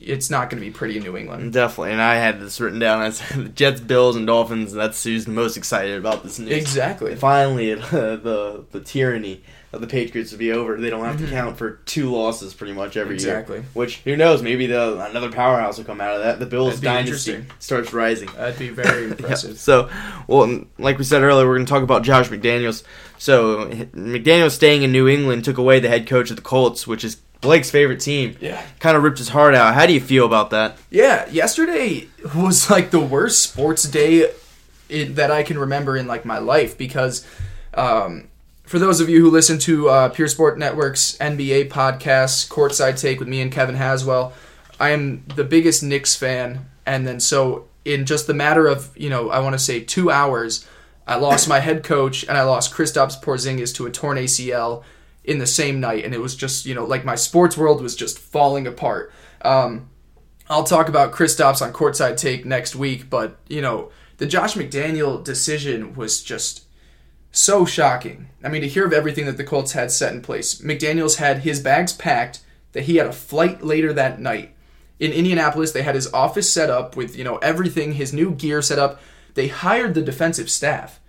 it's 0.00 0.30
not 0.30 0.50
going 0.50 0.62
to 0.62 0.66
be 0.66 0.72
pretty 0.72 0.96
in 0.96 1.02
New 1.02 1.16
England. 1.16 1.52
Definitely, 1.52 1.92
and 1.92 2.00
I 2.00 2.14
had 2.16 2.40
this 2.40 2.60
written 2.60 2.78
down 2.78 3.02
as 3.02 3.20
the 3.34 3.48
Jets, 3.48 3.80
Bills, 3.80 4.16
and 4.16 4.26
Dolphins. 4.26 4.72
And 4.72 4.80
that's 4.80 5.02
who's 5.02 5.26
most 5.26 5.56
excited 5.56 5.98
about 5.98 6.22
this 6.22 6.38
news. 6.38 6.52
Exactly. 6.52 7.14
Finally, 7.14 7.74
the 7.74 8.64
the 8.70 8.80
tyranny 8.80 9.42
of 9.74 9.80
the 9.80 9.86
Patriots 9.86 10.30
to 10.30 10.36
be 10.36 10.52
over. 10.52 10.80
They 10.80 10.90
don't 10.90 11.04
have 11.04 11.18
to 11.18 11.26
count 11.26 11.56
for 11.58 11.72
two 11.84 12.10
losses 12.10 12.54
pretty 12.54 12.72
much 12.72 12.96
every. 12.96 13.14
Exactly. 13.14 13.58
year. 13.58 13.66
Which 13.74 13.98
who 13.98 14.16
knows? 14.16 14.42
Maybe 14.42 14.66
the 14.66 15.04
another 15.04 15.30
powerhouse 15.30 15.78
will 15.78 15.84
come 15.84 16.00
out 16.00 16.14
of 16.14 16.22
that. 16.22 16.38
The 16.38 16.46
Bills 16.46 16.80
dynasty 16.80 17.44
starts 17.58 17.92
rising. 17.92 18.28
That'd 18.36 18.58
be 18.58 18.70
very 18.70 19.14
Yeah. 19.20 19.34
So, 19.34 19.90
well, 20.26 20.64
like 20.78 20.98
we 20.98 21.04
said 21.04 21.22
earlier, 21.22 21.46
we're 21.46 21.56
going 21.56 21.66
to 21.66 21.70
talk 21.70 21.82
about 21.82 22.02
Josh 22.02 22.28
McDaniels. 22.28 22.82
So, 23.18 23.68
McDaniels 23.68 24.52
staying 24.52 24.82
in 24.82 24.92
New 24.92 25.08
England 25.08 25.44
took 25.44 25.58
away 25.58 25.80
the 25.80 25.88
head 25.88 26.06
coach 26.06 26.30
of 26.30 26.36
the 26.36 26.42
Colts, 26.42 26.86
which 26.86 27.04
is 27.04 27.16
Blake's 27.40 27.70
favorite 27.70 28.00
team. 28.00 28.36
Yeah. 28.40 28.62
Kind 28.80 28.96
of 28.96 29.02
ripped 29.02 29.18
his 29.18 29.28
heart 29.28 29.54
out. 29.54 29.74
How 29.74 29.86
do 29.86 29.92
you 29.92 30.00
feel 30.00 30.26
about 30.26 30.50
that? 30.50 30.76
Yeah, 30.90 31.28
yesterday 31.30 32.08
was 32.34 32.70
like 32.70 32.90
the 32.90 33.00
worst 33.00 33.42
sports 33.42 33.84
day 33.84 34.30
that 34.88 35.30
I 35.30 35.42
can 35.42 35.58
remember 35.58 35.96
in 35.96 36.06
like 36.06 36.24
my 36.24 36.38
life 36.38 36.76
because 36.76 37.26
um, 37.74 38.28
for 38.64 38.78
those 38.78 39.00
of 39.00 39.08
you 39.08 39.20
who 39.20 39.30
listen 39.30 39.58
to 39.60 39.88
uh, 39.88 40.08
Pure 40.08 40.28
Sport 40.28 40.58
Network's 40.58 41.16
NBA 41.18 41.68
podcast, 41.68 42.48
Courtside 42.48 42.98
Take 42.98 43.18
with 43.18 43.28
me 43.28 43.40
and 43.40 43.52
Kevin 43.52 43.76
Haswell, 43.76 44.32
I 44.80 44.90
am 44.90 45.24
the 45.36 45.44
biggest 45.44 45.82
Knicks 45.82 46.16
fan, 46.16 46.66
and 46.86 47.06
then 47.06 47.20
so 47.20 47.68
in 47.84 48.06
just 48.06 48.26
the 48.26 48.34
matter 48.34 48.66
of 48.66 48.90
you 48.96 49.10
know 49.10 49.30
I 49.30 49.38
want 49.40 49.54
to 49.54 49.58
say 49.58 49.80
two 49.80 50.10
hours, 50.10 50.66
I 51.06 51.16
lost 51.16 51.48
my 51.48 51.60
head 51.60 51.84
coach 51.84 52.24
and 52.24 52.36
I 52.36 52.42
lost 52.42 52.72
Kristaps 52.72 53.20
Porzingis 53.22 53.74
to 53.76 53.86
a 53.86 53.90
torn 53.90 54.16
ACL 54.16 54.82
in 55.22 55.38
the 55.38 55.46
same 55.46 55.78
night, 55.78 56.04
and 56.04 56.14
it 56.14 56.20
was 56.20 56.34
just 56.34 56.64
you 56.64 56.74
know 56.74 56.84
like 56.84 57.04
my 57.04 57.14
sports 57.14 57.56
world 57.56 57.82
was 57.82 57.94
just 57.94 58.18
falling 58.18 58.66
apart. 58.66 59.12
Um, 59.42 59.90
I'll 60.48 60.64
talk 60.64 60.88
about 60.88 61.12
Kristaps 61.12 61.62
on 61.62 61.72
courtside 61.72 62.16
take 62.16 62.44
next 62.46 62.74
week, 62.74 63.10
but 63.10 63.36
you 63.46 63.60
know 63.60 63.90
the 64.16 64.26
Josh 64.26 64.54
McDaniel 64.54 65.22
decision 65.22 65.94
was 65.94 66.22
just 66.22 66.64
so 67.34 67.64
shocking. 67.64 68.28
I 68.42 68.48
mean, 68.48 68.62
to 68.62 68.68
hear 68.68 68.86
of 68.86 68.92
everything 68.92 69.26
that 69.26 69.36
the 69.36 69.44
Colts 69.44 69.72
had 69.72 69.90
set 69.90 70.14
in 70.14 70.22
place, 70.22 70.60
McDaniels 70.60 71.16
had 71.16 71.38
his 71.38 71.60
bags 71.60 71.92
packed, 71.92 72.40
that 72.72 72.84
he 72.84 72.96
had 72.96 73.06
a 73.06 73.12
flight 73.12 73.62
later 73.62 73.92
that 73.92 74.20
night. 74.20 74.54
In 75.00 75.12
Indianapolis, 75.12 75.72
they 75.72 75.82
had 75.82 75.96
his 75.96 76.12
office 76.14 76.50
set 76.52 76.70
up 76.70 76.96
with, 76.96 77.16
you 77.16 77.24
know, 77.24 77.38
everything, 77.38 77.94
his 77.94 78.12
new 78.12 78.30
gear 78.30 78.62
set 78.62 78.78
up. 78.78 79.00
They 79.34 79.48
hired 79.48 79.94
the 79.94 80.02
defensive 80.02 80.48
staff. 80.48 81.00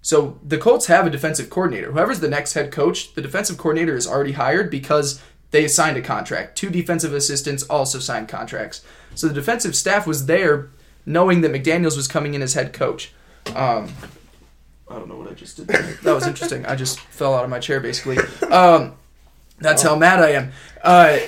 So 0.00 0.38
the 0.42 0.58
Colts 0.58 0.86
have 0.86 1.06
a 1.06 1.10
defensive 1.10 1.50
coordinator. 1.50 1.92
Whoever's 1.92 2.20
the 2.20 2.28
next 2.28 2.54
head 2.54 2.72
coach, 2.72 3.14
the 3.14 3.22
defensive 3.22 3.58
coordinator 3.58 3.96
is 3.96 4.06
already 4.06 4.32
hired 4.32 4.70
because 4.70 5.22
they 5.50 5.68
signed 5.68 5.96
a 5.96 6.02
contract. 6.02 6.56
Two 6.56 6.70
defensive 6.70 7.12
assistants 7.12 7.62
also 7.64 7.98
signed 7.98 8.28
contracts. 8.28 8.82
So 9.14 9.28
the 9.28 9.34
defensive 9.34 9.76
staff 9.76 10.06
was 10.06 10.26
there 10.26 10.70
knowing 11.06 11.42
that 11.42 11.52
McDaniels 11.52 11.96
was 11.96 12.08
coming 12.08 12.34
in 12.34 12.42
as 12.42 12.54
head 12.54 12.72
coach. 12.72 13.12
Um, 13.54 13.92
I 14.94 14.98
don't 14.98 15.08
know 15.08 15.16
what 15.16 15.30
I 15.30 15.34
just 15.34 15.56
did. 15.56 15.66
There. 15.74 15.82
That 16.02 16.14
was 16.14 16.26
interesting. 16.26 16.64
I 16.66 16.76
just 16.76 17.00
fell 17.00 17.34
out 17.34 17.44
of 17.44 17.50
my 17.50 17.58
chair, 17.58 17.80
basically. 17.80 18.18
Um, 18.48 18.94
that's 19.58 19.82
how 19.82 19.96
mad 19.96 20.20
I 20.20 20.30
am. 20.30 20.52
Uh, 20.82 21.18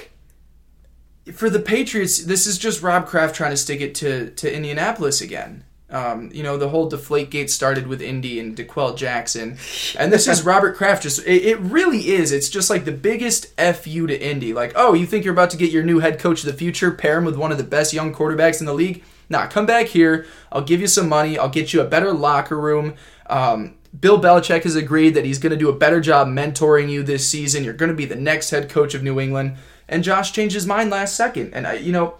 for 1.32 1.50
the 1.50 1.58
Patriots, 1.58 2.24
this 2.24 2.46
is 2.46 2.58
just 2.58 2.82
Rob 2.82 3.06
Kraft 3.06 3.34
trying 3.34 3.50
to 3.50 3.56
stick 3.56 3.80
it 3.80 3.94
to, 3.96 4.30
to 4.30 4.54
Indianapolis 4.54 5.20
again. 5.20 5.64
Um, 5.88 6.30
you 6.32 6.42
know, 6.42 6.56
the 6.56 6.68
whole 6.68 6.88
deflate 6.88 7.30
gate 7.30 7.48
started 7.48 7.86
with 7.86 8.02
Indy 8.02 8.40
and 8.40 8.56
D'Qwell 8.56 8.96
Jackson. 8.96 9.58
And 9.98 10.12
this 10.12 10.26
is 10.28 10.42
Robert 10.42 10.76
Kraft 10.76 11.04
just, 11.04 11.20
it, 11.26 11.44
it, 11.44 11.60
really 11.60 12.08
is. 12.08 12.32
It's 12.32 12.50
just 12.50 12.68
like 12.68 12.84
the 12.84 12.92
biggest 12.92 13.58
FU 13.58 14.06
to 14.06 14.20
Indy. 14.20 14.52
Like, 14.52 14.72
oh, 14.74 14.94
you 14.94 15.06
think 15.06 15.24
you're 15.24 15.32
about 15.32 15.50
to 15.50 15.56
get 15.56 15.70
your 15.70 15.84
new 15.84 16.00
head 16.00 16.18
coach 16.18 16.40
of 16.40 16.46
the 16.46 16.58
future, 16.58 16.90
pair 16.90 17.18
him 17.18 17.24
with 17.24 17.36
one 17.36 17.50
of 17.50 17.58
the 17.58 17.64
best 17.64 17.92
young 17.92 18.12
quarterbacks 18.14 18.60
in 18.60 18.66
the 18.66 18.74
league? 18.74 19.02
Nah, 19.28 19.46
come 19.46 19.64
back 19.64 19.86
here. 19.86 20.26
I'll 20.52 20.62
give 20.62 20.80
you 20.80 20.86
some 20.86 21.08
money. 21.08 21.38
I'll 21.38 21.48
get 21.48 21.72
you 21.72 21.80
a 21.80 21.86
better 21.86 22.12
locker 22.12 22.58
room. 22.58 22.94
Um, 23.28 23.74
Bill 23.98 24.20
Belichick 24.20 24.64
has 24.64 24.76
agreed 24.76 25.10
that 25.10 25.24
he's 25.24 25.38
going 25.38 25.50
to 25.50 25.56
do 25.56 25.68
a 25.68 25.76
better 25.76 26.00
job 26.00 26.28
mentoring 26.28 26.90
you 26.90 27.02
this 27.02 27.28
season. 27.28 27.64
You're 27.64 27.74
going 27.74 27.90
to 27.90 27.96
be 27.96 28.04
the 28.04 28.16
next 28.16 28.50
head 28.50 28.68
coach 28.68 28.94
of 28.94 29.02
New 29.02 29.18
England. 29.20 29.56
And 29.88 30.04
Josh 30.04 30.32
changed 30.32 30.54
his 30.54 30.66
mind 30.66 30.90
last 30.90 31.16
second. 31.16 31.54
And 31.54 31.66
I, 31.66 31.74
you 31.74 31.92
know, 31.92 32.16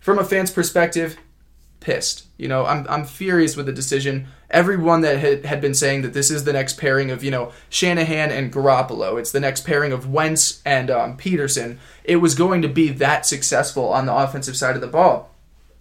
from 0.00 0.18
a 0.18 0.24
fan's 0.24 0.50
perspective, 0.50 1.18
pissed. 1.80 2.26
You 2.36 2.48
know, 2.48 2.66
I'm 2.66 2.86
I'm 2.88 3.04
furious 3.04 3.56
with 3.56 3.66
the 3.66 3.72
decision. 3.72 4.28
Everyone 4.50 5.02
that 5.02 5.18
had, 5.18 5.44
had 5.44 5.60
been 5.60 5.74
saying 5.74 6.02
that 6.02 6.14
this 6.14 6.30
is 6.30 6.44
the 6.44 6.52
next 6.52 6.78
pairing 6.78 7.10
of 7.10 7.22
you 7.22 7.30
know 7.30 7.52
Shanahan 7.68 8.30
and 8.30 8.52
Garoppolo, 8.52 9.18
it's 9.18 9.32
the 9.32 9.40
next 9.40 9.64
pairing 9.64 9.92
of 9.92 10.08
Wentz 10.10 10.62
and 10.64 10.90
um, 10.90 11.16
Pederson. 11.16 11.78
It 12.04 12.16
was 12.16 12.34
going 12.34 12.62
to 12.62 12.68
be 12.68 12.90
that 12.90 13.26
successful 13.26 13.92
on 13.92 14.06
the 14.06 14.14
offensive 14.14 14.56
side 14.56 14.74
of 14.74 14.80
the 14.80 14.86
ball, 14.86 15.34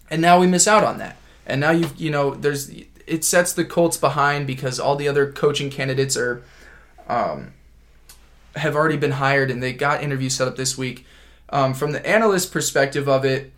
and 0.10 0.22
now 0.22 0.40
we 0.40 0.48
miss 0.48 0.68
out 0.68 0.84
on 0.84 0.98
that. 0.98 1.18
And 1.46 1.62
now 1.62 1.72
you've, 1.72 1.96
you 1.98 2.12
know 2.12 2.34
there's 2.34 2.70
it 3.08 3.24
sets 3.24 3.54
the 3.54 3.66
Colts 3.66 3.98
behind 3.98 4.46
because 4.46 4.80
all 4.80 4.96
the 4.96 5.08
other 5.08 5.32
coaching 5.32 5.70
candidates 5.70 6.16
are 6.18 6.44
um, 7.08 7.54
have 8.56 8.76
already 8.76 8.98
been 8.98 9.12
hired 9.12 9.50
and 9.50 9.64
they 9.64 9.74
got 9.74 10.04
interviews 10.04 10.36
set 10.36 10.48
up 10.48 10.56
this 10.56 10.78
week. 10.78 11.06
Um, 11.50 11.74
from 11.74 11.94
the 11.94 12.06
analyst 12.06 12.52
perspective 12.52 13.08
of 13.08 13.24
it, 13.24 13.52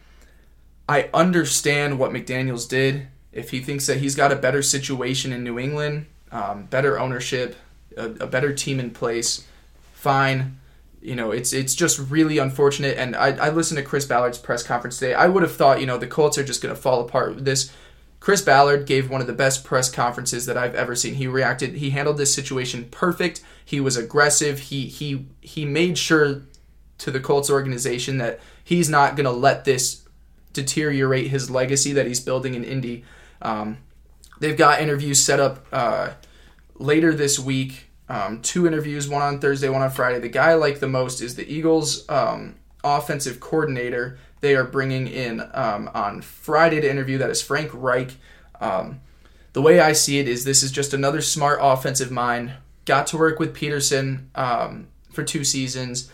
I 0.88 1.10
understand 1.14 1.98
what 1.98 2.12
McDaniels 2.12 2.70
did. 2.70 3.08
If 3.32 3.52
he 3.52 3.60
thinks 3.60 3.88
that 3.88 3.98
he's 3.98 4.16
got 4.16 4.32
a 4.32 4.36
better 4.36 4.62
situation 4.62 5.34
in 5.34 5.44
New 5.44 5.58
England, 5.58 6.06
um, 6.32 6.66
better 6.66 7.00
ownership, 7.00 7.56
a, 7.98 8.06
a 8.06 8.28
better 8.28 8.54
team 8.54 8.80
in 8.80 8.92
place, 8.92 9.46
fine 9.94 10.60
you 11.02 11.16
know, 11.16 11.32
it's 11.32 11.54
it's 11.54 11.76
just 11.76 12.00
really 12.12 12.38
unfortunate. 12.38 12.98
And 12.98 13.16
I, 13.16 13.30
I 13.38 13.50
listened 13.50 13.78
to 13.78 13.84
Chris 13.84 14.06
Ballard's 14.06 14.38
press 14.38 14.64
conference 14.64 15.00
today. 15.00 15.14
I 15.14 15.28
would 15.28 15.44
have 15.44 15.56
thought, 15.56 15.80
you 15.80 15.86
know, 15.86 15.98
the 15.98 16.08
Colts 16.08 16.38
are 16.38 16.44
just 16.44 16.62
going 16.62 16.76
to 16.76 16.80
fall 16.80 17.02
apart 17.02 17.36
with 17.36 17.46
this. 17.46 17.72
Chris 18.20 18.42
Ballard 18.42 18.86
gave 18.86 19.10
one 19.10 19.22
of 19.22 19.28
the 19.28 19.34
best 19.34 19.64
press 19.64 19.90
conferences 19.90 20.46
that 20.46 20.58
I've 20.58 20.76
ever 20.76 20.96
seen. 20.96 21.16
He 21.16 21.28
reacted, 21.28 21.76
he 21.76 21.92
handled 21.92 22.18
this 22.18 22.34
situation 22.34 22.88
perfect. 22.92 23.42
He 23.64 23.80
was 23.80 23.96
aggressive. 23.96 24.60
He 24.60 24.88
he 24.88 25.28
he 25.42 25.66
made 25.66 25.98
sure 25.98 26.42
to 26.98 27.12
the 27.12 27.20
Colts 27.20 27.50
organization 27.50 28.18
that 28.18 28.40
he's 28.64 28.90
not 28.90 29.16
going 29.16 29.26
to 29.26 29.32
let 29.32 29.66
this 29.66 30.06
deteriorate 30.54 31.28
his 31.28 31.50
legacy 31.50 31.94
that 31.94 32.08
he's 32.08 32.20
building 32.20 32.56
in 32.56 32.64
Indy. 32.64 33.06
Um, 33.42 33.78
they've 34.40 34.58
got 34.58 34.82
interviews 34.82 35.24
set 35.24 35.40
up 35.40 35.66
uh, 35.72 36.12
later 36.76 37.14
this 37.14 37.40
week. 37.40 37.86
Um, 38.10 38.42
two 38.42 38.66
interviews, 38.66 39.08
one 39.08 39.22
on 39.22 39.40
Thursday, 39.40 39.70
one 39.70 39.84
on 39.84 39.92
Friday. 39.92 40.20
The 40.20 40.30
guy 40.30 40.52
I 40.52 40.54
like 40.56 40.80
the 40.80 40.88
most 40.88 41.22
is 41.22 41.36
the 41.36 41.48
Eagles' 41.48 42.10
um, 42.10 42.56
offensive 42.84 43.40
coordinator 43.40 44.18
they 44.42 44.56
are 44.56 44.64
bringing 44.64 45.08
in 45.08 45.42
um, 45.54 45.90
on 45.94 46.22
Friday 46.22 46.82
to 46.82 46.90
interview. 46.90 47.18
That 47.18 47.30
is 47.30 47.42
Frank 47.42 47.72
Reich. 47.74 48.12
Um, 48.60 49.02
the 49.54 49.62
way 49.62 49.80
I 49.80 49.94
see 49.94 50.20
it 50.20 50.28
is 50.28 50.46
this 50.46 50.64
is 50.64 50.72
just 50.72 50.94
another 50.94 51.22
smart 51.22 51.60
offensive 51.62 52.12
mind. 52.12 52.54
Got 52.86 53.08
to 53.08 53.18
work 53.18 53.40
with 53.40 53.56
Pederson 53.56 54.26
um, 54.36 54.88
for 55.12 55.24
two 55.24 55.44
seasons, 55.44 56.12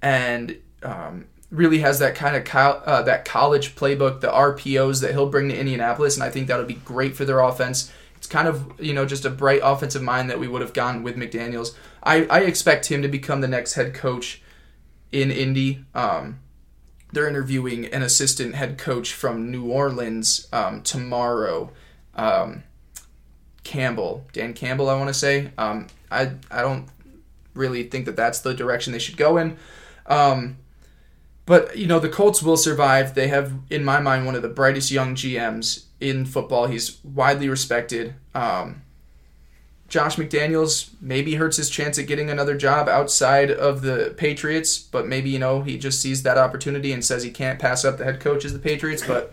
and 0.00 0.58
um, 0.82 1.26
really 1.50 1.78
has 1.78 1.98
that 1.98 2.14
kind 2.14 2.36
of 2.36 2.44
co- 2.44 2.82
uh, 2.84 3.02
that 3.02 3.24
college 3.24 3.74
playbook, 3.74 4.20
the 4.20 4.28
RPOs 4.28 5.00
that 5.00 5.12
he'll 5.12 5.28
bring 5.28 5.48
to 5.48 5.58
Indianapolis, 5.58 6.14
and 6.14 6.24
I 6.24 6.30
think 6.30 6.46
that'll 6.46 6.66
be 6.66 6.74
great 6.74 7.16
for 7.16 7.24
their 7.24 7.40
offense. 7.40 7.92
It's 8.16 8.26
kind 8.26 8.48
of 8.48 8.80
you 8.80 8.94
know 8.94 9.06
just 9.06 9.24
a 9.24 9.30
bright 9.30 9.60
offensive 9.62 10.02
mind 10.02 10.30
that 10.30 10.38
we 10.38 10.48
would 10.48 10.62
have 10.62 10.72
gone 10.72 11.02
with 11.02 11.16
McDaniels. 11.16 11.74
I, 12.02 12.24
I 12.26 12.40
expect 12.40 12.86
him 12.86 13.02
to 13.02 13.08
become 13.08 13.40
the 13.40 13.48
next 13.48 13.74
head 13.74 13.94
coach 13.94 14.42
in 15.12 15.30
Indy. 15.30 15.84
Um, 15.94 16.40
they're 17.16 17.26
interviewing 17.26 17.86
an 17.86 18.02
assistant 18.02 18.54
head 18.54 18.76
coach 18.76 19.14
from 19.14 19.50
New 19.50 19.64
Orleans 19.64 20.48
um, 20.52 20.82
tomorrow. 20.82 21.72
Um, 22.14 22.62
Campbell, 23.64 24.26
Dan 24.34 24.52
Campbell, 24.52 24.90
I 24.90 24.94
want 24.96 25.08
to 25.08 25.14
say. 25.14 25.50
Um, 25.56 25.86
I 26.10 26.32
I 26.50 26.60
don't 26.60 26.86
really 27.54 27.84
think 27.84 28.04
that 28.04 28.16
that's 28.16 28.40
the 28.40 28.52
direction 28.52 28.92
they 28.92 28.98
should 28.98 29.16
go 29.16 29.38
in. 29.38 29.56
Um, 30.04 30.58
but 31.46 31.78
you 31.78 31.86
know 31.86 31.98
the 31.98 32.10
Colts 32.10 32.42
will 32.42 32.58
survive. 32.58 33.14
They 33.14 33.28
have, 33.28 33.54
in 33.70 33.82
my 33.82 33.98
mind, 33.98 34.26
one 34.26 34.34
of 34.34 34.42
the 34.42 34.48
brightest 34.48 34.90
young 34.90 35.14
GMs 35.14 35.84
in 35.98 36.26
football. 36.26 36.66
He's 36.66 37.02
widely 37.02 37.48
respected. 37.48 38.14
Um, 38.34 38.82
Josh 39.88 40.16
McDaniels 40.16 40.90
maybe 41.00 41.36
hurts 41.36 41.56
his 41.56 41.70
chance 41.70 41.98
at 41.98 42.06
getting 42.06 42.28
another 42.28 42.56
job 42.56 42.88
outside 42.88 43.50
of 43.50 43.82
the 43.82 44.14
Patriots, 44.16 44.78
but 44.78 45.06
maybe 45.06 45.30
you 45.30 45.38
know 45.38 45.62
he 45.62 45.78
just 45.78 46.00
sees 46.00 46.24
that 46.24 46.38
opportunity 46.38 46.92
and 46.92 47.04
says 47.04 47.22
he 47.22 47.30
can't 47.30 47.58
pass 47.58 47.84
up 47.84 47.98
the 47.98 48.04
head 48.04 48.18
coach 48.18 48.44
as 48.44 48.52
the 48.52 48.58
Patriots. 48.58 49.06
But 49.06 49.32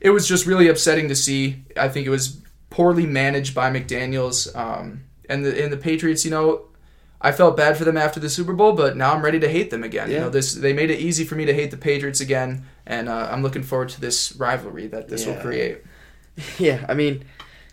it 0.00 0.10
was 0.10 0.28
just 0.28 0.46
really 0.46 0.68
upsetting 0.68 1.08
to 1.08 1.16
see. 1.16 1.64
I 1.76 1.88
think 1.88 2.06
it 2.06 2.10
was 2.10 2.40
poorly 2.70 3.06
managed 3.06 3.54
by 3.54 3.70
McDaniels 3.70 4.54
um, 4.56 5.04
and 5.28 5.44
the 5.44 5.62
and 5.62 5.72
the 5.72 5.76
Patriots. 5.76 6.24
You 6.24 6.30
know, 6.30 6.66
I 7.20 7.32
felt 7.32 7.56
bad 7.56 7.76
for 7.76 7.84
them 7.84 7.96
after 7.96 8.20
the 8.20 8.30
Super 8.30 8.52
Bowl, 8.52 8.74
but 8.74 8.96
now 8.96 9.12
I'm 9.12 9.22
ready 9.22 9.40
to 9.40 9.48
hate 9.48 9.70
them 9.70 9.82
again. 9.82 10.08
Yeah. 10.08 10.14
You 10.14 10.22
know, 10.22 10.30
this 10.30 10.54
they 10.54 10.72
made 10.72 10.90
it 10.92 11.00
easy 11.00 11.24
for 11.24 11.34
me 11.34 11.44
to 11.46 11.54
hate 11.54 11.72
the 11.72 11.76
Patriots 11.76 12.20
again, 12.20 12.64
and 12.86 13.08
uh, 13.08 13.28
I'm 13.32 13.42
looking 13.42 13.64
forward 13.64 13.88
to 13.90 14.00
this 14.00 14.36
rivalry 14.36 14.86
that 14.86 15.08
this 15.08 15.26
yeah. 15.26 15.34
will 15.34 15.42
create. 15.42 15.82
Yeah, 16.56 16.86
I 16.88 16.94
mean 16.94 17.24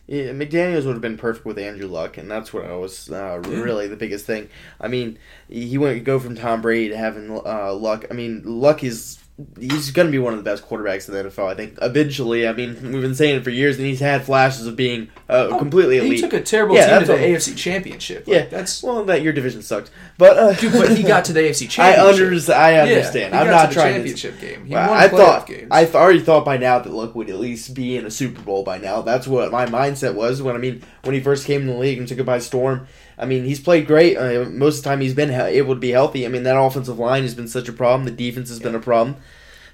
yeah, 0.07 0.29
McDaniels 0.31 0.85
would 0.85 0.93
have 0.93 1.01
been 1.01 1.17
perfect 1.17 1.45
with 1.45 1.57
Andrew 1.57 1.87
Luck, 1.87 2.17
and 2.17 2.29
that's 2.29 2.53
what 2.53 2.65
I 2.65 2.75
was 2.75 3.09
uh, 3.09 3.41
really 3.45 3.87
the 3.87 3.95
biggest 3.95 4.25
thing. 4.25 4.49
I 4.79 4.87
mean, 4.87 5.17
he 5.49 5.77
went 5.77 6.03
go 6.03 6.19
from 6.19 6.35
Tom 6.35 6.61
Brady 6.61 6.89
to 6.89 6.97
having 6.97 7.31
uh, 7.31 7.73
Luck. 7.73 8.05
I 8.11 8.13
mean, 8.13 8.43
Luck 8.45 8.83
is 8.83 9.17
he's 9.59 9.91
going 9.91 10.07
to 10.07 10.11
be 10.11 10.17
one 10.17 10.31
of 10.31 10.39
the 10.39 10.49
best 10.49 10.67
quarterbacks 10.67 11.09
in 11.09 11.13
the 11.13 11.29
NFL. 11.29 11.47
I 11.47 11.55
think 11.55 11.77
eventually. 11.81 12.47
I 12.47 12.53
mean, 12.53 12.75
we've 12.93 13.01
been 13.01 13.15
saying 13.15 13.37
it 13.37 13.43
for 13.43 13.49
years, 13.49 13.77
and 13.77 13.85
he's 13.85 13.99
had 13.99 14.23
flashes 14.23 14.65
of 14.65 14.75
being 14.75 15.09
uh, 15.29 15.49
oh, 15.51 15.59
completely 15.59 15.97
elite. 15.97 16.13
He 16.13 16.21
took 16.21 16.33
a 16.33 16.41
terrible 16.41 16.75
yeah, 16.75 16.99
team 16.99 17.07
to 17.07 17.13
the 17.13 17.17
AFC 17.17 17.57
Championship. 17.57 18.27
Like, 18.27 18.35
yeah, 18.35 18.45
that's 18.45 18.81
well, 18.81 19.03
that 19.05 19.21
your 19.21 19.33
division 19.33 19.61
sucked, 19.61 19.91
but 20.17 20.37
uh, 20.37 20.53
Dude, 20.53 20.71
but 20.71 20.97
he 20.97 21.03
got 21.03 21.25
to 21.25 21.33
the 21.33 21.39
AFC 21.49 21.69
Championship. 21.69 21.79
I, 21.79 22.07
under, 22.07 22.53
I 22.53 22.75
understand. 22.79 23.33
Yeah, 23.33 23.41
I'm 23.41 23.47
not 23.47 23.69
to 23.69 23.73
trying 23.73 23.95
championship 23.95 24.39
to, 24.39 24.41
game. 24.41 24.65
He 24.65 24.73
well, 24.73 24.93
I 24.93 25.09
thought 25.09 25.47
games. 25.47 25.67
I 25.69 25.85
already 25.85 26.21
thought 26.21 26.45
by 26.45 26.57
now 26.57 26.79
that 26.79 26.91
Luck 26.91 27.13
would 27.15 27.29
at 27.29 27.37
least 27.37 27.73
be 27.73 27.97
in 27.97 28.05
a 28.05 28.11
Super 28.11 28.41
Bowl 28.41 28.63
by 28.63 28.77
now. 28.77 29.01
That's 29.01 29.27
what 29.27 29.51
my 29.51 29.65
mindset 29.65 30.15
was 30.15 30.41
when 30.41 30.55
I 30.55 30.59
mean 30.59 30.81
when 31.03 31.13
he 31.13 31.21
first 31.21 31.45
came 31.45 31.61
in 31.61 31.67
the 31.67 31.77
league 31.77 31.97
and 31.97 32.07
took 32.07 32.19
it 32.19 32.25
by 32.25 32.39
storm. 32.39 32.87
I 33.17 33.25
mean, 33.25 33.45
he's 33.45 33.59
played 33.59 33.87
great. 33.87 34.17
Uh, 34.17 34.45
most 34.49 34.77
of 34.77 34.83
the 34.83 34.89
time, 34.89 35.01
he's 35.01 35.13
been 35.13 35.31
able 35.31 35.73
to 35.73 35.79
be 35.79 35.91
healthy. 35.91 36.25
I 36.25 36.29
mean, 36.29 36.43
that 36.43 36.59
offensive 36.59 36.99
line 36.99 37.23
has 37.23 37.35
been 37.35 37.47
such 37.47 37.69
a 37.69 37.73
problem. 37.73 38.05
The 38.05 38.11
defense 38.11 38.49
has 38.49 38.59
yeah. 38.59 38.65
been 38.65 38.75
a 38.75 38.79
problem. 38.79 39.17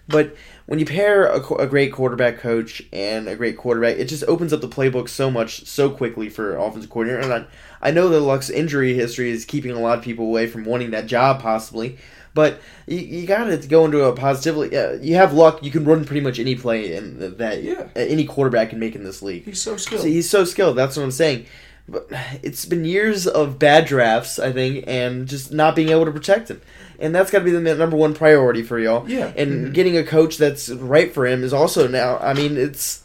But 0.07 0.35
when 0.65 0.79
you 0.79 0.85
pair 0.85 1.25
a, 1.25 1.53
a, 1.55 1.67
great 1.67 1.93
quarterback 1.93 2.37
coach 2.37 2.83
and 2.91 3.27
a 3.27 3.35
great 3.35 3.57
quarterback, 3.57 3.97
it 3.97 4.05
just 4.05 4.23
opens 4.25 4.53
up 4.53 4.61
the 4.61 4.67
playbook 4.67 5.09
so 5.09 5.31
much 5.31 5.65
so 5.65 5.89
quickly 5.89 6.29
for 6.29 6.55
offensive 6.55 6.89
coordinator. 6.89 7.21
And 7.21 7.33
I, 7.33 7.87
I 7.89 7.91
know 7.91 8.09
that 8.09 8.19
Luck's 8.21 8.49
injury 8.49 8.93
history 8.93 9.31
is 9.31 9.45
keeping 9.45 9.71
a 9.71 9.79
lot 9.79 9.97
of 9.97 10.03
people 10.03 10.25
away 10.25 10.47
from 10.47 10.65
wanting 10.65 10.91
that 10.91 11.07
job, 11.07 11.41
possibly. 11.41 11.97
But 12.33 12.61
you, 12.87 12.99
you 12.99 13.27
got 13.27 13.45
to 13.45 13.57
go 13.67 13.85
into 13.85 14.03
a 14.03 14.13
positively. 14.13 14.75
Uh, 14.75 14.93
you 14.93 15.15
have 15.15 15.33
luck. 15.33 15.63
You 15.63 15.71
can 15.71 15.83
run 15.83 16.05
pretty 16.05 16.21
much 16.21 16.39
any 16.39 16.55
play 16.55 16.95
in 16.95 17.37
that 17.37 17.63
Yeah. 17.63 17.87
any 17.95 18.25
quarterback 18.25 18.69
can 18.69 18.79
make 18.79 18.95
in 18.95 19.03
this 19.03 19.21
league. 19.21 19.43
He's 19.43 19.61
so 19.61 19.75
skilled. 19.77 20.01
So 20.01 20.07
he's 20.07 20.29
so 20.29 20.45
skilled. 20.45 20.77
That's 20.77 20.95
what 20.95 21.03
I'm 21.03 21.11
saying. 21.11 21.45
But 21.87 22.07
it's 22.41 22.65
been 22.65 22.85
years 22.85 23.27
of 23.27 23.59
bad 23.59 23.85
drafts, 23.85 24.39
I 24.39 24.51
think, 24.51 24.85
and 24.87 25.27
just 25.27 25.51
not 25.51 25.75
being 25.75 25.89
able 25.89 26.05
to 26.05 26.11
protect 26.11 26.49
him. 26.49 26.61
And 26.99 27.13
that's 27.15 27.31
got 27.31 27.39
to 27.39 27.45
be 27.45 27.51
the 27.51 27.59
number 27.75 27.97
one 27.97 28.13
priority 28.13 28.61
for 28.63 28.79
y'all. 28.79 29.09
Yeah. 29.09 29.33
And 29.35 29.67
Mhm. 29.69 29.73
getting 29.73 29.97
a 29.97 30.03
coach 30.03 30.37
that's 30.37 30.69
right 30.69 31.13
for 31.13 31.25
him 31.25 31.43
is 31.43 31.51
also 31.53 31.87
now. 31.87 32.17
I 32.19 32.33
mean, 32.33 32.57
it's. 32.57 33.01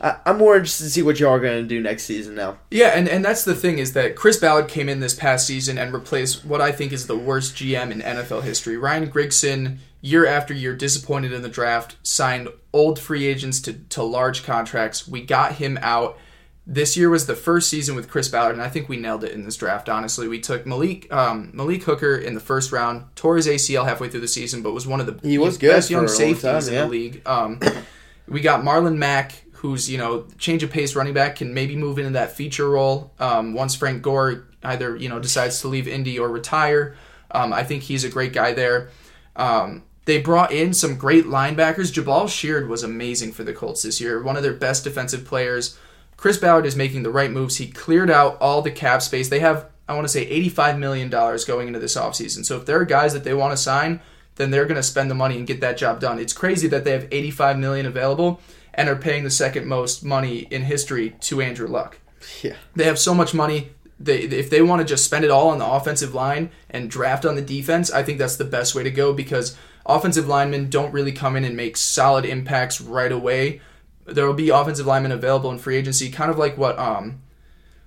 I, 0.00 0.16
I'm 0.26 0.36
more 0.36 0.56
interested 0.56 0.84
to 0.84 0.90
see 0.90 1.00
what 1.02 1.18
y'all 1.20 1.30
are 1.30 1.38
going 1.40 1.62
to 1.62 1.66
do 1.68 1.80
next 1.80 2.02
season 2.02 2.34
now. 2.34 2.58
Yeah, 2.70 2.88
and, 2.88 3.08
and 3.08 3.24
that's 3.24 3.44
the 3.44 3.54
thing 3.54 3.78
is 3.78 3.92
that 3.94 4.14
Chris 4.16 4.36
Ballard 4.36 4.68
came 4.68 4.88
in 4.90 5.00
this 5.00 5.14
past 5.14 5.46
season 5.46 5.78
and 5.78 5.92
replaced 5.94 6.44
what 6.44 6.60
I 6.60 6.70
think 6.72 6.92
is 6.92 7.06
the 7.06 7.16
worst 7.16 7.54
GM 7.56 7.90
in 7.92 8.02
NFL 8.02 8.42
history. 8.42 8.76
Ryan 8.76 9.10
Grigson, 9.10 9.78
year 10.02 10.26
after 10.26 10.52
year, 10.52 10.74
disappointed 10.74 11.32
in 11.32 11.40
the 11.42 11.48
draft, 11.48 11.96
signed 12.02 12.48
old 12.74 12.98
free 12.98 13.24
agents 13.26 13.58
to, 13.60 13.72
to 13.72 14.02
large 14.02 14.42
contracts. 14.44 15.08
We 15.08 15.22
got 15.22 15.52
him 15.52 15.78
out. 15.80 16.18
This 16.68 16.96
year 16.96 17.08
was 17.08 17.26
the 17.26 17.36
first 17.36 17.68
season 17.68 17.94
with 17.94 18.10
Chris 18.10 18.28
Ballard, 18.28 18.54
and 18.54 18.62
I 18.62 18.68
think 18.68 18.88
we 18.88 18.96
nailed 18.96 19.22
it 19.22 19.30
in 19.30 19.44
this 19.44 19.56
draft. 19.56 19.88
Honestly, 19.88 20.26
we 20.26 20.40
took 20.40 20.66
Malik 20.66 21.12
um, 21.12 21.50
Malik 21.54 21.84
Hooker 21.84 22.16
in 22.16 22.34
the 22.34 22.40
first 22.40 22.72
round, 22.72 23.04
tore 23.14 23.36
his 23.36 23.46
ACL 23.46 23.84
halfway 23.84 24.08
through 24.08 24.20
the 24.20 24.28
season, 24.28 24.62
but 24.62 24.72
was 24.72 24.84
one 24.84 24.98
of 24.98 25.06
the 25.06 25.16
He 25.26 25.38
was 25.38 25.58
good 25.58 25.70
best 25.70 25.90
young 25.90 26.08
safeties 26.08 26.42
time, 26.42 26.74
in 26.74 26.74
the 26.74 26.86
league. 26.88 27.22
Um, 27.24 27.60
we 28.28 28.40
got 28.40 28.64
Marlon 28.64 28.96
Mack, 28.96 29.44
who's 29.52 29.88
you 29.88 29.96
know 29.96 30.26
change 30.38 30.64
of 30.64 30.70
pace 30.70 30.96
running 30.96 31.14
back, 31.14 31.36
can 31.36 31.54
maybe 31.54 31.76
move 31.76 31.98
into 31.98 32.10
that 32.10 32.32
feature 32.32 32.68
role 32.68 33.12
um, 33.20 33.54
once 33.54 33.76
Frank 33.76 34.02
Gore 34.02 34.48
either 34.64 34.96
you 34.96 35.08
know 35.08 35.20
decides 35.20 35.60
to 35.60 35.68
leave 35.68 35.86
Indy 35.86 36.18
or 36.18 36.28
retire. 36.28 36.96
Um, 37.30 37.52
I 37.52 37.62
think 37.62 37.84
he's 37.84 38.02
a 38.02 38.08
great 38.08 38.32
guy 38.32 38.54
there. 38.54 38.90
Um, 39.36 39.84
they 40.06 40.20
brought 40.20 40.52
in 40.52 40.72
some 40.72 40.96
great 40.96 41.26
linebackers. 41.26 41.92
Jabaal 41.92 42.28
Sheard 42.28 42.68
was 42.68 42.82
amazing 42.82 43.32
for 43.32 43.44
the 43.44 43.52
Colts 43.52 43.82
this 43.82 44.00
year, 44.00 44.20
one 44.22 44.36
of 44.36 44.42
their 44.42 44.52
best 44.52 44.84
defensive 44.84 45.24
players. 45.24 45.78
Chris 46.16 46.38
Ballard 46.38 46.66
is 46.66 46.76
making 46.76 47.02
the 47.02 47.10
right 47.10 47.30
moves. 47.30 47.56
He 47.56 47.66
cleared 47.66 48.10
out 48.10 48.40
all 48.40 48.62
the 48.62 48.70
cap 48.70 49.02
space. 49.02 49.28
They 49.28 49.40
have, 49.40 49.66
I 49.88 49.94
want 49.94 50.04
to 50.06 50.12
say, 50.12 50.28
$85 50.48 50.78
million 50.78 51.08
going 51.10 51.66
into 51.66 51.78
this 51.78 51.96
offseason. 51.96 52.44
So 52.44 52.56
if 52.56 52.66
there 52.66 52.80
are 52.80 52.84
guys 52.84 53.12
that 53.12 53.24
they 53.24 53.34
want 53.34 53.52
to 53.52 53.56
sign, 53.56 54.00
then 54.36 54.50
they're 54.50 54.64
going 54.64 54.76
to 54.76 54.82
spend 54.82 55.10
the 55.10 55.14
money 55.14 55.36
and 55.36 55.46
get 55.46 55.60
that 55.60 55.76
job 55.76 56.00
done. 56.00 56.18
It's 56.18 56.32
crazy 56.32 56.68
that 56.68 56.84
they 56.84 56.92
have 56.92 57.08
85 57.10 57.58
million 57.58 57.86
available 57.86 58.40
and 58.72 58.88
are 58.88 58.96
paying 58.96 59.24
the 59.24 59.30
second 59.30 59.66
most 59.66 60.04
money 60.04 60.40
in 60.50 60.62
history 60.62 61.10
to 61.20 61.40
Andrew 61.40 61.66
Luck. 61.66 61.98
Yeah. 62.42 62.56
They 62.74 62.84
have 62.84 62.98
so 62.98 63.14
much 63.14 63.34
money. 63.34 63.70
They, 63.98 64.20
if 64.20 64.50
they 64.50 64.60
want 64.60 64.80
to 64.80 64.84
just 64.86 65.06
spend 65.06 65.24
it 65.24 65.30
all 65.30 65.48
on 65.48 65.58
the 65.58 65.66
offensive 65.66 66.14
line 66.14 66.50
and 66.68 66.90
draft 66.90 67.24
on 67.24 67.34
the 67.34 67.42
defense, 67.42 67.90
I 67.90 68.02
think 68.02 68.18
that's 68.18 68.36
the 68.36 68.44
best 68.44 68.74
way 68.74 68.82
to 68.82 68.90
go 68.90 69.14
because 69.14 69.56
offensive 69.86 70.28
linemen 70.28 70.68
don't 70.68 70.92
really 70.92 71.12
come 71.12 71.36
in 71.36 71.44
and 71.44 71.56
make 71.56 71.78
solid 71.78 72.26
impacts 72.26 72.80
right 72.80 73.12
away. 73.12 73.62
There 74.06 74.26
will 74.26 74.34
be 74.34 74.50
offensive 74.50 74.86
linemen 74.86 75.12
available 75.12 75.50
in 75.50 75.58
free 75.58 75.76
agency, 75.76 76.10
kind 76.10 76.30
of 76.30 76.38
like 76.38 76.56
what 76.56 76.78
um, 76.78 77.20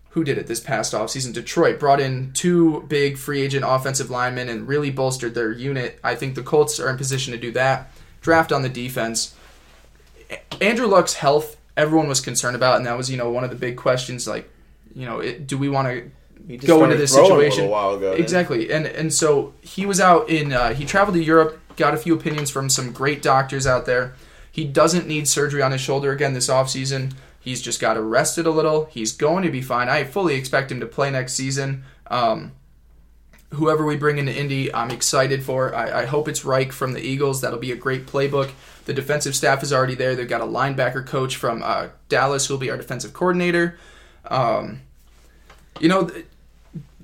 who 0.10 0.24
did 0.24 0.38
it 0.38 0.48
this 0.48 0.60
past 0.60 0.94
offseason? 0.94 1.34
Detroit 1.34 1.80
brought 1.80 2.00
in 2.00 2.34
two 2.34 2.82
big 2.88 3.18
free 3.18 3.42
agent 3.42 3.64
offensive 3.68 4.10
linemen 4.10 4.50
and 4.50 4.68
really 4.68 4.92
bolstered 4.92 5.36
their 5.36 5.52
unit. 5.52 6.00
I 6.04 6.16
think 6.16 6.36
the 6.36 6.44
Colts 6.44 6.80
are 6.80 6.90
in 6.90 6.98
position 6.98 7.32
to 7.32 7.40
do 7.40 7.52
that. 7.52 7.92
Draft 8.22 8.52
on 8.52 8.64
the 8.64 8.70
defense. 8.70 9.36
Andrew 10.60 10.88
Luck's 10.88 11.16
health, 11.16 11.58
everyone 11.78 12.08
was 12.08 12.22
concerned 12.22 12.56
about, 12.56 12.78
and 12.78 12.86
that 12.86 12.98
was 12.98 13.10
you 13.10 13.18
know 13.18 13.30
one 13.30 13.44
of 13.44 13.50
the 13.50 13.56
big 13.56 13.78
questions. 13.78 14.28
Like, 14.28 14.50
you 14.94 15.06
know, 15.06 15.20
it, 15.20 15.48
do 15.48 15.58
we 15.58 15.70
want 15.70 15.88
to 15.88 16.12
go 16.58 16.84
into 16.84 16.98
this 16.98 17.14
situation. 17.14 17.36
a 17.36 17.64
little 17.64 17.70
while 17.70 17.94
ago. 17.94 18.12
then. 18.12 18.22
Exactly, 18.22 18.72
and 18.72 18.86
and 18.88 19.14
so 19.14 19.54
he 19.62 19.86
was 19.86 20.00
out 20.00 20.30
in. 20.30 20.54
Uh, 20.54 20.74
he 20.74 20.86
traveled 20.86 21.16
to 21.16 21.24
Europe, 21.24 21.60
got 21.76 21.94
a 21.94 21.98
few 21.98 22.16
opinions 22.16 22.50
from 22.50 22.70
some 22.70 22.92
great 22.92 23.22
doctors 23.22 23.68
out 23.68 23.86
there. 23.86 24.16
He 24.52 24.66
doesn't 24.66 25.08
need 25.08 25.28
surgery 25.28 25.62
on 25.62 25.72
his 25.72 25.82
shoulder 25.82 26.12
again 26.12 26.34
this 26.34 26.48
offseason. 26.50 27.14
He's 27.40 27.62
just 27.62 27.80
got 27.80 27.94
to 27.94 28.02
rest 28.02 28.38
it 28.38 28.46
a 28.46 28.52
little. 28.52 28.86
He's 28.86 29.12
going 29.12 29.44
to 29.44 29.52
be 29.52 29.62
fine. 29.62 29.90
I 29.90 30.04
fully 30.04 30.36
expect 30.36 30.72
him 30.72 30.80
to 30.82 30.86
play 30.86 31.10
next 31.10 31.34
season. 31.34 31.84
Um, 32.08 32.52
whoever 33.54 33.86
we 33.86 33.96
bring 33.96 34.18
into 34.18 34.36
Indy, 34.36 34.74
I'm 34.74 34.92
excited 34.92 35.44
for. 35.44 35.74
I, 35.74 36.02
I 36.02 36.06
hope 36.06 36.28
it's 36.28 36.44
Reich 36.46 36.72
from 36.72 36.94
the 36.94 37.02
Eagles. 37.02 37.42
That'll 37.42 37.60
be 37.60 37.72
a 37.72 37.78
great 37.78 38.06
playbook. 38.06 38.52
The 38.86 38.94
defensive 38.94 39.36
staff 39.36 39.64
is 39.64 39.72
already 39.72 39.96
there. 39.96 40.16
They've 40.16 40.28
got 40.28 40.42
a 40.42 40.46
linebacker 40.46 41.06
coach 41.06 41.36
from 41.36 41.62
uh, 41.64 41.90
Dallas 42.10 42.48
who'll 42.48 42.58
be 42.58 42.70
our 42.70 42.78
defensive 42.78 43.14
coordinator. 43.14 43.78
Um, 44.26 44.82
you 45.80 45.88
know, 45.88 46.10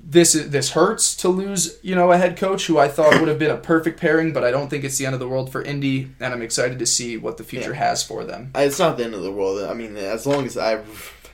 this 0.08 0.34
this 0.34 0.70
hurts 0.70 1.16
to 1.16 1.28
lose. 1.28 1.78
You 1.82 1.94
know, 1.96 2.12
a 2.12 2.16
head 2.16 2.36
coach 2.36 2.66
who 2.66 2.78
I 2.78 2.86
thought 2.88 3.18
would 3.18 3.28
have 3.28 3.38
been 3.40 3.50
a 3.50 3.56
perfect 3.56 4.00
pairing, 4.00 4.32
but 4.32 4.44
I 4.44 4.50
don't 4.52 4.68
think 4.70 4.84
it's 4.84 4.96
the 4.98 5.04
end 5.06 5.14
of 5.14 5.20
the 5.20 5.28
world 5.28 5.50
for 5.50 5.62
Indy, 5.62 6.10
and 6.20 6.32
I'm 6.32 6.42
excited 6.42 6.78
to 6.78 6.86
see 6.86 7.16
what 7.16 7.36
the 7.38 7.44
future 7.44 7.74
has 7.74 8.02
for 8.04 8.22
them. 8.24 8.52
It's 8.54 8.78
not 8.78 8.96
the 8.96 9.04
end 9.04 9.14
of 9.14 9.22
the 9.22 9.32
world. 9.32 9.62
I 9.68 9.74
mean, 9.74 9.96
as 9.96 10.24
long 10.24 10.46
as 10.46 10.56
I, 10.56 10.74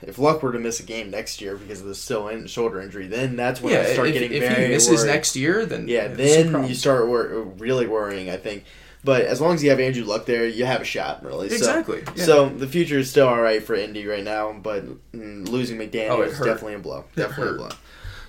if 0.00 0.18
Luck 0.18 0.42
were 0.42 0.52
to 0.52 0.58
miss 0.58 0.80
a 0.80 0.84
game 0.84 1.10
next 1.10 1.40
year 1.42 1.54
because 1.56 1.80
of 1.82 1.86
the 1.86 1.94
still 1.94 2.28
in, 2.28 2.46
shoulder 2.46 2.80
injury, 2.80 3.06
then 3.08 3.36
that's 3.36 3.60
when 3.60 3.74
yeah, 3.74 3.80
I 3.80 3.92
start 3.92 4.08
if, 4.08 4.14
getting 4.14 4.32
if 4.32 4.40
very 4.42 4.54
If 4.64 4.68
he 4.68 4.74
misses 4.74 5.00
worried. 5.00 5.12
next 5.12 5.36
year, 5.36 5.66
then 5.66 5.86
Yeah, 5.86 6.08
then 6.08 6.66
you 6.66 6.74
start 6.74 7.06
wor- 7.08 7.42
really 7.58 7.86
worrying. 7.86 8.30
I 8.30 8.38
think, 8.38 8.64
but 9.04 9.22
as 9.26 9.38
long 9.40 9.54
as 9.54 9.62
you 9.62 9.68
have 9.68 9.80
Andrew 9.80 10.04
Luck 10.04 10.24
there, 10.24 10.46
you 10.48 10.64
have 10.64 10.80
a 10.80 10.84
shot. 10.84 11.22
Really, 11.22 11.50
So- 11.50 11.56
exactly. 11.56 12.02
yeah. 12.16 12.24
So 12.24 12.48
the 12.48 12.66
future 12.66 12.98
is 12.98 13.10
still 13.10 13.28
all 13.28 13.40
right 13.42 13.62
for 13.62 13.74
Indy 13.74 14.06
right 14.06 14.24
now, 14.24 14.52
but 14.54 14.84
mm, 15.12 15.46
losing 15.46 15.76
McDaniel 15.78 16.10
Oh, 16.10 16.22
is 16.22 16.38
definitely 16.38 16.74
a 16.74 16.78
blow. 16.78 17.04
Definitely 17.14 17.54
a 17.54 17.58
blow. 17.58 17.68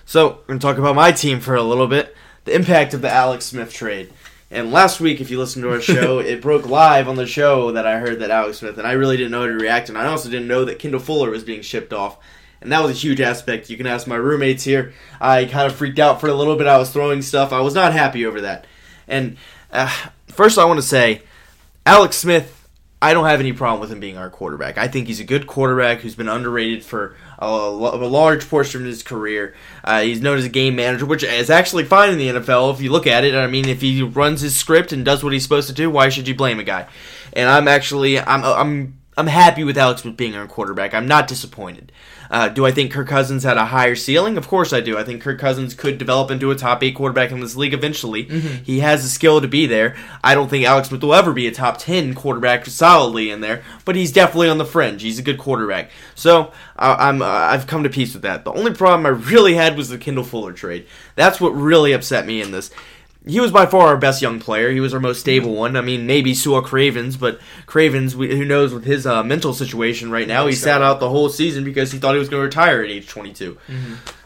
So 0.06 0.28
we're 0.28 0.46
gonna 0.46 0.60
talk 0.60 0.78
about 0.78 0.94
my 0.94 1.12
team 1.12 1.40
for 1.40 1.54
a 1.54 1.62
little 1.62 1.86
bit. 1.86 2.16
The 2.44 2.54
impact 2.54 2.94
of 2.94 3.02
the 3.02 3.10
Alex 3.10 3.46
Smith 3.46 3.72
trade. 3.72 4.12
And 4.50 4.70
last 4.70 5.00
week, 5.00 5.20
if 5.20 5.30
you 5.30 5.38
listened 5.38 5.62
to 5.64 5.70
our 5.70 5.80
show, 5.82 6.18
it 6.18 6.42
broke 6.42 6.68
live 6.68 7.08
on 7.08 7.16
the 7.16 7.26
show 7.26 7.72
that 7.72 7.86
I 7.86 7.98
heard 7.98 8.20
that 8.20 8.30
Alex 8.30 8.58
Smith, 8.58 8.78
and 8.78 8.86
I 8.86 8.92
really 8.92 9.16
didn't 9.16 9.32
know 9.32 9.40
how 9.40 9.46
to 9.46 9.52
react, 9.52 9.88
and 9.88 9.98
I 9.98 10.06
also 10.06 10.30
didn't 10.30 10.48
know 10.48 10.64
that 10.66 10.78
Kendall 10.78 11.00
Fuller 11.00 11.30
was 11.30 11.44
being 11.44 11.62
shipped 11.62 11.92
off. 11.92 12.18
And 12.60 12.72
that 12.72 12.82
was 12.82 12.92
a 12.92 12.94
huge 12.94 13.20
aspect. 13.20 13.68
You 13.68 13.76
can 13.76 13.86
ask 13.86 14.06
my 14.06 14.16
roommates 14.16 14.64
here. 14.64 14.94
I 15.20 15.44
kind 15.44 15.66
of 15.66 15.76
freaked 15.76 15.98
out 15.98 16.20
for 16.20 16.28
a 16.28 16.34
little 16.34 16.56
bit. 16.56 16.66
I 16.66 16.78
was 16.78 16.90
throwing 16.90 17.20
stuff. 17.20 17.52
I 17.52 17.60
was 17.60 17.74
not 17.74 17.92
happy 17.92 18.24
over 18.24 18.40
that. 18.40 18.66
And 19.06 19.36
uh, 19.70 19.92
first, 20.28 20.56
I 20.56 20.64
want 20.64 20.78
to 20.78 20.86
say, 20.86 21.22
Alex 21.84 22.16
Smith, 22.16 22.63
I 23.04 23.12
don't 23.12 23.26
have 23.26 23.38
any 23.38 23.52
problem 23.52 23.82
with 23.82 23.92
him 23.92 24.00
being 24.00 24.16
our 24.16 24.30
quarterback. 24.30 24.78
I 24.78 24.88
think 24.88 25.08
he's 25.08 25.20
a 25.20 25.24
good 25.24 25.46
quarterback 25.46 25.98
who's 25.98 26.14
been 26.14 26.26
underrated 26.26 26.82
for 26.82 27.14
a, 27.38 27.44
a 27.44 28.08
large 28.08 28.48
portion 28.48 28.80
of 28.80 28.86
his 28.86 29.02
career. 29.02 29.54
Uh, 29.84 30.00
he's 30.00 30.22
known 30.22 30.38
as 30.38 30.46
a 30.46 30.48
game 30.48 30.74
manager, 30.74 31.04
which 31.04 31.22
is 31.22 31.50
actually 31.50 31.84
fine 31.84 32.08
in 32.08 32.16
the 32.16 32.28
NFL 32.28 32.72
if 32.72 32.80
you 32.80 32.90
look 32.90 33.06
at 33.06 33.22
it. 33.22 33.34
I 33.34 33.46
mean, 33.46 33.68
if 33.68 33.82
he 33.82 34.00
runs 34.00 34.40
his 34.40 34.56
script 34.56 34.90
and 34.90 35.04
does 35.04 35.22
what 35.22 35.34
he's 35.34 35.42
supposed 35.42 35.68
to 35.68 35.74
do, 35.74 35.90
why 35.90 36.08
should 36.08 36.26
you 36.26 36.34
blame 36.34 36.58
a 36.58 36.64
guy? 36.64 36.86
And 37.34 37.50
I'm 37.50 37.68
actually 37.68 38.18
I'm 38.18 38.42
I'm 38.42 38.98
I'm 39.18 39.26
happy 39.26 39.64
with 39.64 39.76
Alex 39.76 40.00
Smith 40.00 40.16
being 40.16 40.34
our 40.34 40.46
quarterback. 40.46 40.94
I'm 40.94 41.06
not 41.06 41.28
disappointed. 41.28 41.92
Uh, 42.30 42.48
do 42.48 42.66
I 42.66 42.70
think 42.70 42.92
Kirk 42.92 43.08
Cousins 43.08 43.44
had 43.44 43.56
a 43.56 43.66
higher 43.66 43.94
ceiling? 43.94 44.36
Of 44.36 44.48
course 44.48 44.72
I 44.72 44.80
do. 44.80 44.96
I 44.98 45.04
think 45.04 45.22
Kirk 45.22 45.38
Cousins 45.38 45.74
could 45.74 45.98
develop 45.98 46.30
into 46.30 46.50
a 46.50 46.56
top 46.56 46.82
eight 46.82 46.94
quarterback 46.94 47.30
in 47.30 47.40
this 47.40 47.56
league 47.56 47.74
eventually. 47.74 48.22
He 48.22 48.80
has 48.80 49.02
the 49.02 49.08
skill 49.08 49.40
to 49.40 49.48
be 49.48 49.66
there. 49.66 49.96
I 50.22 50.34
don't 50.34 50.48
think 50.48 50.64
Alex 50.64 50.88
Smith 50.88 51.02
will 51.02 51.14
ever 51.14 51.32
be 51.32 51.46
a 51.46 51.52
top 51.52 51.78
ten 51.78 52.14
quarterback 52.14 52.66
solidly 52.66 53.30
in 53.30 53.40
there, 53.40 53.62
but 53.84 53.96
he's 53.96 54.12
definitely 54.12 54.48
on 54.48 54.58
the 54.58 54.64
fringe. 54.64 55.02
He's 55.02 55.18
a 55.18 55.22
good 55.22 55.38
quarterback. 55.38 55.90
So 56.14 56.52
I 56.76 57.08
I'm 57.08 57.22
uh, 57.22 57.26
I've 57.26 57.66
come 57.66 57.82
to 57.82 57.90
peace 57.90 58.14
with 58.14 58.22
that. 58.22 58.44
The 58.44 58.52
only 58.52 58.72
problem 58.72 59.06
I 59.06 59.10
really 59.10 59.54
had 59.54 59.76
was 59.76 59.88
the 59.88 59.98
Kendall 59.98 60.24
Fuller 60.24 60.52
trade. 60.52 60.86
That's 61.16 61.40
what 61.40 61.50
really 61.50 61.92
upset 61.92 62.26
me 62.26 62.40
in 62.40 62.50
this 62.50 62.70
he 63.26 63.40
was 63.40 63.50
by 63.50 63.66
far 63.66 63.88
our 63.88 63.96
best 63.96 64.20
young 64.20 64.38
player. 64.38 64.70
He 64.70 64.80
was 64.80 64.92
our 64.92 65.00
most 65.00 65.20
stable 65.20 65.54
one. 65.54 65.76
I 65.76 65.80
mean, 65.80 66.06
maybe 66.06 66.34
Sua 66.34 66.60
Cravens, 66.60 67.16
but 67.16 67.40
Cravens, 67.66 68.14
we, 68.14 68.36
who 68.36 68.44
knows 68.44 68.74
with 68.74 68.84
his 68.84 69.06
uh, 69.06 69.22
mental 69.22 69.54
situation 69.54 70.10
right 70.10 70.28
now, 70.28 70.46
he 70.46 70.54
sat 70.54 70.82
out 70.82 71.00
the 71.00 71.08
whole 71.08 71.28
season 71.30 71.64
because 71.64 71.92
he 71.92 71.98
thought 71.98 72.14
he 72.14 72.18
was 72.18 72.28
going 72.28 72.40
to 72.42 72.46
retire 72.46 72.82
at 72.82 72.90
age 72.90 73.08
22. 73.08 73.56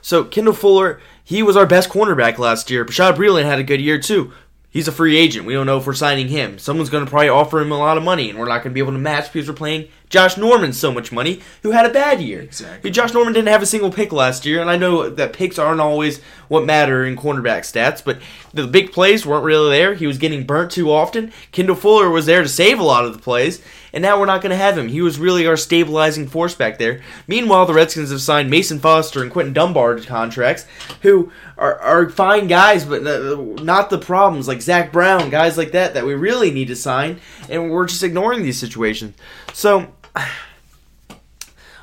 So 0.02 0.24
Kendall 0.24 0.54
Fuller, 0.54 1.00
he 1.22 1.42
was 1.42 1.56
our 1.56 1.66
best 1.66 1.90
cornerback 1.90 2.38
last 2.38 2.70
year. 2.70 2.84
Bashaud 2.84 3.14
Breeland 3.16 3.44
had 3.44 3.58
a 3.58 3.64
good 3.64 3.80
year 3.80 3.98
too. 4.00 4.32
He's 4.78 4.86
a 4.86 4.92
free 4.92 5.16
agent. 5.16 5.44
We 5.44 5.54
don't 5.54 5.66
know 5.66 5.78
if 5.78 5.88
we're 5.88 5.92
signing 5.92 6.28
him. 6.28 6.56
Someone's 6.56 6.88
going 6.88 7.04
to 7.04 7.10
probably 7.10 7.30
offer 7.30 7.58
him 7.58 7.72
a 7.72 7.76
lot 7.76 7.96
of 7.96 8.04
money, 8.04 8.30
and 8.30 8.38
we're 8.38 8.46
not 8.46 8.62
going 8.62 8.70
to 8.70 8.74
be 8.74 8.78
able 8.78 8.92
to 8.92 8.98
match 8.98 9.32
because 9.32 9.48
we're 9.48 9.54
playing 9.56 9.88
Josh 10.08 10.36
Norman 10.36 10.72
so 10.72 10.92
much 10.92 11.10
money, 11.10 11.40
who 11.64 11.72
had 11.72 11.84
a 11.84 11.92
bad 11.92 12.22
year. 12.22 12.42
Exactly. 12.42 12.88
Josh 12.92 13.12
Norman 13.12 13.32
didn't 13.32 13.48
have 13.48 13.60
a 13.60 13.66
single 13.66 13.90
pick 13.90 14.12
last 14.12 14.46
year, 14.46 14.60
and 14.60 14.70
I 14.70 14.76
know 14.76 15.10
that 15.10 15.32
picks 15.32 15.58
aren't 15.58 15.80
always 15.80 16.20
what 16.46 16.64
matter 16.64 17.04
in 17.04 17.16
cornerback 17.16 17.62
stats, 17.62 18.04
but 18.04 18.20
the 18.54 18.68
big 18.68 18.92
plays 18.92 19.26
weren't 19.26 19.44
really 19.44 19.76
there. 19.76 19.94
He 19.94 20.06
was 20.06 20.16
getting 20.16 20.46
burnt 20.46 20.70
too 20.70 20.92
often. 20.92 21.32
Kendall 21.50 21.74
Fuller 21.74 22.08
was 22.08 22.26
there 22.26 22.42
to 22.42 22.48
save 22.48 22.78
a 22.78 22.84
lot 22.84 23.04
of 23.04 23.14
the 23.14 23.18
plays, 23.18 23.60
and 23.98 24.02
now 24.04 24.16
we're 24.16 24.26
not 24.26 24.40
going 24.40 24.50
to 24.50 24.56
have 24.56 24.78
him. 24.78 24.86
He 24.86 25.00
was 25.00 25.18
really 25.18 25.48
our 25.48 25.56
stabilizing 25.56 26.28
force 26.28 26.54
back 26.54 26.78
there. 26.78 27.02
Meanwhile, 27.26 27.66
the 27.66 27.74
Redskins 27.74 28.12
have 28.12 28.20
signed 28.20 28.48
Mason 28.48 28.78
Foster 28.78 29.22
and 29.24 29.32
Quinton 29.32 29.52
Dunbar 29.52 29.96
to 29.96 30.06
contracts, 30.06 30.66
who 31.02 31.32
are, 31.56 31.76
are 31.80 32.08
fine 32.08 32.46
guys, 32.46 32.84
but 32.84 33.02
not 33.60 33.90
the 33.90 33.98
problems 33.98 34.46
like 34.46 34.62
Zach 34.62 34.92
Brown, 34.92 35.30
guys 35.30 35.58
like 35.58 35.72
that 35.72 35.94
that 35.94 36.06
we 36.06 36.14
really 36.14 36.52
need 36.52 36.68
to 36.68 36.76
sign, 36.76 37.18
and 37.50 37.72
we're 37.72 37.86
just 37.86 38.04
ignoring 38.04 38.44
these 38.44 38.56
situations. 38.56 39.16
So 39.52 39.92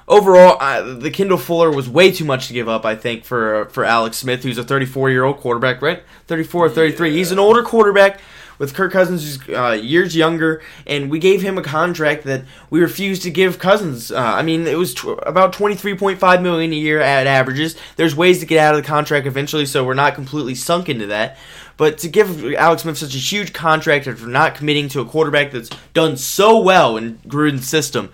overall, 0.07 0.57
the 0.97 1.11
Kendall 1.11 1.37
Fuller 1.37 1.69
was 1.69 1.89
way 1.89 2.13
too 2.13 2.23
much 2.23 2.47
to 2.47 2.53
give 2.53 2.69
up. 2.69 2.85
I 2.85 2.95
think 2.95 3.25
for 3.25 3.65
for 3.71 3.83
Alex 3.83 4.15
Smith, 4.15 4.41
who's 4.41 4.57
a 4.57 4.63
34 4.63 5.09
year 5.09 5.25
old 5.25 5.39
quarterback, 5.39 5.81
right? 5.81 6.01
34 6.27 6.67
or 6.67 6.69
33. 6.69 7.11
He's 7.11 7.33
an 7.33 7.39
older 7.39 7.61
quarterback 7.61 8.21
with 8.57 8.73
Kirk 8.73 8.91
Cousins, 8.91 9.23
who's 9.23 9.55
uh, 9.55 9.71
years 9.71 10.15
younger, 10.15 10.61
and 10.87 11.09
we 11.09 11.19
gave 11.19 11.41
him 11.41 11.57
a 11.57 11.63
contract 11.63 12.23
that 12.23 12.43
we 12.69 12.79
refused 12.79 13.23
to 13.23 13.31
give 13.31 13.59
Cousins. 13.59 14.11
Uh, 14.11 14.19
I 14.19 14.41
mean, 14.41 14.67
it 14.67 14.77
was 14.77 14.93
tw- 14.93 15.19
about 15.23 15.53
twenty 15.53 15.75
three 15.75 15.95
point 15.95 16.19
five 16.19 16.41
million 16.41 16.71
a 16.71 16.75
year 16.75 16.99
at 16.99 17.27
averages. 17.27 17.75
There's 17.95 18.15
ways 18.15 18.39
to 18.39 18.45
get 18.45 18.59
out 18.59 18.75
of 18.75 18.81
the 18.81 18.87
contract 18.87 19.27
eventually, 19.27 19.65
so 19.65 19.83
we're 19.83 19.93
not 19.93 20.15
completely 20.15 20.55
sunk 20.55 20.89
into 20.89 21.07
that. 21.07 21.37
But 21.77 21.97
to 21.99 22.07
give 22.07 22.53
Alex 22.53 22.83
Smith 22.83 22.97
such 22.97 23.15
a 23.15 23.17
huge 23.17 23.51
contract 23.51 24.07
after 24.07 24.27
not 24.27 24.55
committing 24.55 24.87
to 24.89 25.01
a 25.01 25.05
quarterback 25.05 25.51
that's 25.51 25.69
done 25.93 26.15
so 26.15 26.59
well 26.59 26.95
in 26.95 27.17
Gruden's 27.27 27.67
system, 27.67 28.11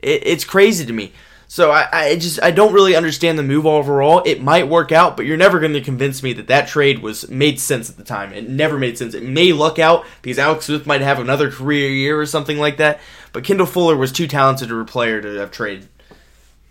it, 0.00 0.22
it's 0.24 0.44
crazy 0.44 0.86
to 0.86 0.92
me. 0.92 1.12
So 1.52 1.70
I, 1.70 1.86
I 1.92 2.16
just 2.16 2.42
I 2.42 2.50
don't 2.50 2.72
really 2.72 2.96
understand 2.96 3.38
the 3.38 3.42
move 3.42 3.66
overall. 3.66 4.22
It 4.24 4.40
might 4.40 4.68
work 4.68 4.90
out, 4.90 5.18
but 5.18 5.26
you're 5.26 5.36
never 5.36 5.60
going 5.60 5.74
to 5.74 5.82
convince 5.82 6.22
me 6.22 6.32
that 6.32 6.46
that 6.46 6.66
trade 6.66 7.00
was 7.00 7.28
made 7.28 7.60
sense 7.60 7.90
at 7.90 7.98
the 7.98 8.04
time. 8.04 8.32
It 8.32 8.48
never 8.48 8.78
made 8.78 8.96
sense. 8.96 9.12
It 9.12 9.22
may 9.22 9.52
luck 9.52 9.78
out 9.78 10.06
because 10.22 10.38
Alex 10.38 10.64
Smith 10.64 10.86
might 10.86 11.02
have 11.02 11.18
another 11.18 11.50
career 11.50 11.90
year 11.90 12.18
or 12.18 12.24
something 12.24 12.56
like 12.56 12.78
that. 12.78 13.00
But 13.34 13.44
Kendall 13.44 13.66
Fuller 13.66 13.98
was 13.98 14.12
too 14.12 14.26
talented 14.26 14.72
a 14.72 14.84
player 14.86 15.20
to 15.20 15.28
have 15.40 15.50
traded. 15.50 15.90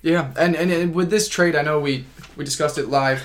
Yeah, 0.01 0.33
and, 0.35 0.55
and, 0.55 0.71
and 0.71 0.95
with 0.95 1.11
this 1.11 1.29
trade, 1.29 1.55
I 1.55 1.61
know 1.61 1.79
we 1.79 2.05
we 2.35 2.43
discussed 2.43 2.79
it 2.79 2.87
live 2.87 3.21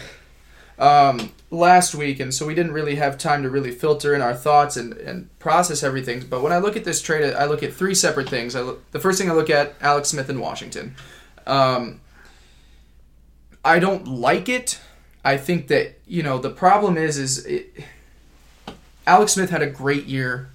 um, 0.79 1.33
last 1.51 1.95
week, 1.95 2.21
and 2.21 2.35
so 2.35 2.45
we 2.45 2.55
didn't 2.55 2.73
really 2.73 2.97
have 2.97 3.17
time 3.17 3.43
to 3.45 3.49
really 3.49 3.71
filter 3.71 4.15
in 4.15 4.21
our 4.21 4.35
thoughts 4.35 4.77
and, 4.77 4.93
and 4.93 5.31
process 5.39 5.83
everything. 5.83 6.27
But 6.29 6.43
when 6.43 6.53
I 6.53 6.59
look 6.59 6.77
at 6.77 6.85
this 6.85 7.01
trade, 7.01 7.33
I 7.33 7.47
look 7.47 7.63
at 7.63 7.73
three 7.73 7.95
separate 7.95 8.29
things. 8.29 8.55
I 8.55 8.61
look, 8.61 8.91
the 8.91 9.01
first 9.01 9.19
thing 9.19 9.31
I 9.31 9.33
look 9.33 9.49
at 9.49 9.73
Alex 9.81 10.11
Smith 10.11 10.29
in 10.29 10.39
Washington. 10.39 10.95
Um, 11.47 12.01
I 13.65 13.79
don't 13.79 14.07
like 14.07 14.49
it. 14.49 14.81
I 15.25 15.37
think 15.37 15.69
that 15.69 15.99
you 16.07 16.23
know 16.23 16.39
the 16.39 16.51
problem 16.51 16.97
is 16.97 17.19
is 17.19 17.45
it, 17.47 17.85
Alex 19.07 19.33
Smith 19.33 19.51
had 19.51 19.63
a 19.63 19.67
great 19.67 20.07
year 20.07 20.49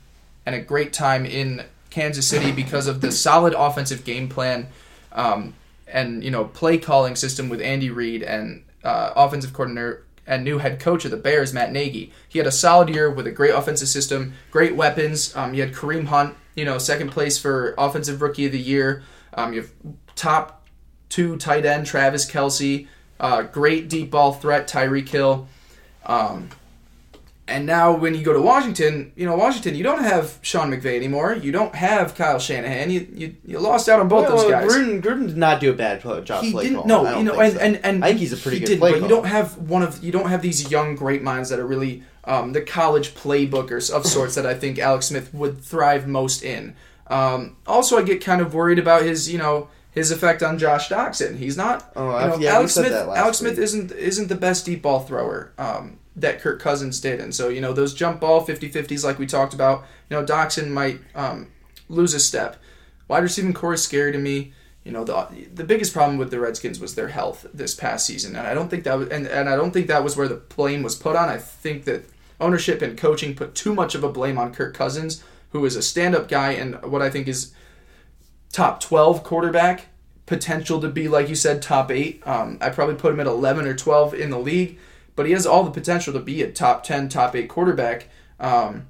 and 0.45 0.55
a 0.55 0.61
great 0.61 0.93
time 0.93 1.25
in 1.25 1.63
Kansas 1.89 2.27
City 2.27 2.51
because 2.51 2.87
of 2.87 3.01
the 3.01 3.11
solid 3.11 3.53
offensive 3.53 4.03
game 4.03 4.29
plan 4.29 4.67
um, 5.11 5.53
and 5.87 6.23
you 6.23 6.31
know 6.31 6.45
play 6.45 6.77
calling 6.77 7.15
system 7.15 7.49
with 7.49 7.61
Andy 7.61 7.89
Reid 7.89 8.23
and 8.23 8.63
uh, 8.83 9.11
offensive 9.15 9.53
coordinator 9.53 10.05
and 10.25 10.43
new 10.43 10.59
head 10.59 10.79
coach 10.79 11.03
of 11.03 11.11
the 11.11 11.17
Bears, 11.17 11.53
Matt 11.53 11.71
Nagy. 11.71 12.13
He 12.29 12.39
had 12.39 12.47
a 12.47 12.51
solid 12.51 12.89
year 12.89 13.09
with 13.09 13.27
a 13.27 13.31
great 13.31 13.53
offensive 13.53 13.89
system, 13.89 14.33
great 14.51 14.75
weapons. 14.75 15.35
Um, 15.35 15.53
you 15.53 15.61
had 15.61 15.73
Kareem 15.73 16.05
Hunt, 16.05 16.35
you 16.55 16.63
know, 16.63 16.77
second 16.77 17.11
place 17.11 17.37
for 17.37 17.73
offensive 17.77 18.21
rookie 18.21 18.45
of 18.45 18.51
the 18.51 18.59
year. 18.59 19.03
Um, 19.33 19.53
you 19.53 19.61
have 19.61 19.71
top 20.15 20.60
two 21.11 21.37
tight 21.37 21.65
end 21.65 21.85
Travis 21.85 22.25
Kelce, 22.29 22.87
uh, 23.19 23.43
great 23.43 23.87
deep 23.87 24.09
ball 24.09 24.33
threat 24.33 24.67
Tyreek 24.67 25.07
Hill. 25.09 25.47
Um, 26.07 26.49
and 27.47 27.65
now 27.65 27.91
when 27.91 28.15
you 28.15 28.23
go 28.23 28.31
to 28.31 28.41
Washington, 28.41 29.11
you 29.15 29.25
know 29.25 29.35
Washington, 29.35 29.75
you 29.75 29.83
don't 29.83 30.01
have 30.03 30.39
Sean 30.41 30.71
McVay 30.71 30.95
anymore. 30.95 31.33
You 31.33 31.51
don't 31.51 31.75
have 31.75 32.15
Kyle 32.15 32.39
Shanahan. 32.39 32.89
You 32.89 33.07
you, 33.13 33.35
you 33.45 33.59
lost 33.59 33.89
out 33.89 33.99
on 33.99 34.07
both 34.07 34.27
Well, 34.27 34.37
those 34.37 34.49
guys. 34.49 34.71
Gruden, 34.71 35.01
Gruden 35.01 35.27
did 35.27 35.37
not 35.37 35.59
do 35.59 35.69
a 35.69 35.73
bad 35.73 36.01
job. 36.25 36.43
he 36.43 36.51
play 36.51 36.69
didn't. 36.69 36.87
calling. 36.87 37.07
I 37.07 37.11
No, 37.11 37.17
you 37.17 37.23
know, 37.25 37.39
and, 37.39 37.53
so. 37.53 37.59
and 37.59 37.85
and 37.85 38.05
I 38.05 38.09
think 38.09 38.19
he's 38.19 38.31
a 38.33 38.37
pretty 38.37 38.59
he 38.59 38.65
good 38.65 38.71
did, 38.73 38.79
play 38.79 38.91
but 38.93 39.01
you 39.01 39.07
don't 39.09 39.25
have 39.25 39.57
one 39.57 39.83
of 39.83 40.01
you 40.03 40.11
don't 40.13 40.29
have 40.29 40.41
these 40.41 40.71
young 40.71 40.95
great 40.95 41.21
minds 41.21 41.49
that 41.49 41.59
are 41.59 41.67
really 41.67 42.03
um, 42.23 42.53
the 42.53 42.61
college 42.61 43.15
playbookers 43.15 43.91
of 43.91 44.05
sorts 44.05 44.35
that 44.35 44.45
I 44.45 44.53
think 44.53 44.79
Alex 44.79 45.07
Smith 45.07 45.33
would 45.33 45.61
thrive 45.61 46.07
most 46.07 46.43
in. 46.43 46.75
Um, 47.07 47.57
also, 47.67 47.97
I 47.97 48.03
get 48.03 48.23
kind 48.23 48.39
of 48.41 48.53
worried 48.53 48.79
about 48.79 49.01
his 49.01 49.29
you 49.29 49.37
know 49.37 49.67
his 49.91 50.09
effect 50.09 50.41
on 50.41 50.57
Josh 50.57 50.89
Doctson. 50.89 51.37
He's 51.37 51.57
not. 51.57 51.91
Oh, 51.95 52.19
you 52.19 52.27
know, 52.27 52.37
yeah, 52.37 52.55
Alex 52.55 52.73
said 52.73 52.81
Smith. 52.81 52.93
that 52.93 53.07
last 53.07 53.17
Alex 53.19 53.37
Smith 53.37 53.57
isn't 53.57 53.91
isn't 53.91 54.27
the 54.29 54.35
best 54.35 54.65
deep 54.65 54.81
ball 54.81 55.01
thrower 55.01 55.51
um, 55.57 55.99
that 56.15 56.39
Kirk 56.39 56.59
Cousins 56.59 56.99
did, 56.99 57.19
and 57.19 57.35
so 57.35 57.49
you 57.49 57.61
know 57.61 57.73
those 57.73 57.93
jump 57.93 58.21
ball 58.21 58.45
50-50s 58.45 59.03
like 59.03 59.19
we 59.19 59.27
talked 59.27 59.53
about. 59.53 59.83
You 60.09 60.17
know, 60.17 60.25
Doxson 60.25 60.69
might 60.69 60.99
um, 61.13 61.51
lose 61.89 62.13
a 62.13 62.19
step. 62.19 62.57
Wide 63.07 63.23
receiving 63.23 63.53
core 63.53 63.73
is 63.73 63.83
scary 63.83 64.11
to 64.13 64.17
me. 64.17 64.53
You 64.85 64.91
know, 64.91 65.03
the 65.03 65.27
the 65.53 65.65
biggest 65.65 65.93
problem 65.93 66.17
with 66.17 66.31
the 66.31 66.39
Redskins 66.39 66.79
was 66.79 66.95
their 66.95 67.09
health 67.09 67.45
this 67.53 67.75
past 67.75 68.05
season, 68.05 68.35
and 68.35 68.47
I 68.47 68.53
don't 68.53 68.69
think 68.69 68.85
that 68.85 68.97
was, 68.97 69.09
and, 69.09 69.27
and 69.27 69.49
I 69.49 69.55
don't 69.55 69.71
think 69.71 69.87
that 69.87 70.03
was 70.03 70.15
where 70.15 70.27
the 70.27 70.41
blame 70.55 70.83
was 70.83 70.95
put 70.95 71.15
on. 71.15 71.27
I 71.29 71.37
think 71.37 71.83
that 71.83 72.05
ownership 72.39 72.81
and 72.81 72.97
coaching 72.97 73.35
put 73.35 73.53
too 73.53 73.75
much 73.75 73.93
of 73.93 74.03
a 74.03 74.09
blame 74.09 74.37
on 74.37 74.53
Kirk 74.53 74.73
Cousins, 74.73 75.23
who 75.51 75.63
is 75.65 75.75
a 75.75 75.81
stand-up 75.81 76.27
guy 76.27 76.53
and 76.53 76.81
what 76.81 77.03
I 77.03 77.09
think 77.09 77.27
is 77.27 77.53
top 78.51 78.79
12 78.79 79.23
quarterback 79.23 79.87
potential 80.25 80.79
to 80.81 80.87
be 80.87 81.07
like 81.07 81.27
you 81.29 81.35
said 81.35 81.61
top 81.61 81.91
8 81.91 82.25
um, 82.27 82.57
i 82.61 82.69
probably 82.69 82.95
put 82.95 83.11
him 83.13 83.19
at 83.19 83.27
11 83.27 83.65
or 83.67 83.75
12 83.75 84.13
in 84.13 84.29
the 84.29 84.39
league 84.39 84.77
but 85.15 85.25
he 85.25 85.31
has 85.33 85.45
all 85.45 85.63
the 85.63 85.71
potential 85.71 86.13
to 86.13 86.19
be 86.19 86.41
a 86.41 86.51
top 86.51 86.83
10 86.83 87.09
top 87.09 87.35
8 87.35 87.47
quarterback 87.49 88.07
um, 88.39 88.87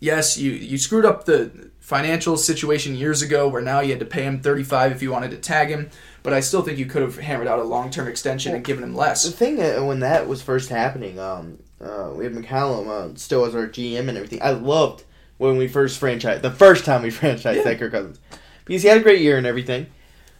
yes 0.00 0.36
you 0.38 0.50
you 0.52 0.78
screwed 0.78 1.04
up 1.04 1.24
the 1.24 1.70
financial 1.80 2.36
situation 2.36 2.94
years 2.96 3.22
ago 3.22 3.46
where 3.48 3.62
now 3.62 3.80
you 3.80 3.90
had 3.90 4.00
to 4.00 4.06
pay 4.06 4.24
him 4.24 4.40
35 4.40 4.92
if 4.92 5.02
you 5.02 5.10
wanted 5.12 5.30
to 5.30 5.36
tag 5.36 5.68
him 5.68 5.88
but 6.22 6.32
i 6.32 6.40
still 6.40 6.62
think 6.62 6.78
you 6.78 6.86
could 6.86 7.02
have 7.02 7.16
hammered 7.18 7.46
out 7.46 7.58
a 7.58 7.64
long-term 7.64 8.08
extension 8.08 8.54
and 8.54 8.64
given 8.64 8.82
him 8.82 8.94
less 8.94 9.24
The 9.24 9.30
thing 9.30 9.60
uh, 9.62 9.84
when 9.84 10.00
that 10.00 10.26
was 10.26 10.42
first 10.42 10.68
happening, 10.70 11.18
um, 11.20 11.58
uh, 11.80 12.10
we 12.14 12.24
had 12.24 12.32
McCloughan 12.34 12.88
uh, 12.88 13.16
still 13.16 13.44
as 13.44 13.54
our 13.54 13.68
GM 13.68 14.08
and 14.08 14.16
everything. 14.16 14.40
I 14.42 14.50
loved 14.50 15.04
when 15.36 15.58
we 15.58 15.68
first 15.68 16.00
franchised 16.00 16.40
the 16.42 16.50
first 16.50 16.84
time 16.86 17.02
we 17.02 17.10
franchised 17.20 17.56
Yeah. 17.56 17.62
that 17.64 17.78
Kirk 17.78 17.92
Cousins 17.92 18.18
because 18.66 18.82
he 18.82 18.88
had 18.88 18.98
a 18.98 19.02
great 19.02 19.20
year 19.22 19.38
and 19.38 19.46
everything. 19.46 19.86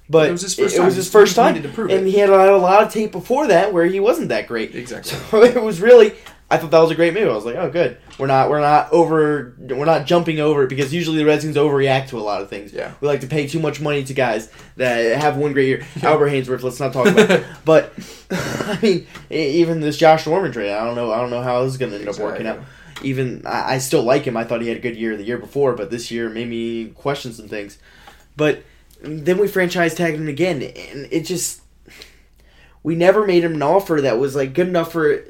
But 0.08 0.28
It 0.28 0.32
was 0.32 0.42
his 0.42 0.54
first 0.54 0.74
it 0.74 0.78
time. 0.78 0.86
was 0.86 0.94
his 0.94 1.10
first 1.10 1.34
time, 1.34 1.56
and 1.56 1.64
it. 1.90 2.06
he 2.06 2.18
had 2.18 2.28
a 2.28 2.32
lot, 2.36 2.48
a 2.48 2.56
lot 2.58 2.82
of 2.84 2.92
tape 2.92 3.10
before 3.10 3.48
that 3.48 3.72
where 3.72 3.86
he 3.86 3.98
wasn't 3.98 4.28
that 4.28 4.46
great. 4.46 4.74
exactly 4.74 5.18
So 5.30 5.42
it 5.42 5.60
was 5.60 5.80
really, 5.80 6.12
I 6.48 6.58
thought 6.58 6.70
that 6.70 6.78
was 6.78 6.92
a 6.92 6.94
great 6.94 7.12
move. 7.12 7.28
I 7.28 7.34
was 7.34 7.44
like, 7.44 7.56
oh, 7.56 7.68
good. 7.68 7.98
We're 8.16 8.28
not, 8.28 8.48
we're 8.48 8.60
not 8.60 8.92
over, 8.92 9.56
we're 9.58 9.84
not 9.84 10.06
jumping 10.06 10.38
over 10.38 10.62
it 10.62 10.68
because 10.68 10.94
usually 10.94 11.16
the 11.18 11.24
Redskins 11.24 11.56
overreact 11.56 12.10
to 12.10 12.18
a 12.18 12.22
lot 12.22 12.40
of 12.40 12.48
things. 12.48 12.72
Yeah. 12.72 12.92
we 13.00 13.08
like 13.08 13.22
to 13.22 13.26
pay 13.26 13.48
too 13.48 13.58
much 13.58 13.80
money 13.80 14.04
to 14.04 14.14
guys 14.14 14.48
that 14.76 15.18
have 15.20 15.36
one 15.38 15.52
great 15.52 15.66
year. 15.66 15.84
Albert 16.04 16.28
Haynesworth, 16.30 16.62
let's 16.62 16.78
not 16.78 16.92
talk 16.92 17.08
about. 17.08 17.28
it. 17.28 17.44
But 17.64 17.92
I 18.30 18.78
mean, 18.80 19.06
even 19.28 19.80
this 19.80 19.96
Josh 19.96 20.24
Norman 20.24 20.52
trade, 20.52 20.70
I 20.72 20.84
don't 20.84 20.94
know, 20.94 21.10
I 21.12 21.16
don't 21.20 21.30
know 21.30 21.42
how 21.42 21.64
this 21.64 21.72
is 21.72 21.78
going 21.78 21.90
to 21.90 21.98
end 21.98 22.08
up 22.08 22.18
working 22.20 22.46
out. 22.46 22.60
Even 23.02 23.42
I 23.44 23.78
still 23.78 24.04
like 24.04 24.24
him. 24.24 24.36
I 24.36 24.44
thought 24.44 24.62
he 24.62 24.68
had 24.68 24.76
a 24.76 24.80
good 24.80 24.96
year 24.96 25.16
the 25.16 25.24
year 25.24 25.36
before, 25.38 25.72
but 25.74 25.90
this 25.90 26.12
year 26.12 26.30
made 26.30 26.48
me 26.48 26.86
question 26.94 27.32
some 27.32 27.48
things. 27.48 27.78
But 28.36 28.62
then 29.02 29.38
we 29.38 29.48
franchise 29.48 29.94
tagged 29.94 30.16
him 30.18 30.28
again, 30.28 30.62
and 30.62 31.08
it 31.10 31.22
just 31.24 31.62
we 32.82 32.94
never 32.94 33.26
made 33.26 33.44
him 33.44 33.54
an 33.54 33.62
offer 33.62 34.00
that 34.00 34.18
was 34.18 34.34
like 34.36 34.52
good 34.54 34.68
enough 34.68 34.92
for. 34.92 35.24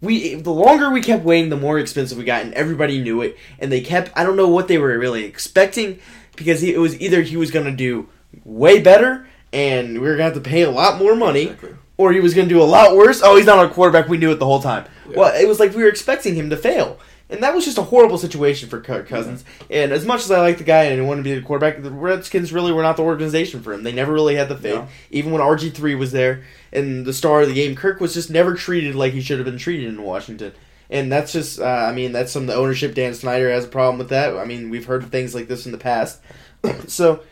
We 0.00 0.34
the 0.34 0.50
longer 0.52 0.90
we 0.90 1.00
kept 1.00 1.24
waiting, 1.24 1.50
the 1.50 1.56
more 1.56 1.78
expensive 1.78 2.18
we 2.18 2.24
got, 2.24 2.42
and 2.42 2.52
everybody 2.54 3.00
knew 3.00 3.22
it. 3.22 3.36
And 3.60 3.70
they 3.70 3.80
kept 3.80 4.10
I 4.16 4.24
don't 4.24 4.36
know 4.36 4.48
what 4.48 4.66
they 4.68 4.78
were 4.78 4.98
really 4.98 5.24
expecting 5.24 6.00
because 6.36 6.60
he, 6.60 6.74
it 6.74 6.78
was 6.78 7.00
either 7.00 7.22
he 7.22 7.36
was 7.36 7.50
going 7.52 7.66
to 7.66 7.72
do 7.72 8.08
way 8.44 8.80
better, 8.80 9.28
and 9.52 9.92
we 9.94 10.00
were 10.00 10.16
going 10.16 10.18
to 10.30 10.34
have 10.34 10.34
to 10.34 10.40
pay 10.40 10.62
a 10.62 10.70
lot 10.70 10.98
more 10.98 11.14
money, 11.14 11.42
Exactly. 11.44 11.74
or 11.98 12.12
he 12.12 12.18
was 12.20 12.34
going 12.34 12.48
to 12.48 12.54
do 12.54 12.60
a 12.60 12.64
lot 12.64 12.96
worse. 12.96 13.20
Oh, 13.22 13.36
he's 13.36 13.46
not 13.46 13.58
our 13.58 13.68
quarterback. 13.68 14.08
We 14.08 14.18
knew 14.18 14.32
it 14.32 14.40
the 14.40 14.46
whole 14.46 14.62
time. 14.62 14.86
Yeah. 15.08 15.18
Well, 15.18 15.40
it 15.40 15.46
was 15.46 15.60
like 15.60 15.72
we 15.74 15.82
were 15.84 15.88
expecting 15.88 16.34
him 16.34 16.50
to 16.50 16.56
fail. 16.56 16.98
And 17.32 17.42
that 17.42 17.54
was 17.54 17.64
just 17.64 17.78
a 17.78 17.82
horrible 17.82 18.18
situation 18.18 18.68
for 18.68 18.78
Kirk 18.78 19.08
Cousins. 19.08 19.42
And 19.70 19.90
as 19.90 20.04
much 20.04 20.20
as 20.20 20.30
I 20.30 20.40
like 20.40 20.58
the 20.58 20.64
guy 20.64 20.84
and 20.84 21.08
want 21.08 21.18
to 21.18 21.24
be 21.24 21.34
the 21.34 21.40
quarterback, 21.40 21.82
the 21.82 21.90
Redskins 21.90 22.52
really 22.52 22.72
were 22.72 22.82
not 22.82 22.98
the 22.98 23.04
organization 23.04 23.62
for 23.62 23.72
him. 23.72 23.84
They 23.84 23.92
never 23.92 24.12
really 24.12 24.34
had 24.34 24.50
the 24.50 24.56
faith. 24.56 24.74
No. 24.74 24.88
Even 25.10 25.32
when 25.32 25.40
RG3 25.40 25.98
was 25.98 26.12
there 26.12 26.44
and 26.74 27.06
the 27.06 27.14
star 27.14 27.40
of 27.40 27.48
the 27.48 27.54
game, 27.54 27.74
Kirk 27.74 28.00
was 28.00 28.12
just 28.12 28.28
never 28.28 28.54
treated 28.54 28.94
like 28.94 29.14
he 29.14 29.22
should 29.22 29.38
have 29.38 29.46
been 29.46 29.56
treated 29.56 29.88
in 29.88 30.02
Washington. 30.02 30.52
And 30.90 31.10
that's 31.10 31.32
just, 31.32 31.58
uh, 31.58 31.64
I 31.64 31.92
mean, 31.94 32.12
that's 32.12 32.30
some 32.30 32.42
of 32.42 32.48
the 32.48 32.54
ownership. 32.54 32.94
Dan 32.94 33.14
Snyder 33.14 33.50
has 33.50 33.64
a 33.64 33.68
problem 33.68 33.96
with 33.96 34.10
that. 34.10 34.36
I 34.36 34.44
mean, 34.44 34.68
we've 34.68 34.84
heard 34.84 35.10
things 35.10 35.34
like 35.34 35.48
this 35.48 35.64
in 35.64 35.72
the 35.72 35.78
past. 35.78 36.20
so 36.86 37.22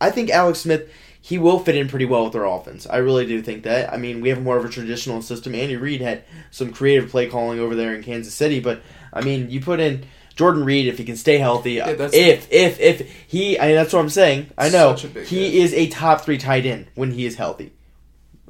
I 0.00 0.12
think 0.12 0.30
Alex 0.30 0.60
Smith, 0.60 0.88
he 1.26 1.38
will 1.38 1.58
fit 1.58 1.74
in 1.74 1.88
pretty 1.88 2.04
well 2.04 2.24
with 2.24 2.36
our 2.36 2.46
offense. 2.46 2.86
I 2.86 2.98
really 2.98 3.26
do 3.26 3.42
think 3.42 3.64
that. 3.64 3.92
I 3.92 3.96
mean, 3.96 4.20
we 4.20 4.28
have 4.28 4.40
more 4.40 4.56
of 4.56 4.64
a 4.64 4.68
traditional 4.68 5.20
system. 5.22 5.56
Andy 5.56 5.74
Reid 5.74 6.00
had 6.00 6.22
some 6.52 6.72
creative 6.72 7.10
play 7.10 7.26
calling 7.26 7.58
over 7.58 7.74
there 7.74 7.96
in 7.96 8.04
Kansas 8.04 8.32
City, 8.32 8.60
but 8.60 8.80
I 9.12 9.22
mean, 9.22 9.50
you 9.50 9.60
put 9.60 9.80
in 9.80 10.06
Jordan 10.36 10.62
Reed 10.62 10.86
if 10.86 10.98
he 10.98 11.04
can 11.04 11.16
stay 11.16 11.38
healthy. 11.38 11.72
Yeah, 11.72 11.88
if 11.88 12.46
if 12.52 12.78
if 12.78 13.10
he, 13.26 13.58
I 13.58 13.66
mean, 13.66 13.74
that's 13.74 13.92
what 13.92 13.98
I'm 13.98 14.08
saying. 14.08 14.52
I 14.56 14.68
know 14.68 14.94
Such 14.94 15.06
a 15.06 15.08
big 15.08 15.26
he 15.26 15.58
is 15.58 15.74
a 15.74 15.88
top 15.88 16.20
three 16.20 16.38
tight 16.38 16.64
end 16.64 16.86
when 16.94 17.10
he 17.10 17.26
is 17.26 17.34
healthy. 17.34 17.72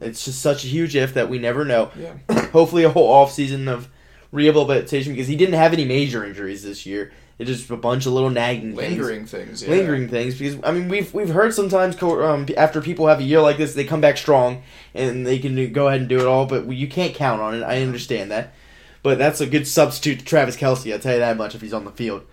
It's 0.03 0.27
just 0.27 0.43
such 0.43 0.62
a 0.62 0.68
huge 0.68 0.95
if 0.97 1.14
that 1.14 1.31
we 1.31 1.39
never 1.39 1.64
know. 1.64 1.91
Yeah. 1.97 2.18
Hopefully, 2.51 2.85
a 2.85 2.91
whole 2.91 3.09
off 3.11 3.33
season 3.33 3.68
of 3.68 3.89
rehabilitation 4.33 5.14
because 5.14 5.29
he 5.29 5.37
didn't 5.37 5.55
have 5.55 5.72
any 5.72 5.87
major 5.87 6.27
injuries 6.27 6.62
this 6.62 6.85
year. 6.85 7.11
It's 7.39 7.51
just 7.51 7.70
a 7.70 7.76
bunch 7.76 8.07
of 8.07 8.12
little 8.12 8.30
nagging 8.30 8.74
things 8.74 8.97
lingering 8.97 9.26
things 9.26 9.62
yeah. 9.62 9.68
lingering 9.68 10.09
things 10.09 10.39
because 10.39 10.59
I 10.64 10.72
mean 10.72 10.89
we've 10.89 11.12
we've 11.12 11.28
heard 11.28 11.53
sometimes 11.53 11.95
co- 11.95 12.24
um, 12.24 12.47
after 12.57 12.80
people 12.80 13.09
have 13.09 13.20
a 13.20 13.24
year 13.24 13.43
like 13.43 13.59
this 13.59 13.74
they 13.74 13.84
come 13.84 14.01
back 14.01 14.16
strong 14.16 14.62
and 14.95 15.26
they 15.26 15.39
can 15.39 15.72
go 15.72 15.89
ahead 15.89 16.01
and 16.01 16.09
do 16.09 16.18
it 16.18 16.26
all 16.26 16.47
but 16.47 16.66
you 16.66 16.89
can't 16.89 17.14
count 17.14 17.43
on 17.43 17.55
it 17.55 17.62
I 17.62 17.82
understand 17.82 18.30
that 18.30 18.55
but 19.03 19.18
that's 19.18 19.43
a 19.43 19.47
good 19.47 19.66
substitute 19.66 20.20
to 20.20 20.24
Travis 20.24 20.57
Kelce 20.57 20.91
I'll 20.91 20.99
tell 20.99 21.12
you 21.12 21.18
that 21.18 21.37
much 21.37 21.55
if 21.55 21.61
he's 21.61 21.74
on 21.74 21.84
the 21.84 21.91
field 21.91 22.26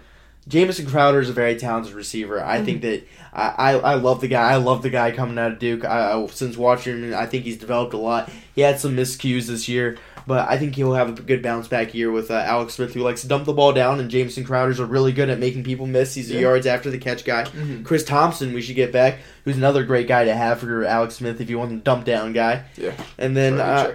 Jamison 0.47 0.85
Crowder 0.85 1.21
is 1.21 1.29
a 1.29 1.33
very 1.33 1.55
talented 1.55 1.93
receiver. 1.93 2.43
I 2.43 2.61
think 2.61 2.81
that 2.81 3.07
I, 3.31 3.47
I, 3.47 3.71
I 3.77 3.93
love 3.95 4.19
the 4.19 4.27
guy. 4.27 4.51
I 4.51 4.57
love 4.57 4.81
the 4.81 4.89
guy 4.89 5.11
coming 5.11 5.37
out 5.37 5.53
of 5.53 5.59
Duke. 5.59 5.85
I, 5.85 6.11
I 6.11 6.27
since 6.27 6.57
watching 6.57 7.01
him, 7.01 7.13
I 7.13 7.25
think 7.25 7.45
he's 7.45 7.57
developed 7.57 7.93
a 7.93 7.97
lot. 7.97 8.29
He 8.53 8.61
had 8.61 8.79
some 8.79 8.95
miscues 8.95 9.47
this 9.47 9.69
year, 9.69 9.97
but 10.27 10.49
I 10.49 10.57
think 10.57 10.75
he'll 10.75 10.93
have 10.93 11.09
a 11.09 11.21
good 11.21 11.41
bounce 11.41 11.67
back 11.67 11.93
year 11.93 12.11
with 12.11 12.31
uh, 12.31 12.35
Alex 12.35 12.75
Smith, 12.75 12.93
who 12.93 13.01
likes 13.01 13.21
to 13.21 13.27
dump 13.27 13.45
the 13.45 13.53
ball 13.53 13.73
down, 13.73 13.99
and 13.99 14.09
Jamison 14.09 14.43
Crowder's 14.43 14.79
are 14.79 14.85
really 14.85 15.11
good 15.11 15.29
at 15.29 15.39
making 15.39 15.63
people 15.63 15.85
miss. 15.87 16.13
He's 16.13 16.31
a 16.31 16.39
yards 16.39 16.65
after 16.65 16.89
the 16.89 16.97
catch 16.97 17.25
guy. 17.25 17.43
Mhm. 17.45 17.83
Chris 17.85 18.03
Thompson, 18.03 18.53
we 18.53 18.61
should 18.61 18.75
get 18.75 18.91
back, 18.91 19.19
who's 19.45 19.57
another 19.57 19.83
great 19.83 20.07
guy 20.07 20.25
to 20.25 20.33
have 20.33 20.59
for 20.59 20.83
Alex 20.85 21.15
Smith 21.15 21.41
if 21.41 21.49
you 21.49 21.57
want 21.59 21.71
a 21.71 21.75
dump 21.77 22.05
down 22.05 22.33
guy. 22.33 22.63
Yeah. 22.77 22.93
And 23.17 23.35
then, 23.35 23.59
uh, 23.59 23.93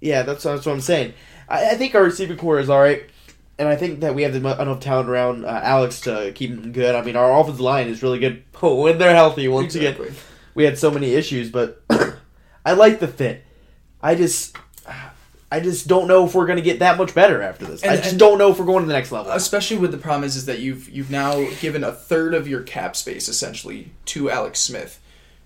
yeah, 0.00 0.22
that's, 0.22 0.44
that's 0.44 0.64
what 0.66 0.72
I'm 0.72 0.80
saying. 0.80 1.14
I, 1.48 1.70
I 1.70 1.74
think 1.74 1.94
our 1.94 2.02
receiving 2.04 2.36
core 2.36 2.58
is 2.58 2.70
all 2.70 2.80
right, 2.80 3.02
and 3.58 3.68
I 3.68 3.76
think 3.76 4.00
that 4.00 4.14
we 4.14 4.22
have 4.22 4.34
enough 4.34 4.80
talent 4.80 5.08
around 5.08 5.44
uh, 5.44 5.60
Alex 5.62 6.00
to 6.02 6.32
keep 6.34 6.50
him 6.50 6.72
good. 6.72 6.94
I 6.94 7.02
mean, 7.02 7.16
our 7.16 7.38
offensive 7.38 7.60
line 7.60 7.88
is 7.88 8.02
really 8.02 8.18
good 8.18 8.42
when 8.60 8.98
they're 8.98 9.14
healthy. 9.14 9.48
Once 9.48 9.74
again, 9.74 9.96
we 10.54 10.64
had 10.64 10.78
so 10.78 10.90
many 10.90 11.14
issues, 11.14 11.50
but 11.50 11.82
I 12.64 12.72
like 12.72 13.00
the 13.00 13.08
fit. 13.08 13.44
I 14.02 14.14
just, 14.14 14.56
I 15.54 15.60
just 15.60 15.86
don't 15.86 16.08
know 16.08 16.26
if 16.26 16.34
we're 16.34 16.46
gonna 16.46 16.60
get 16.60 16.80
that 16.80 16.98
much 16.98 17.14
better 17.14 17.40
after 17.40 17.64
this. 17.64 17.84
I 17.84 17.96
just 17.96 18.10
and- 18.10 18.18
don't 18.18 18.38
know 18.38 18.50
if 18.50 18.58
we're 18.58 18.64
going 18.64 18.82
to 18.82 18.88
the 18.88 18.92
next 18.92 19.12
level. 19.12 19.30
Especially 19.30 19.76
with 19.76 19.92
the 19.92 19.98
problem 19.98 20.24
is, 20.24 20.34
is 20.34 20.46
that 20.46 20.58
you've 20.58 20.88
you've 20.88 21.10
now 21.12 21.48
given 21.60 21.84
a 21.84 21.92
third 21.92 22.34
of 22.34 22.48
your 22.48 22.62
cap 22.62 22.96
space 22.96 23.28
essentially 23.28 23.92
to 24.06 24.30
Alex 24.30 24.58
Smith. 24.58 25.00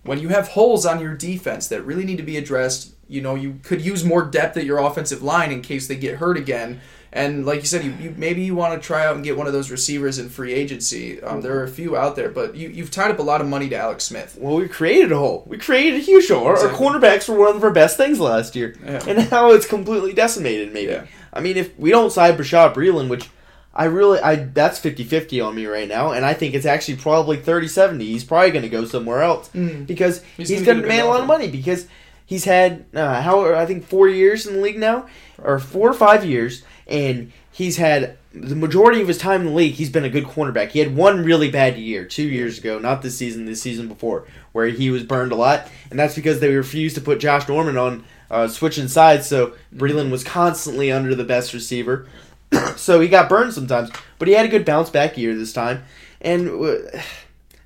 When 0.04 0.18
you 0.18 0.28
have 0.28 0.48
holes 0.48 0.86
on 0.86 1.00
your 1.00 1.14
defense 1.14 1.68
that 1.68 1.82
really 1.82 2.04
need 2.04 2.16
to 2.16 2.22
be 2.22 2.38
addressed, 2.38 2.94
you 3.06 3.20
know 3.20 3.34
you 3.34 3.60
could 3.62 3.82
use 3.82 4.02
more 4.02 4.24
depth 4.24 4.56
at 4.56 4.64
your 4.64 4.78
offensive 4.78 5.22
line 5.22 5.52
in 5.52 5.60
case 5.60 5.86
they 5.86 5.96
get 5.96 6.16
hurt 6.16 6.38
again. 6.38 6.80
And 7.18 7.44
like 7.44 7.60
you 7.60 7.66
said, 7.66 7.84
you, 7.84 7.92
you 8.00 8.14
maybe 8.16 8.42
you 8.42 8.54
want 8.54 8.80
to 8.80 8.86
try 8.86 9.04
out 9.04 9.14
and 9.16 9.24
get 9.24 9.36
one 9.36 9.46
of 9.46 9.52
those 9.52 9.70
receivers 9.70 10.18
in 10.18 10.28
free 10.28 10.52
agency. 10.54 11.20
Um, 11.22 11.40
there 11.40 11.58
are 11.58 11.64
a 11.64 11.68
few 11.68 11.96
out 11.96 12.16
there, 12.16 12.28
but 12.30 12.54
you 12.54 12.68
you've 12.68 12.90
tied 12.90 13.10
up 13.10 13.18
a 13.18 13.22
lot 13.22 13.40
of 13.40 13.46
money 13.48 13.68
to 13.68 13.76
Alex 13.76 14.04
Smith. 14.04 14.36
Well, 14.40 14.56
we 14.56 14.68
created 14.68 15.10
a 15.12 15.18
hole. 15.18 15.44
We 15.46 15.58
created 15.58 15.94
a 15.94 15.98
huge 16.02 16.28
hole. 16.28 16.46
Our, 16.46 16.56
our 16.58 16.68
cornerbacks 16.72 17.28
were 17.28 17.38
one 17.38 17.56
of 17.56 17.64
our 17.64 17.70
best 17.72 17.96
things 17.96 18.20
last 18.20 18.54
year, 18.56 18.74
Yeah. 18.84 19.02
and 19.06 19.30
now 19.30 19.50
it's 19.50 19.66
completely 19.66 20.12
decimated. 20.12 20.72
Maybe. 20.72 20.92
Yeah. 20.92 21.06
I 21.32 21.40
mean, 21.40 21.56
if 21.56 21.78
we 21.78 21.90
don't 21.90 22.10
sign 22.10 22.36
Bashaud 22.36 22.74
Breeland, 22.74 23.08
which 23.08 23.28
I 23.74 23.84
really, 23.84 24.18
I 24.20 24.36
that's 24.36 24.80
50-50 24.80 25.44
on 25.46 25.54
me 25.54 25.66
right 25.66 25.86
now, 25.88 26.12
and 26.12 26.24
I 26.24 26.34
think 26.34 26.54
it's 26.54 26.66
actually 26.66 26.96
probably 26.96 27.36
30-70. 27.36 28.00
He's 28.00 28.24
probably 28.24 28.50
going 28.50 28.62
to 28.62 28.68
go 28.68 28.84
somewhere 28.84 29.22
else 29.22 29.50
Mm. 29.54 29.86
because 29.86 30.22
He's 30.36 30.48
he's, 30.48 30.62
going 30.64 30.78
a 30.78 30.82
demand 30.82 31.02
a 31.02 31.10
lot 31.10 31.20
of 31.20 31.26
money 31.26 31.48
because 31.48 31.86
he's 32.26 32.44
had 32.44 32.86
uh, 32.94 33.20
how 33.22 33.54
I 33.54 33.66
think 33.66 33.84
four 33.86 34.08
years 34.08 34.46
in 34.46 34.54
the 34.54 34.60
league 34.60 34.78
now, 34.78 35.06
or 35.42 35.58
four 35.58 35.88
or 35.90 35.94
five 35.94 36.24
years, 36.24 36.64
and 36.88 37.32
he's 37.50 37.76
had 37.76 38.16
the 38.32 38.56
majority 38.56 39.00
of 39.00 39.08
his 39.08 39.18
time 39.18 39.40
in 39.42 39.46
the 39.48 39.52
league. 39.52 39.74
He's 39.74 39.90
been 39.90 40.04
a 40.04 40.10
good 40.10 40.24
cornerback. 40.24 40.70
He 40.70 40.78
had 40.78 40.94
one 40.94 41.24
really 41.24 41.50
bad 41.50 41.76
year 41.76 42.04
two 42.04 42.22
years 42.22 42.58
ago, 42.58 42.78
not 42.78 43.02
this 43.02 43.16
season, 43.16 43.46
this 43.46 43.60
season 43.60 43.88
before, 43.88 44.26
where 44.52 44.66
he 44.66 44.90
was 44.90 45.02
burned 45.02 45.32
a 45.32 45.36
lot, 45.36 45.68
and 45.90 45.98
that's 45.98 46.14
because 46.14 46.40
they 46.40 46.54
refused 46.54 46.94
to 46.96 47.00
put 47.00 47.20
Josh 47.20 47.48
Norman 47.48 47.76
on 47.76 48.04
uh, 48.30 48.48
switching 48.48 48.88
sides. 48.88 49.26
So 49.26 49.54
Breeland 49.74 50.10
was 50.10 50.24
constantly 50.24 50.92
under 50.92 51.14
the 51.14 51.24
best 51.24 51.52
receiver, 51.52 52.06
so 52.76 53.00
he 53.00 53.08
got 53.08 53.28
burned 53.28 53.54
sometimes. 53.54 53.90
But 54.18 54.28
he 54.28 54.34
had 54.34 54.46
a 54.46 54.50
good 54.50 54.64
bounce 54.64 54.90
back 54.90 55.18
year 55.18 55.34
this 55.34 55.52
time, 55.52 55.84
and 56.20 56.48
uh, 56.48 57.00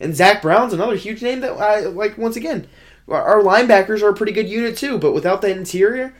and 0.00 0.16
Zach 0.16 0.42
Brown's 0.42 0.72
another 0.72 0.96
huge 0.96 1.22
name 1.22 1.40
that 1.40 1.52
I 1.52 1.80
like. 1.80 2.18
Once 2.18 2.36
again, 2.36 2.66
our- 3.08 3.42
linebackers 3.42 4.02
are 4.02 4.10
a 4.10 4.14
pretty 4.14 4.32
good 4.32 4.48
unit 4.48 4.76
too, 4.76 4.98
but 4.98 5.12
without 5.12 5.42
the 5.42 5.50
interior. 5.50 6.14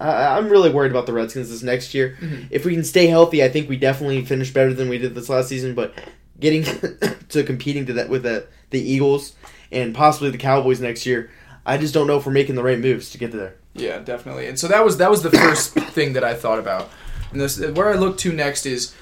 I, 0.00 0.36
I'm 0.36 0.48
really 0.48 0.70
worried 0.70 0.90
about 0.90 1.06
the 1.06 1.12
Redskins 1.12 1.48
this 1.50 1.62
next 1.62 1.94
year. 1.94 2.16
Mhm. 2.20 2.46
If 2.50 2.64
we 2.64 2.74
can 2.74 2.84
stay 2.84 3.06
healthy, 3.06 3.42
I 3.42 3.48
think 3.48 3.68
we 3.68 3.76
definitely 3.76 4.24
finish 4.24 4.52
better 4.52 4.74
than 4.74 4.88
we 4.88 4.98
did 4.98 5.14
this 5.14 5.28
last 5.28 5.48
season. 5.48 5.74
But 5.74 5.94
getting 6.38 6.64
to 7.30 7.42
competing 7.44 7.86
to 7.86 7.92
that 7.94 8.08
with 8.08 8.22
the 8.22 8.46
the 8.70 8.80
Eagles 8.80 9.34
and 9.72 9.94
possibly 9.94 10.30
the 10.30 10.38
Cowboys 10.38 10.80
next 10.80 11.06
year, 11.06 11.30
I 11.64 11.78
just 11.78 11.94
don't 11.94 12.06
know 12.06 12.18
if 12.18 12.26
we're 12.26 12.32
making 12.32 12.54
the 12.54 12.62
right 12.62 12.78
moves 12.78 13.10
to 13.10 13.18
get 13.18 13.32
there. 13.32 13.54
Yeah, 13.74 13.98
definitely. 13.98 14.46
And 14.46 14.58
so 14.58 14.68
that 14.68 14.84
was 14.84 14.98
that 14.98 15.10
was 15.10 15.22
the 15.22 15.30
first 15.30 15.72
thing 15.94 16.12
that 16.14 16.24
I 16.24 16.34
thought 16.34 16.58
about. 16.58 16.90
And 17.32 17.40
this 17.40 17.58
where 17.58 17.88
I 17.92 17.96
look 17.96 18.18
to 18.18 18.32
next 18.32 18.66
is 18.66 18.94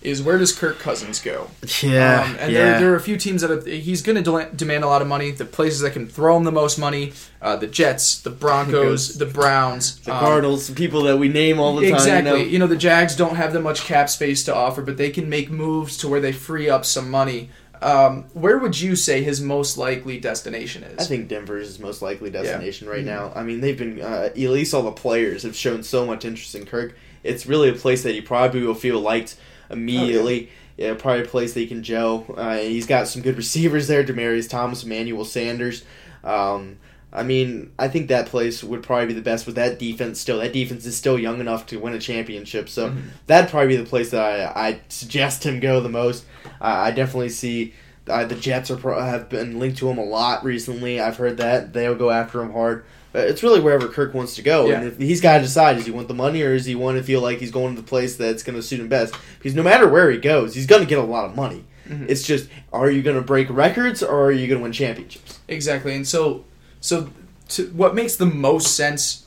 is 0.00 0.22
where 0.22 0.38
does 0.38 0.52
Kirk 0.56 0.78
Cousins 0.78 1.20
go? 1.20 1.48
Yeah, 1.82 2.22
Um, 2.22 2.36
and 2.38 2.54
there, 2.54 2.78
there 2.80 2.92
are 2.92 2.96
a 2.96 3.00
few 3.00 3.16
teams 3.16 3.42
that 3.42 3.50
have, 3.50 3.66
he's 3.66 4.00
going 4.02 4.22
to 4.22 4.22
de- 4.22 4.50
demand 4.54 4.84
a 4.84 4.86
lot 4.86 5.02
of 5.02 5.08
money. 5.08 5.32
The 5.32 5.44
places 5.44 5.80
that 5.80 5.92
can 5.92 6.06
throw 6.06 6.36
him 6.36 6.44
the 6.44 6.52
most 6.52 6.78
money: 6.78 7.12
uh, 7.42 7.56
the 7.56 7.66
Jets, 7.66 8.20
the 8.20 8.30
Broncos, 8.30 9.18
the 9.18 9.26
Browns, 9.26 9.98
the 10.00 10.14
um, 10.14 10.20
Cardinals, 10.20 10.70
people 10.70 11.02
that 11.02 11.16
we 11.18 11.28
name 11.28 11.58
all 11.58 11.76
the 11.76 11.86
time. 11.90 11.94
Exactly. 11.94 12.48
You 12.48 12.58
know? 12.58 12.66
the 12.68 12.76
Jags 12.76 13.16
don't 13.16 13.36
have 13.36 13.52
that 13.52 13.60
much 13.62 13.82
cap 13.82 14.08
space 14.08 14.44
to 14.44 14.54
offer, 14.54 14.82
but 14.82 14.96
they 14.96 15.10
can 15.10 15.28
make 15.28 15.50
moves 15.50 15.96
to 15.98 16.08
where 16.08 16.20
they 16.20 16.32
free 16.32 16.68
up 16.70 16.84
some 16.84 17.10
money. 17.10 17.50
Um, 17.80 18.24
where 18.34 18.58
would 18.58 18.80
you 18.80 18.96
say 18.96 19.22
his 19.22 19.40
most 19.40 19.78
likely 19.78 20.18
destination 20.18 20.82
is? 20.82 20.98
I 20.98 21.04
think 21.04 21.28
Denver 21.28 21.58
is 21.58 21.68
his 21.68 21.78
most 21.78 22.02
likely 22.02 22.28
destination 22.28 22.88
right 22.88 23.02
Mhm. 23.02 23.06
now. 23.06 23.32
I 23.36 23.44
mean, 23.44 23.60
they've 23.60 23.78
been 23.78 24.00
uh, 24.00 24.30
at 24.30 24.36
least 24.36 24.74
all 24.74 24.82
the 24.82 24.90
players 24.90 25.44
have 25.44 25.54
shown 25.54 25.82
so 25.84 26.04
much 26.04 26.24
interest 26.24 26.54
in 26.56 26.66
Kirk. 26.66 26.96
It's 27.22 27.46
really 27.46 27.68
a 27.68 27.74
place 27.74 28.02
that 28.02 28.14
he 28.14 28.20
probably 28.20 28.62
will 28.62 28.74
feel 28.74 28.98
liked 29.00 29.36
immediately. 29.70 30.50
yeah. 30.76 30.94
probably 30.94 31.22
a 31.24 31.26
place 31.28 31.54
he 31.54 31.66
can 31.66 31.82
gel. 31.82 32.24
Uh, 32.36 32.56
he's 32.58 32.86
got 32.86 33.08
some 33.08 33.22
good 33.22 33.36
receivers 33.36 33.86
there: 33.88 34.04
Demaryius 34.04 34.48
Thomas, 34.48 34.84
Emmanuel 34.84 35.24
Sanders. 35.24 35.84
Um, 36.24 36.78
I 37.12 37.22
mean, 37.22 37.72
I 37.78 37.88
think 37.88 38.08
that 38.08 38.26
place 38.26 38.62
would 38.62 38.82
probably 38.82 39.06
be 39.06 39.12
the 39.14 39.22
best 39.22 39.46
with 39.46 39.54
that 39.54 39.78
defense. 39.78 40.20
Still, 40.20 40.38
that 40.40 40.52
defense 40.52 40.84
is 40.84 40.94
still 40.96 41.18
young 41.18 41.40
enough 41.40 41.66
to 41.68 41.78
win 41.78 41.94
a 41.94 41.98
championship, 41.98 42.68
so 42.68 42.90
Mhm. 42.90 43.02
that'd 43.26 43.48
probably 43.50 43.68
be 43.68 43.76
the 43.76 43.88
place 43.88 44.10
that 44.10 44.22
I 44.56 44.68
I 44.68 44.80
suggest 44.88 45.44
him 45.46 45.58
go 45.58 45.80
the 45.80 45.88
most. 45.88 46.24
Uh, 46.60 46.64
I 46.64 46.90
definitely 46.90 47.30
see 47.30 47.72
uh, 48.08 48.24
the 48.24 48.34
Jets 48.34 48.70
are 48.70 48.76
pro- 48.76 49.00
have 49.00 49.28
been 49.28 49.58
linked 49.58 49.78
to 49.78 49.88
him 49.88 49.98
a 49.98 50.04
lot 50.04 50.44
recently. 50.44 50.98
I've 51.00 51.16
heard 51.18 51.36
that 51.38 51.72
they'll 51.72 51.94
go 51.94 52.10
after 52.10 52.40
him 52.42 52.52
hard. 52.52 52.84
But 53.12 53.28
it's 53.28 53.42
really 53.42 53.60
wherever 53.60 53.88
Kirk 53.88 54.12
wants 54.12 54.34
to 54.36 54.42
go, 54.42 54.70
and 54.70 54.82
Yeah. 54.84 54.88
if 54.88 54.98
he's 54.98 55.20
got 55.20 55.38
to 55.38 55.42
decide: 55.44 55.76
does 55.76 55.86
he 55.86 55.90
want 55.92 56.08
the 56.08 56.14
money, 56.14 56.42
or 56.42 56.54
does 56.54 56.66
he 56.66 56.74
want 56.74 56.98
to 56.98 57.02
feel 57.04 57.20
like 57.22 57.38
he's 57.38 57.50
going 57.50 57.74
to 57.74 57.80
the 57.80 57.86
place 57.86 58.16
that's 58.16 58.42
going 58.42 58.56
to 58.56 58.62
suit 58.62 58.80
him 58.80 58.88
best? 58.88 59.14
Because 59.38 59.54
no 59.54 59.62
matter 59.62 59.88
where 59.88 60.10
he 60.10 60.18
goes, 60.18 60.54
he's 60.54 60.66
going 60.66 60.82
to 60.82 60.88
get 60.88 60.98
a 60.98 61.02
lot 61.02 61.24
of 61.24 61.34
money. 61.34 61.64
Mhm. 61.88 62.06
It's 62.10 62.22
just, 62.22 62.48
are 62.70 62.90
you 62.90 63.00
going 63.02 63.16
to 63.16 63.22
break 63.22 63.48
records, 63.48 64.02
or 64.02 64.26
are 64.26 64.32
you 64.32 64.46
going 64.46 64.58
to 64.58 64.62
win 64.62 64.72
championships? 64.72 65.38
Exactly. 65.48 65.94
And 65.94 66.06
so 66.06 66.44
so 66.80 67.08
to, 67.50 67.66
what 67.68 67.94
makes 67.94 68.16
the 68.16 68.26
most 68.26 68.76
sense 68.76 69.24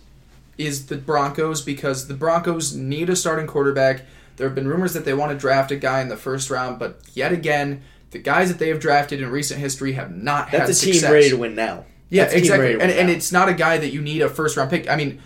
is 0.60 0.86
the 0.86 0.98
Broncos 0.98 1.62
because 1.62 2.08
the 2.08 2.14
Broncos 2.14 2.76
need 2.76 3.10
a 3.10 3.16
starting 3.16 3.48
quarterback. 3.48 4.04
There 4.38 4.48
have 4.48 4.54
been 4.54 4.68
rumors 4.68 4.94
that 4.94 5.06
they 5.06 5.14
want 5.16 5.32
to 5.32 5.38
draft 5.38 5.72
a 5.72 5.76
guy 5.76 6.02
in 6.02 6.08
the 6.10 6.18
first 6.18 6.50
round, 6.52 6.78
but 6.78 7.00
yet 7.16 7.32
again, 7.32 7.82
the 8.12 8.20
guys 8.20 8.50
that 8.50 8.60
they 8.60 8.70
have 8.70 8.80
drafted 8.80 9.22
in 9.22 9.30
recent 9.32 9.60
history 9.60 9.94
have 9.94 10.16
not 10.16 10.52
That's 10.52 10.82
had 10.82 10.90
a 10.92 11.00
team 11.00 11.12
ready 11.12 11.30
to 11.30 11.38
win 11.38 11.56
now. 11.56 11.86
Yeah, 12.12 12.24
That's 12.26 12.34
a 12.34 12.42
team 12.42 12.44
exactly. 12.44 12.74
And, 12.74 12.92
and 12.92 13.10
it's 13.10 13.32
not 13.32 13.50
a 13.50 13.54
guy 13.54 13.80
that 13.80 13.92
you 13.92 14.02
need 14.02 14.22
a 14.22 14.30
first 14.30 14.58
round 14.58 14.70
pick. 14.70 14.88
I 14.90 14.96
mean, 14.96 15.22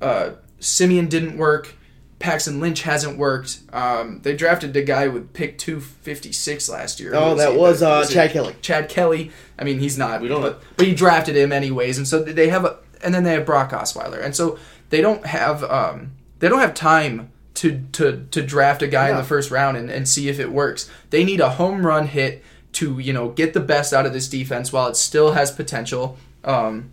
uh, 0.00 0.30
Siemian 0.58 1.06
didn't 1.08 1.36
work. 1.36 1.74
Paxton 2.18 2.58
Lynch 2.60 2.82
hasn't 2.82 3.18
worked. 3.18 3.58
Um, 3.72 4.20
they 4.22 4.34
drafted 4.34 4.74
a 4.76 4.82
guy 4.82 5.08
with 5.08 5.32
pick 5.32 5.58
256 5.58 6.68
last 6.68 7.00
year. 7.00 7.12
Oh, 7.14 7.30
Who 7.30 7.36
that 7.36 7.52
he? 7.52 7.58
was, 7.58 7.80
The- 7.80 7.90
uh, 7.90 8.00
it 8.02 8.08
Chad 8.10 8.30
Kelly. 8.30 8.56
Chad 8.62 8.88
Kelly. 8.88 9.30
I 9.58 9.64
mean, 9.64 9.78
he's 9.78 9.98
not. 9.98 10.20
We 10.20 10.28
don't 10.28 10.40
but, 10.40 10.62
but 10.76 10.86
he 10.86 10.94
drafted 10.94 11.36
him 11.36 11.52
anyways, 11.52 11.98
and 11.98 12.08
so 12.08 12.22
they 12.22 12.48
have 12.48 12.64
a. 12.64 12.78
And 13.04 13.12
then 13.12 13.24
they 13.24 13.32
have 13.32 13.44
Brock 13.44 13.72
Osweiler, 13.72 14.22
and 14.24 14.34
so 14.34 14.58
they 14.90 15.00
don't 15.00 15.26
have 15.26 15.64
um, 15.64 16.12
they 16.38 16.48
don't 16.48 16.60
have 16.60 16.74
time 16.74 17.32
to 17.54 17.84
to 17.92 18.24
to 18.30 18.42
draft 18.42 18.80
a 18.82 18.86
guy 18.88 19.10
in 19.10 19.16
the 19.16 19.24
first 19.24 19.50
round 19.50 19.76
and, 19.76 19.90
and 19.90 20.08
see 20.08 20.28
if 20.28 20.38
it 20.38 20.52
works. 20.52 20.88
They 21.10 21.24
need 21.24 21.40
a 21.40 21.50
home 21.50 21.84
run 21.84 22.06
hit 22.06 22.44
to 22.72 22.98
you 22.98 23.12
know 23.12 23.30
get 23.30 23.54
the 23.54 23.60
best 23.60 23.92
out 23.92 24.06
of 24.06 24.12
this 24.12 24.28
defense 24.28 24.72
while 24.72 24.88
it 24.88 24.96
still 24.96 25.32
has 25.32 25.50
potential. 25.50 26.16
Um, 26.44 26.90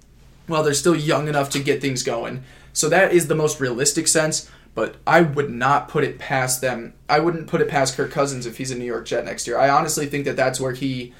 while 0.50 0.64
they're 0.64 0.74
still 0.74 0.96
young 0.96 1.28
enough 1.28 1.50
to 1.52 1.60
get 1.60 1.80
things 1.80 2.04
going. 2.04 2.44
So 2.74 2.90
that 2.90 3.14
is 3.14 3.28
the 3.28 3.36
most 3.36 3.60
realistic 3.60 4.08
sense. 4.08 4.50
But 4.76 4.96
I 5.06 5.22
would 5.22 5.50
not 5.50 5.90
put 5.90 6.04
it 6.04 6.20
past 6.20 6.62
them. 6.62 6.94
I 7.08 7.20
wouldn't 7.20 7.48
put 7.48 7.60
it 7.60 7.68
past 7.68 7.96
Kirk 7.96 8.12
Cousins 8.12 8.46
if 8.46 8.58
he's 8.58 8.72
a 8.72 8.78
New 8.78 8.86
York 8.86 9.06
Jet 9.06 9.26
next 9.26 9.48
year. 9.48 9.58
I 9.58 9.70
honestly 9.70 10.06
think 10.06 10.26
that 10.26 10.36
that's 10.36 10.60
where 10.60 10.74
he. 10.74 11.14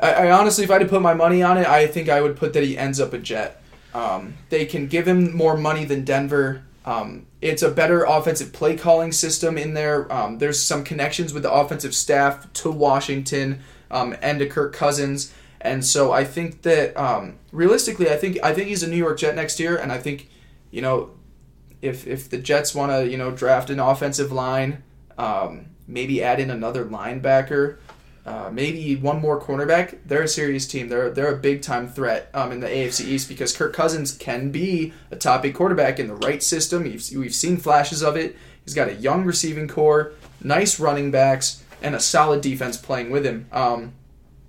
I, 0.00 0.12
I 0.12 0.30
honestly, 0.30 0.64
if 0.64 0.70
I 0.70 0.74
had 0.74 0.82
to 0.82 0.88
put 0.88 1.02
my 1.02 1.14
money 1.14 1.42
on 1.42 1.58
it, 1.58 1.66
I 1.66 1.86
think 1.86 2.08
I 2.08 2.20
would 2.20 2.36
put 2.36 2.52
that 2.54 2.62
he 2.62 2.76
ends 2.76 2.98
up 2.98 3.12
a 3.12 3.18
Jet. 3.18 3.62
Um, 3.92 4.34
they 4.48 4.64
can 4.64 4.86
give 4.86 5.06
him 5.06 5.36
more 5.36 5.56
money 5.56 5.84
than 5.84 6.04
Denver. 6.04 6.62
Um, 6.84 7.26
it's 7.42 7.62
a 7.62 7.70
better 7.70 8.04
offensive 8.04 8.52
play 8.52 8.76
calling 8.76 9.12
system 9.12 9.58
in 9.58 9.74
there. 9.74 10.10
Um, 10.12 10.38
there's 10.38 10.62
some 10.62 10.82
connections 10.82 11.32
with 11.32 11.42
the 11.42 11.52
offensive 11.52 11.94
staff 11.94 12.50
to 12.54 12.70
Washington 12.70 13.60
um, 13.90 14.16
and 14.22 14.38
to 14.38 14.46
Kirk 14.46 14.72
Cousins, 14.72 15.32
and 15.60 15.84
so 15.84 16.10
I 16.10 16.24
think 16.24 16.62
that 16.62 16.96
um, 16.96 17.36
realistically, 17.52 18.10
I 18.10 18.16
think 18.16 18.38
I 18.42 18.54
think 18.54 18.68
he's 18.68 18.82
a 18.82 18.88
New 18.88 18.96
York 18.96 19.18
Jet 19.18 19.34
next 19.34 19.60
year, 19.60 19.76
and 19.76 19.92
I 19.92 19.98
think 19.98 20.28
you 20.70 20.80
know 20.80 21.10
if 21.82 22.06
if 22.06 22.30
the 22.30 22.38
Jets 22.38 22.74
want 22.74 22.92
to 22.92 23.08
you 23.08 23.18
know 23.18 23.30
draft 23.30 23.68
an 23.68 23.78
offensive 23.78 24.32
line, 24.32 24.82
um, 25.18 25.66
maybe 25.86 26.22
add 26.22 26.40
in 26.40 26.50
another 26.50 26.86
linebacker. 26.86 27.76
Uh, 28.30 28.48
maybe 28.48 28.94
one 28.94 29.20
more 29.20 29.40
cornerback. 29.40 29.98
They're 30.06 30.22
a 30.22 30.28
serious 30.28 30.64
team. 30.64 30.88
They're 30.88 31.10
they're 31.10 31.34
a 31.34 31.36
big 31.36 31.62
time 31.62 31.88
threat 31.88 32.30
um, 32.32 32.52
in 32.52 32.60
the 32.60 32.68
AFC 32.68 33.04
East 33.06 33.28
because 33.28 33.56
Kirk 33.56 33.72
Cousins 33.72 34.16
can 34.16 34.52
be 34.52 34.92
a 35.10 35.16
top 35.16 35.44
eight 35.44 35.54
quarterback 35.56 35.98
in 35.98 36.06
the 36.06 36.14
right 36.14 36.40
system. 36.40 36.84
We've, 36.84 37.04
we've 37.16 37.34
seen 37.34 37.56
flashes 37.56 38.02
of 38.02 38.16
it. 38.16 38.36
He's 38.64 38.74
got 38.74 38.88
a 38.88 38.94
young 38.94 39.24
receiving 39.24 39.66
core, 39.66 40.12
nice 40.44 40.78
running 40.78 41.10
backs. 41.10 41.64
and 41.82 41.96
a 41.96 42.00
solid 42.00 42.40
defense 42.40 42.76
playing 42.76 43.10
with 43.10 43.26
him. 43.26 43.46
Um, 43.50 43.94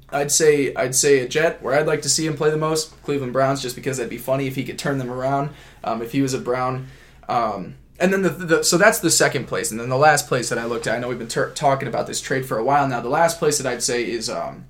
I'd 0.10 0.32
say 0.32 0.76
I'd 0.76 0.94
say 0.94 1.20
a 1.20 1.28
Jet 1.28 1.64
where 1.64 1.74
I'd 1.74 1.88
like 1.88 2.04
to 2.04 2.10
see 2.10 2.28
him 2.28 2.36
play 2.38 2.52
the 2.52 2.58
most. 2.58 3.02
Cleveland 3.02 3.34
Browns, 3.34 3.64
just 3.64 3.76
because 3.76 3.98
that'd 3.98 4.12
be 4.12 4.20
funny 4.20 4.46
if 4.46 4.54
he 4.54 4.64
could 4.64 4.78
turn 4.78 5.00
them 5.00 5.10
around. 5.10 5.50
Um, 5.84 6.04
if 6.04 6.12
he 6.12 6.22
was 6.22 6.36
a 6.36 6.40
Brown. 6.40 6.88
Um, 7.28 7.78
and 8.02 8.12
then 8.12 8.22
the, 8.24 8.30
the 8.30 8.64
so 8.64 8.78
that's 8.78 9.00
the 9.00 9.12
second 9.12 9.48
place, 9.48 9.72
and 9.72 9.80
then 9.80 9.90
the 9.90 9.98
last 9.98 10.28
place 10.28 10.50
that 10.50 10.58
I 10.58 10.66
looked 10.66 10.88
at. 10.88 10.96
I 10.96 11.00
know 11.00 11.08
we've 11.08 11.20
been 11.20 11.28
ter- 11.28 11.52
talking 11.52 11.88
about 11.88 12.08
this 12.08 12.20
trade 12.20 12.46
for 12.46 12.58
a 12.58 12.64
while 12.64 12.88
now. 12.88 13.00
The 13.00 13.10
last 13.10 13.40
place 13.40 13.58
that 13.60 13.68
I'd 13.72 13.84
say 13.84 14.10
is 14.10 14.30
um, 14.30 14.66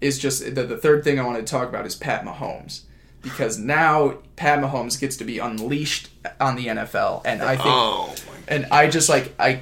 is 0.00 0.18
just 0.18 0.42
the, 0.54 0.64
the 0.64 0.76
third 0.76 1.04
thing 1.04 1.20
I 1.20 1.24
want 1.24 1.38
to 1.38 1.44
talk 1.44 1.68
about 1.68 1.86
is 1.86 1.94
Pat 1.94 2.24
Mahomes 2.24 2.82
because 3.22 3.58
now 3.58 4.18
Pat 4.36 4.60
Mahomes 4.60 4.98
gets 4.98 5.16
to 5.18 5.24
be 5.24 5.38
unleashed 5.38 6.08
on 6.40 6.56
the 6.56 6.66
NFL, 6.66 7.22
and 7.24 7.42
I 7.42 7.56
think, 7.56 7.68
Oh, 7.68 8.14
and 8.46 8.66
I 8.70 8.88
just 8.88 9.08
like 9.08 9.34
I 9.38 9.60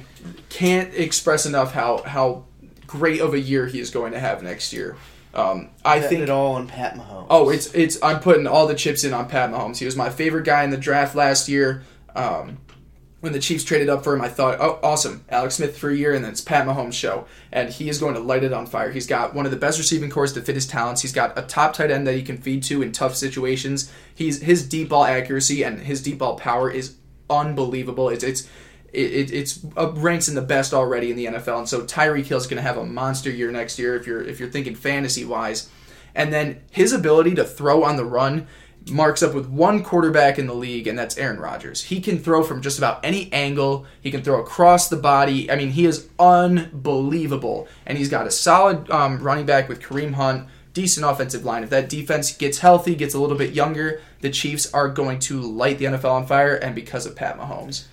can't 0.49 0.93
express 0.93 1.45
enough 1.45 1.73
how 1.73 2.03
how 2.03 2.45
great 2.85 3.19
of 3.21 3.33
a 3.33 3.39
year 3.39 3.67
he 3.67 3.79
is 3.79 3.89
going 3.89 4.13
to 4.13 4.19
have 4.19 4.41
next 4.41 4.71
year. 4.73 4.95
Um, 5.33 5.69
I 5.85 5.99
think 5.99 6.21
it 6.21 6.29
all 6.29 6.55
on 6.55 6.67
Pat 6.67 6.95
Mahomes. 6.95 7.27
Oh, 7.29 7.49
it's 7.49 7.67
it's. 7.73 8.01
I'm 8.01 8.21
putting 8.21 8.47
all 8.47 8.65
the 8.65 8.75
chips 8.75 9.03
in 9.03 9.13
on 9.13 9.27
Pat 9.27 9.51
Mahomes. 9.51 9.77
He 9.77 9.85
was 9.85 9.95
my 9.95 10.09
favorite 10.09 10.45
guy 10.45 10.63
in 10.63 10.69
the 10.71 10.77
draft 10.77 11.15
last 11.15 11.47
year. 11.47 11.83
Um, 12.15 12.57
when 13.19 13.33
the 13.33 13.39
Chiefs 13.39 13.63
traded 13.63 13.89
up 13.89 14.03
for 14.03 14.13
him, 14.13 14.21
I 14.21 14.29
thought, 14.29 14.59
oh, 14.59 14.79
awesome, 14.83 15.25
Alex 15.29 15.55
Smith 15.55 15.77
for 15.77 15.89
a 15.89 15.95
year, 15.95 16.13
and 16.13 16.23
then 16.23 16.31
it's 16.31 16.41
Pat 16.41 16.67
Mahomes' 16.67 16.93
show, 16.93 17.25
and 17.51 17.69
he 17.69 17.89
is 17.89 17.97
going 17.97 18.13
to 18.13 18.19
light 18.19 18.43
it 18.43 18.53
on 18.53 18.67
fire. 18.67 18.91
He's 18.91 19.07
got 19.07 19.33
one 19.33 19.45
of 19.45 19.51
the 19.51 19.57
best 19.57 19.79
receiving 19.79 20.11
cores 20.11 20.33
to 20.33 20.41
fit 20.41 20.53
his 20.53 20.67
talents. 20.67 21.01
He's 21.01 21.13
got 21.13 21.37
a 21.37 21.41
top 21.41 21.73
tight 21.73 21.89
end 21.89 22.05
that 22.05 22.13
he 22.13 22.21
can 22.21 22.37
feed 22.37 22.61
to 22.63 22.83
in 22.83 22.91
tough 22.91 23.15
situations. 23.15 23.91
He's 24.13 24.41
his 24.41 24.67
deep 24.67 24.89
ball 24.89 25.03
accuracy 25.03 25.63
and 25.63 25.79
his 25.79 26.01
deep 26.01 26.19
ball 26.19 26.37
power 26.37 26.69
is 26.69 26.95
unbelievable. 27.29 28.09
It's 28.09 28.23
it's 28.23 28.47
it, 28.93 29.11
it, 29.11 29.33
it's 29.33 29.65
uh, 29.75 29.91
ranks 29.93 30.27
in 30.27 30.35
the 30.35 30.41
best 30.41 30.73
already 30.73 31.09
in 31.09 31.17
the 31.17 31.25
NFL, 31.25 31.59
and 31.59 31.69
so 31.69 31.81
Tyreek 31.81 32.25
Hill's 32.25 32.47
going 32.47 32.57
to 32.57 32.63
have 32.63 32.77
a 32.77 32.85
monster 32.85 33.29
year 33.29 33.51
next 33.51 33.77
year 33.79 33.95
if 33.95 34.07
you're 34.07 34.23
if 34.23 34.39
you're 34.39 34.49
thinking 34.49 34.75
fantasy 34.75 35.25
wise, 35.25 35.69
and 36.15 36.31
then 36.31 36.61
his 36.71 36.93
ability 36.93 37.35
to 37.35 37.43
throw 37.43 37.83
on 37.83 37.97
the 37.97 38.05
run 38.05 38.47
marks 38.89 39.23
up 39.23 39.33
with 39.33 39.47
one 39.47 39.83
quarterback 39.83 40.39
in 40.39 40.47
the 40.47 40.53
league, 40.53 40.87
and 40.87 40.97
that's 40.97 41.17
Aaron 41.17 41.39
Rodgers. 41.39 41.83
He 41.83 41.99
can 42.01 42.19
throw 42.19 42.43
from 42.43 42.61
just 42.61 42.77
about 42.77 43.03
any 43.03 43.31
angle. 43.33 43.85
He 44.01 44.11
can 44.11 44.23
throw 44.23 44.41
across 44.41 44.89
the 44.89 44.97
body. 44.97 45.49
I 45.51 45.55
mean, 45.55 45.71
he 45.71 45.85
is 45.85 46.07
unbelievable, 46.19 47.67
and 47.85 47.97
he's 47.97 48.09
got 48.09 48.27
a 48.27 48.31
solid 48.31 48.89
um, 48.89 49.19
running 49.19 49.45
back 49.45 49.69
with 49.69 49.81
Kareem 49.81 50.13
Hunt. 50.13 50.47
Decent 50.73 51.05
offensive 51.05 51.43
line. 51.43 51.63
If 51.63 51.71
that 51.71 51.89
defense 51.89 52.35
gets 52.35 52.59
healthy, 52.59 52.93
gets 52.93 53.15
a 53.15 53.19
little 53.19 53.37
bit 53.37 53.53
younger, 53.53 53.99
the 54.21 54.29
Chiefs 54.29 54.71
are 54.75 54.89
going 54.89 55.17
to 55.21 55.41
light 55.41 55.79
the 55.79 55.85
NFL 55.85 56.11
on 56.11 56.27
fire, 56.27 56.55
and 56.55 56.75
because 56.75 57.05
of 57.05 57.15
Pat 57.15 57.39
Mahomes. 57.39 57.85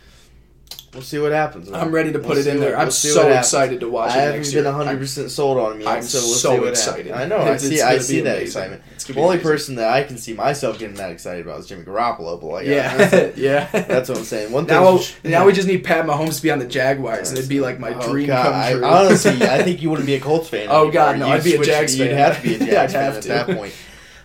We'll 0.92 1.02
see 1.02 1.18
what 1.18 1.32
happens. 1.32 1.72
I'm 1.72 1.90
ready 1.90 2.12
to 2.12 2.20
put 2.20 2.28
We'll 2.28 2.38
it 2.38 2.46
in 2.46 2.60
there. 2.60 2.70
what- 2.70 2.78
I'm 2.78 2.84
we'll 2.84 2.92
see 2.92 3.08
so 3.08 3.28
excited 3.28 3.80
to 3.80 3.88
watch 3.88 4.12
I 4.12 4.18
it 4.18 4.20
haven't 4.20 4.36
next 4.42 4.52
been 4.52 4.64
100 4.64 4.98
percent 5.00 5.30
sold 5.32 5.58
on 5.58 5.72
him 5.72 5.80
yet, 5.80 5.88
I'm 5.88 6.02
so 6.04 6.18
we'll 6.20 6.34
so 6.36 6.64
excited. 6.66 7.10
I 7.10 7.26
know. 7.26 7.38
I 7.38 7.56
see. 7.56 7.82
I 7.82 7.98
see 7.98 8.20
that 8.20 8.38
excitement. 8.40 8.80
It's 8.94 9.02
The 9.04 9.14
only 9.18 9.34
amazing. 9.38 9.42
person 9.50 9.74
that 9.74 9.88
I 9.92 10.04
can 10.04 10.18
see 10.18 10.34
myself 10.34 10.78
getting 10.78 10.94
that 10.98 11.10
excited 11.10 11.44
about 11.44 11.58
is 11.58 11.66
Jimmy 11.66 11.82
Garoppolo. 11.82 12.40
But 12.40 12.46
like, 12.46 12.66
Yeah, 12.66 12.96
that's, 12.96 13.36
yeah. 13.38 13.66
that's 13.72 14.08
what 14.08 14.18
I'm 14.18 14.24
saying. 14.24 14.52
One 14.52 14.66
thing. 14.66 14.76
Now, 14.80 15.00
now 15.24 15.44
we 15.46 15.52
just 15.52 15.66
need 15.66 15.82
Pat 15.82 16.06
Mahomes 16.06 16.36
to 16.36 16.42
be 16.44 16.52
on 16.52 16.60
the 16.60 16.66
Jaguars, 16.66 17.30
and 17.30 17.38
it'd 17.38 17.48
be 17.50 17.58
like 17.60 17.80
my 17.80 17.92
Oh, 17.92 18.10
dream 18.12 18.28
God, 18.28 18.44
come 18.44 18.54
I- 18.54 18.72
true. 18.74 18.84
honestly, 18.84 19.42
I 19.48 19.62
think 19.64 19.82
you 19.82 19.90
wouldn't 19.90 20.06
be 20.06 20.14
a 20.14 20.20
Colts 20.20 20.48
fan. 20.48 20.68
Oh. 20.70 20.92
God, 20.92 21.18
no, 21.18 21.26
I'd 21.28 21.42
be 21.42 21.56
a 21.56 21.62
Jags 21.64 21.98
You'd 21.98 22.12
have 22.12 22.36
to 22.40 22.42
be 22.48 22.54
a 22.54 22.58
Yeah, 22.66 22.86
Jags 22.86 22.92
fan 22.92 23.16
at 23.16 23.46
that 23.48 23.56
point. 23.56 23.74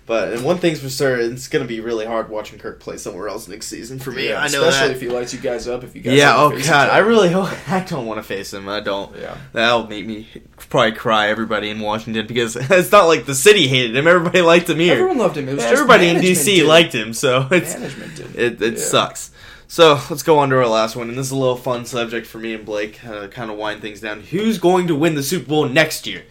But 0.10 0.34
and 0.34 0.44
one 0.44 0.58
thing's 0.58 0.82
for 0.82 0.90
sure, 0.90 1.18
it's 1.20 1.48
going 1.48 1.64
to 1.64 1.68
be 1.68 1.82
really 1.82 2.04
hard 2.08 2.30
watching 2.30 2.58
Kirk 2.58 2.80
play 2.80 2.98
somewhere 2.98 3.28
else 3.28 3.48
next 3.48 3.68
season 3.68 4.00
for 4.00 4.10
me. 4.12 4.30
Yeah, 4.30 4.40
I 4.42 4.48
know 4.48 4.64
especially 4.64 4.88
that. 4.88 4.96
if 4.96 5.02
he 5.02 5.08
lights 5.08 5.36
you 5.36 5.40
guys 5.40 5.68
up. 5.68 5.84
If 5.84 5.96
you 5.96 6.02
guys 6.02 6.18
Yeah. 6.18 6.34
Oh 6.36 6.50
God, 6.50 6.90
I 6.90 6.98
really 6.98 7.30
hope. 7.32 7.50
I 7.70 7.82
don't 7.82 8.08
want 8.08 8.18
to 8.18 8.24
face 8.24 8.52
him. 8.52 8.68
I 8.68 8.80
don't. 8.80 9.16
Yeah. 9.16 9.38
That'll 9.54 9.86
make 9.86 10.08
me 10.08 10.28
probably 10.58 10.94
cry. 10.94 11.30
Everybody 11.30 11.70
in 11.70 11.80
Washington 11.80 12.26
because 12.26 12.56
it's 12.60 12.92
not 12.92 13.06
like 13.06 13.28
the 13.28 13.36
city 13.36 13.68
hated 13.68 13.96
him. 13.96 14.08
Everybody 14.08 14.42
liked 14.42 14.68
him 14.68 14.80
here. 14.80 14.94
Everyone 14.96 15.20
loved 15.20 15.38
him. 15.38 15.48
It 15.48 15.54
was 15.54 15.62
just 15.64 15.74
Everybody 15.74 16.08
in 16.08 16.18
DC 16.18 16.44
did. 16.46 16.66
liked 16.66 16.94
him, 16.96 17.14
so 17.14 17.48
it's 17.52 17.76
Management 17.76 18.16
did. 18.16 18.36
it, 18.36 18.62
it 18.64 18.74
Yeah. 18.80 18.84
sucks. 18.84 19.30
So 19.68 20.02
let's 20.10 20.24
go 20.24 20.40
on 20.40 20.50
to 20.50 20.56
our 20.56 20.66
last 20.66 20.96
one, 20.96 21.10
and 21.10 21.18
this 21.20 21.28
is 21.28 21.32
a 21.32 21.38
little 21.38 21.56
fun 21.56 21.86
subject 21.86 22.26
for 22.26 22.40
me 22.40 22.56
and 22.56 22.66
Blake, 22.66 23.06
uh, 23.06 23.28
kind 23.28 23.52
of 23.52 23.58
wind 23.58 23.82
things 23.84 24.02
down. 24.02 24.22
Who's 24.22 24.58
going 24.58 24.88
to 24.88 24.96
win 24.96 25.14
the 25.14 25.22
Super 25.22 25.46
Bowl 25.48 25.70
next 25.70 26.08
year? 26.08 26.24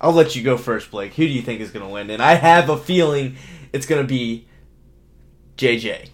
I'll 0.00 0.12
let 0.12 0.34
you 0.34 0.42
go 0.42 0.56
first, 0.56 0.90
Blake. 0.90 1.14
Who 1.14 1.26
do 1.26 1.32
you 1.32 1.42
think 1.42 1.60
is 1.60 1.70
going 1.70 1.84
to 1.86 1.92
win? 1.92 2.10
And 2.10 2.22
I 2.22 2.34
have 2.34 2.70
a 2.70 2.76
feeling 2.78 3.36
it's 3.72 3.86
going 3.86 4.00
to 4.02 4.08
be 4.08 4.46
JJ. 5.56 6.08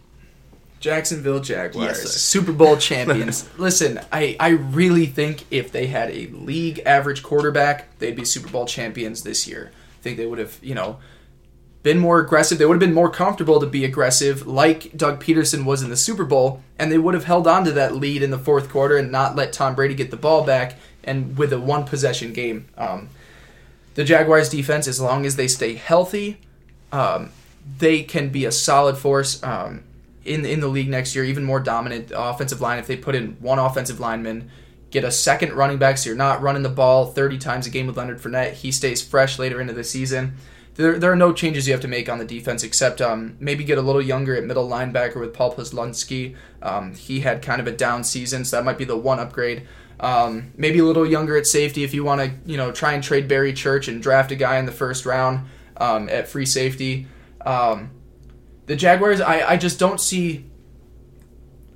Jacksonville 0.80 1.40
Jaguars, 1.40 1.98
Yes. 1.98 2.12
Super 2.12 2.52
Bowl 2.52 2.76
champions. 2.76 3.48
Listen, 3.58 4.00
I, 4.12 4.36
I 4.38 4.48
really 4.50 5.06
think 5.06 5.44
if 5.50 5.72
they 5.72 5.86
had 5.86 6.10
a 6.10 6.26
league 6.28 6.80
average 6.84 7.22
quarterback, 7.22 7.98
they'd 7.98 8.14
be 8.16 8.24
Super 8.24 8.48
Bowl 8.48 8.66
champions 8.66 9.22
this 9.22 9.48
year. 9.48 9.72
I 9.72 10.02
think 10.02 10.16
they 10.16 10.26
would 10.26 10.38
have, 10.38 10.58
you 10.62 10.74
know, 10.74 10.98
been 11.82 11.98
more 11.98 12.20
aggressive. 12.20 12.58
They 12.58 12.66
would 12.66 12.74
have 12.74 12.80
been 12.80 12.94
more 12.94 13.10
comfortable 13.10 13.58
to 13.60 13.66
be 13.66 13.84
aggressive, 13.84 14.46
like 14.46 14.96
Doug 14.96 15.22
Pederson 15.22 15.64
was 15.64 15.82
in 15.82 15.88
the 15.90 15.96
Super 15.96 16.24
Bowl, 16.24 16.62
and 16.78 16.92
they 16.92 16.98
would 16.98 17.14
have 17.14 17.24
held 17.24 17.46
on 17.48 17.64
to 17.64 17.72
that 17.72 17.94
lead 17.96 18.22
in 18.22 18.30
the 18.30 18.38
fourth 18.38 18.68
quarter 18.68 18.96
and 18.96 19.10
not 19.10 19.34
let 19.34 19.52
Tom 19.52 19.74
Brady 19.74 19.94
get 19.94 20.10
the 20.10 20.16
ball 20.16 20.44
back 20.44 20.74
and 21.04 21.38
with 21.38 21.52
a 21.52 21.58
one 21.60 21.84
possession 21.84 22.32
game. 22.32 22.66
Um, 22.76 23.08
the 23.96 24.04
Jaguars 24.04 24.50
defense, 24.50 24.86
as 24.86 25.00
long 25.00 25.26
as 25.26 25.36
they 25.36 25.48
stay 25.48 25.74
healthy, 25.74 26.38
um, 26.92 27.30
they 27.78 28.02
can 28.02 28.28
be 28.28 28.44
a 28.44 28.52
solid 28.52 28.96
force 28.96 29.42
um, 29.42 29.82
in 30.24 30.44
in 30.44 30.60
the 30.60 30.68
league 30.68 30.88
next 30.88 31.16
year. 31.16 31.24
Even 31.24 31.44
more 31.44 31.60
dominant 31.60 32.12
offensive 32.14 32.60
line 32.60 32.78
if 32.78 32.86
they 32.86 32.96
put 32.96 33.14
in 33.14 33.32
one 33.40 33.58
offensive 33.58 33.98
lineman, 33.98 34.50
get 34.90 35.02
a 35.02 35.10
second 35.10 35.54
running 35.54 35.78
back, 35.78 35.96
so 35.96 36.10
you're 36.10 36.16
not 36.16 36.42
running 36.42 36.62
the 36.62 36.68
ball 36.68 37.06
30 37.06 37.38
times 37.38 37.66
a 37.66 37.70
game 37.70 37.86
with 37.86 37.96
Leonard 37.96 38.20
Fournette. 38.20 38.52
He 38.52 38.70
stays 38.70 39.02
fresh 39.02 39.38
later 39.38 39.60
into 39.60 39.72
the 39.72 39.82
season. 39.82 40.36
There, 40.74 40.98
there 40.98 41.10
are 41.10 41.16
no 41.16 41.32
changes 41.32 41.66
you 41.66 41.72
have 41.72 41.80
to 41.80 41.88
make 41.88 42.10
on 42.10 42.18
the 42.18 42.26
defense 42.26 42.62
except 42.62 43.00
um, 43.00 43.38
maybe 43.40 43.64
get 43.64 43.78
a 43.78 43.82
little 43.82 44.02
younger 44.02 44.36
at 44.36 44.44
middle 44.44 44.68
linebacker 44.68 45.18
with 45.18 45.32
Paul 45.32 45.54
Posluszny. 45.54 46.36
Um, 46.60 46.94
he 46.94 47.20
had 47.20 47.40
kind 47.40 47.62
of 47.62 47.66
a 47.66 47.72
down 47.72 48.04
season, 48.04 48.44
so 48.44 48.56
that 48.56 48.64
might 48.64 48.76
be 48.76 48.84
the 48.84 48.96
one 48.96 49.18
upgrade. 49.18 49.66
Um, 49.98 50.52
maybe 50.56 50.78
a 50.78 50.84
little 50.84 51.06
younger 51.06 51.36
at 51.36 51.46
safety 51.46 51.82
if 51.82 51.94
you 51.94 52.04
want 52.04 52.20
to, 52.20 52.50
you 52.50 52.56
know, 52.56 52.70
try 52.70 52.92
and 52.92 53.02
trade 53.02 53.28
Barry 53.28 53.52
Church 53.52 53.88
and 53.88 54.02
draft 54.02 54.30
a 54.30 54.36
guy 54.36 54.58
in 54.58 54.66
the 54.66 54.72
first 54.72 55.06
round 55.06 55.48
um, 55.78 56.08
at 56.08 56.28
free 56.28 56.46
safety. 56.46 57.06
Um, 57.44 57.90
the 58.66 58.76
Jaguars, 58.76 59.20
I, 59.20 59.52
I 59.52 59.56
just 59.56 59.78
don't 59.78 60.00
see 60.00 60.44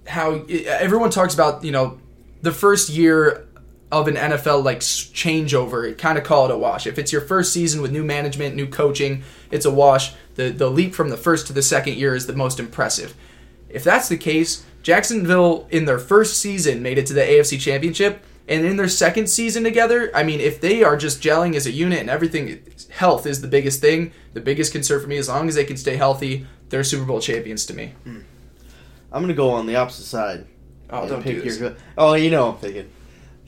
how 0.07 0.45
everyone 0.45 1.11
talks 1.11 1.33
about, 1.33 1.65
you 1.65 1.73
know, 1.73 1.99
the 2.43 2.53
first 2.53 2.89
year 2.91 3.47
of 3.93 4.07
an 4.07 4.15
NFL 4.15 4.65
like 4.65 4.81
changeover, 4.81 5.97
kind 5.97 6.17
of 6.17 6.25
call 6.25 6.45
it 6.45 6.51
a 6.51 6.57
wash. 6.57 6.87
If 6.87 6.99
it's 6.99 7.13
your 7.13 7.23
first 7.23 7.53
season 7.53 7.83
with 7.83 7.91
new 7.91 8.05
management, 8.05 8.55
new 8.55 8.67
coaching, 8.67 9.23
it's 9.51 9.65
a 9.65 9.71
wash. 9.71 10.13
The 10.37 10.51
the 10.51 10.71
leap 10.71 10.95
from 10.95 11.09
the 11.11 11.17
first 11.17 11.47
to 11.49 11.53
the 11.53 11.63
second 11.63 11.95
year 11.97 12.15
is 12.15 12.27
the 12.27 12.37
most 12.37 12.61
impressive. 12.61 13.15
If 13.69 13.85
that's 13.85 14.09
the 14.09 14.17
case, 14.17 14.65
Jacksonville 14.83 15.67
in 15.71 15.85
their 15.85 15.99
first 15.99 16.39
season 16.39 16.83
made 16.83 16.99
it 16.99 17.07
to 17.07 17.13
the 17.15 17.21
AFC 17.21 17.61
Championship, 17.61 18.25
and 18.49 18.65
in 18.67 18.77
their 18.77 18.89
second 18.89 19.29
season 19.29 19.63
together, 19.63 20.11
I 20.15 20.23
mean, 20.23 20.41
if 20.41 20.61
they 20.61 20.83
are 20.83 20.97
just 20.97 21.23
gelling 21.23 21.55
as 21.55 21.67
a 21.67 21.71
unit 21.71 22.01
and 22.01 22.11
everything, 22.11 22.61
health 22.91 23.27
is 23.27 23.41
the 23.41 23.49
biggest 23.49 23.81
thing. 23.81 24.13
The 24.33 24.41
biggest 24.41 24.73
concern 24.73 25.01
for 25.01 25.07
me, 25.07 25.19
as 25.19 25.29
long 25.29 25.49
as 25.49 25.55
they 25.55 25.65
can 25.65 25.77
stay 25.77 25.97
healthy, 25.97 26.47
they're 26.71 26.83
Super 26.85 27.05
Bowl 27.05 27.21
champions 27.21 27.65
to 27.67 27.75
me. 27.75 27.93
Hmm. 28.05 28.21
I'm 29.13 29.23
going 29.23 29.29
to 29.29 29.35
go 29.35 29.51
on 29.51 29.67
the 29.67 29.77
opposite 29.77 30.05
side. 30.05 30.47
Oh, 30.89 31.09
don't 31.09 31.23
pick 31.23 31.37
do 31.37 31.43
this. 31.43 31.59
your- 31.61 31.77
Oh, 31.99 32.15
you 32.15 32.31
know 32.31 32.51
I'm 32.53 32.57
thinking. 32.59 32.89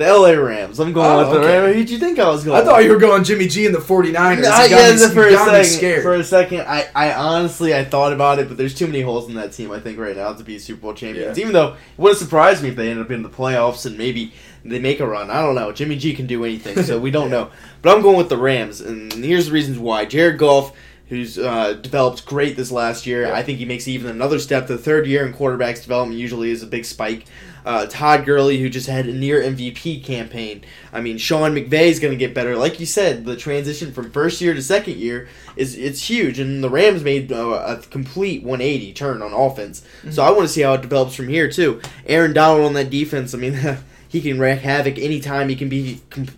The 0.02 0.12
LA 0.12 0.30
Rams. 0.32 0.78
I'm 0.80 0.92
going 0.92 1.10
Oh, 1.10 1.18
with 1.18 1.30
the 1.30 1.46
okay. 1.46 1.58
Rams. 1.60 1.74
Who'd 1.76 1.90
you 1.90 1.98
think 1.98 2.18
I 2.18 2.28
was 2.28 2.44
going 2.44 2.60
I 2.60 2.64
thought 2.64 2.82
you 2.84 2.90
were 2.90 2.98
going 2.98 3.24
Jimmy 3.24 3.46
G 3.48 3.66
and 3.66 3.74
the 3.74 3.78
49ers. 3.78 4.44
I 4.44 4.68
got 4.68 4.68
guess 4.68 5.08
me- 5.08 5.14
for 5.14 5.26
a 5.28 5.32
second. 5.36 5.64
scared. 5.64 6.02
For 6.02 6.14
a 6.14 6.24
second, 6.24 6.60
I, 6.62 6.86
I 6.94 7.12
honestly 7.14 7.74
I 7.74 7.84
thought 7.84 8.12
about 8.12 8.38
it, 8.38 8.48
but 8.48 8.56
there's 8.56 8.74
too 8.74 8.86
many 8.86 9.00
holes 9.02 9.28
in 9.28 9.34
that 9.34 9.52
team. 9.52 9.70
I 9.70 9.80
think 9.80 9.98
right 9.98 10.16
now 10.16 10.32
to 10.32 10.42
be 10.44 10.58
Super 10.58 10.80
Bowl 10.82 10.94
champions. 10.94 11.36
Yeah. 11.38 11.42
Even 11.42 11.52
though 11.52 11.72
it 11.74 11.78
wouldn't 11.98 12.18
surprise 12.18 12.62
me 12.62 12.70
if 12.70 12.76
they 12.76 12.90
end 12.90 13.00
up 13.00 13.10
in 13.10 13.22
the 13.22 13.28
playoffs 13.30 13.86
and 13.86 13.96
maybe 13.96 14.32
they 14.64 14.78
make 14.78 15.00
a 15.00 15.06
run. 15.06 15.30
I 15.30 15.42
don't 15.42 15.54
know. 15.54 15.72
Jimmy 15.72 15.96
G 15.96 16.14
can 16.14 16.26
do 16.26 16.44
anything, 16.44 16.82
so 16.84 16.98
we 16.98 17.10
don't 17.10 17.30
know. 17.36 17.50
But 17.82 17.94
I'm 17.96 18.02
going 18.02 18.16
with 18.16 18.28
the 18.28 18.36
Rams, 18.38 18.80
and 18.80 19.12
here's 19.12 19.46
the 19.46 19.52
reasons 19.52 19.78
why. 19.78 20.04
Jared 20.04 20.38
Goff. 20.38 20.72
Who's 21.12 21.36
uh, 21.36 21.74
developed 21.74 22.24
great 22.24 22.56
this 22.56 22.72
last 22.72 23.04
year? 23.04 23.30
I 23.34 23.42
think 23.42 23.58
he 23.58 23.66
makes 23.66 23.86
even 23.86 24.10
another 24.10 24.38
step. 24.38 24.66
The 24.66 24.78
third 24.78 25.06
year 25.06 25.26
in 25.26 25.34
quarterbacks 25.34 25.82
development 25.82 26.18
usually 26.18 26.50
is 26.50 26.62
a 26.62 26.66
big 26.66 26.86
spike. 26.86 27.26
Uh, 27.66 27.84
Todd 27.84 28.24
Gurley, 28.24 28.58
who 28.58 28.70
just 28.70 28.86
had 28.86 29.04
a 29.04 29.12
near 29.12 29.42
MVP 29.42 30.02
campaign. 30.04 30.64
I 30.90 31.02
mean, 31.02 31.18
Sean 31.18 31.54
McVay 31.54 31.88
is 31.88 32.00
going 32.00 32.12
to 32.12 32.16
get 32.16 32.32
better. 32.32 32.56
Like 32.56 32.80
you 32.80 32.86
said, 32.86 33.26
the 33.26 33.36
transition 33.36 33.92
from 33.92 34.10
first 34.10 34.40
year 34.40 34.54
to 34.54 34.62
second 34.62 34.96
year 34.96 35.28
is 35.54 35.76
it's 35.76 36.08
huge, 36.08 36.38
and 36.38 36.64
the 36.64 36.70
Rams 36.70 37.04
made 37.04 37.30
uh, 37.30 37.62
a 37.62 37.76
complete 37.90 38.42
180 38.42 38.94
turn 38.94 39.20
on 39.20 39.34
offense. 39.34 39.84
So 40.12 40.22
I 40.24 40.30
want 40.30 40.44
to 40.44 40.48
see 40.48 40.62
how 40.62 40.72
it 40.72 40.80
develops 40.80 41.14
from 41.14 41.28
here 41.28 41.50
too. 41.50 41.82
Aaron 42.06 42.32
Donald 42.32 42.64
on 42.64 42.72
that 42.72 42.88
defense. 42.88 43.34
I 43.34 43.36
mean, 43.36 43.78
he 44.08 44.22
can 44.22 44.38
wreak 44.38 44.60
havoc 44.60 44.96
anytime. 44.96 45.50
He 45.50 45.56
can 45.56 45.68
be 45.68 46.00
com- 46.08 46.28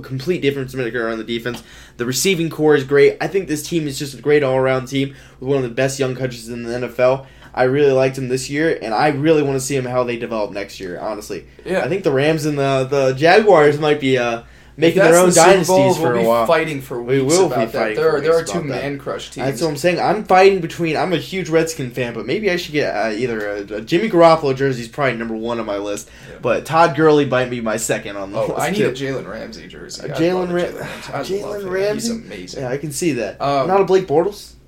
complete 0.00 0.42
difference 0.42 0.74
maker 0.74 1.08
on 1.08 1.18
the 1.18 1.24
defense. 1.24 1.62
The 1.96 2.06
receiving 2.06 2.50
core 2.50 2.74
is 2.74 2.84
great. 2.84 3.16
I 3.20 3.28
think 3.28 3.48
this 3.48 3.66
team 3.68 3.86
is 3.86 3.98
just 3.98 4.14
a 4.14 4.22
great 4.22 4.42
all 4.42 4.56
around 4.56 4.86
team 4.86 5.14
with 5.40 5.48
one 5.48 5.58
of 5.58 5.62
the 5.64 5.68
best 5.74 5.98
young 5.98 6.14
coaches 6.14 6.48
in 6.48 6.62
the 6.62 6.70
NFL. 6.88 7.26
I 7.54 7.64
really 7.64 7.92
liked 7.92 8.16
him 8.16 8.28
this 8.28 8.48
year, 8.48 8.78
and 8.80 8.94
I 8.94 9.08
really 9.08 9.42
want 9.42 9.56
to 9.56 9.60
see 9.60 9.76
him 9.76 9.84
how 9.84 10.04
they 10.04 10.16
develop 10.16 10.52
next 10.52 10.80
year. 10.80 10.98
Honestly, 10.98 11.46
Yeah. 11.66 11.84
I 11.84 11.88
think 11.88 12.02
the 12.02 12.12
Rams 12.12 12.46
and 12.46 12.58
the 12.58 12.86
the 12.88 13.12
Jaguars 13.12 13.78
might 13.78 14.00
be 14.00 14.16
uh, 14.16 14.42
making 14.76 15.02
their 15.02 15.16
own 15.16 15.26
the 15.26 15.32
Super 15.32 15.46
Bowl, 15.46 15.52
dynasties 15.52 15.96
for 15.96 16.02
we'll 16.08 16.16
a 16.16 16.20
be 16.20 16.26
while. 16.26 16.46
fighting 16.46 16.80
for 16.80 17.02
We 17.02 17.20
weeks 17.22 17.36
will 17.36 17.48
be 17.48 17.54
about 17.54 17.72
that. 17.72 17.78
fighting 17.78 17.96
There 17.96 18.10
for 18.10 18.16
are 18.16 18.20
there 18.20 18.36
are 18.38 18.44
two 18.44 18.62
man 18.62 18.98
crush 18.98 19.30
teams. 19.30 19.46
That's 19.46 19.60
what 19.62 19.68
I'm 19.68 19.76
saying. 19.76 20.00
I'm 20.00 20.24
fighting 20.24 20.60
between. 20.60 20.96
I'm 20.96 21.12
a 21.12 21.18
huge 21.18 21.48
Redskin 21.48 21.90
fan, 21.90 22.14
but 22.14 22.26
maybe 22.26 22.50
I 22.50 22.56
should 22.56 22.72
get 22.72 22.94
uh, 22.94 23.10
either 23.10 23.48
a, 23.48 23.60
a 23.74 23.80
Jimmy 23.82 24.08
Garoppolo 24.08 24.56
jersey 24.56 24.82
is 24.82 24.88
probably 24.88 25.16
number 25.16 25.34
one 25.36 25.60
on 25.60 25.66
my 25.66 25.76
list, 25.78 26.10
Yeah. 26.30 26.36
but 26.40 26.64
Todd 26.66 26.96
Gurley 26.96 27.26
might 27.26 27.50
be 27.50 27.60
my 27.60 27.76
second 27.76 28.16
on 28.16 28.32
the 28.32 28.38
Oh, 28.38 28.46
list. 28.48 28.60
I 28.60 28.70
need 28.70 28.78
too. 28.78 28.88
a 28.88 28.92
Jalen 28.92 29.28
Ramsey 29.28 29.68
jersey. 29.68 30.08
A 30.08 30.14
Jalen 30.14 30.34
love 30.34 30.50
a 30.50 30.54
Ra- 30.54 30.62
Jalen 30.62 31.12
Ramsey. 31.12 31.38
Jalen. 31.42 31.70
Ramsey? 31.72 32.08
He's 32.14 32.24
amazing. 32.24 32.62
Yeah, 32.62 32.68
I 32.70 32.76
can 32.78 32.92
see 32.92 33.12
that. 33.12 33.40
Um, 33.40 33.68
Not 33.68 33.80
a 33.80 33.84
Blake 33.84 34.06
Bortles. 34.06 34.52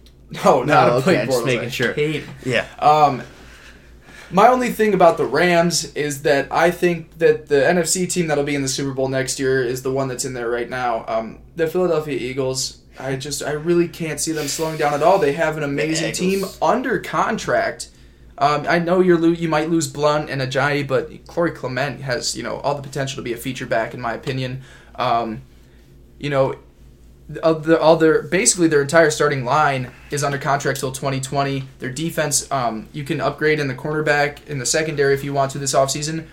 No, 0.44 0.64
not 0.64 0.88
No, 0.88 0.94
a 0.94 0.96
okay, 0.96 1.04
Blake 1.04 1.18
I'm 1.20 1.26
just 1.26 1.38
Bortles. 1.42 1.46
making 1.46 1.68
sure. 1.70 1.94
Yeah. 2.44 2.66
Um, 2.80 3.22
my 4.34 4.48
only 4.48 4.70
thing 4.70 4.94
about 4.94 5.16
the 5.16 5.24
Rams 5.24 5.94
is 5.94 6.22
that 6.22 6.50
I 6.50 6.72
think 6.72 7.18
that 7.18 7.46
the 7.46 7.54
NFC 7.54 8.10
team 8.10 8.26
that'll 8.26 8.42
be 8.42 8.56
in 8.56 8.62
the 8.62 8.68
Super 8.68 8.92
Bowl 8.92 9.06
next 9.06 9.38
year 9.38 9.62
is 9.62 9.82
the 9.84 9.92
one 9.92 10.08
that's 10.08 10.24
in 10.24 10.34
there 10.34 10.50
right 10.50 10.68
now. 10.68 11.04
Um, 11.06 11.38
the 11.54 11.68
Philadelphia 11.68 12.18
Eagles. 12.18 12.80
I 12.98 13.16
just 13.16 13.42
I 13.42 13.52
really 13.52 13.88
can't 13.88 14.20
see 14.20 14.32
them 14.32 14.48
slowing 14.48 14.76
down 14.76 14.92
at 14.94 15.02
all. 15.02 15.18
They 15.18 15.32
have 15.32 15.56
an 15.56 15.62
amazing 15.62 16.12
team 16.12 16.44
under 16.60 16.98
contract. 16.98 17.90
Um, 18.38 18.66
I 18.68 18.80
know 18.80 19.00
you're 19.00 19.18
lo- 19.18 19.28
you 19.28 19.48
might 19.48 19.70
lose 19.70 19.86
Blount 19.88 20.28
and 20.30 20.40
Ajayi, 20.40 20.86
but 20.86 21.26
Corey 21.26 21.52
Clement 21.52 22.00
has 22.00 22.36
you 22.36 22.42
know 22.42 22.58
all 22.58 22.74
the 22.74 22.82
potential 22.82 23.16
to 23.16 23.22
be 23.22 23.32
a 23.32 23.36
feature 23.36 23.66
back 23.66 23.94
in 23.94 24.00
my 24.00 24.14
opinion. 24.14 24.62
Um, 24.96 25.42
you 26.18 26.30
know, 26.30 26.56
of 27.42 27.64
the, 27.64 27.80
all 27.80 27.96
their 27.96 28.22
basically 28.22 28.68
their 28.68 28.82
entire 28.82 29.10
starting 29.10 29.44
line 29.44 29.90
is 30.10 30.22
under 30.22 30.38
contract 30.38 30.80
till 30.80 30.92
2020. 30.92 31.64
Their 31.78 31.90
defense, 31.90 32.50
um, 32.50 32.88
you 32.92 33.04
can 33.04 33.20
upgrade 33.20 33.58
in 33.60 33.68
the 33.68 33.74
cornerback 33.74 34.46
in 34.46 34.58
the 34.58 34.66
secondary 34.66 35.14
if 35.14 35.24
you 35.24 35.32
want 35.32 35.52
to 35.52 35.58
this 35.58 35.74
offseason. 35.74 36.26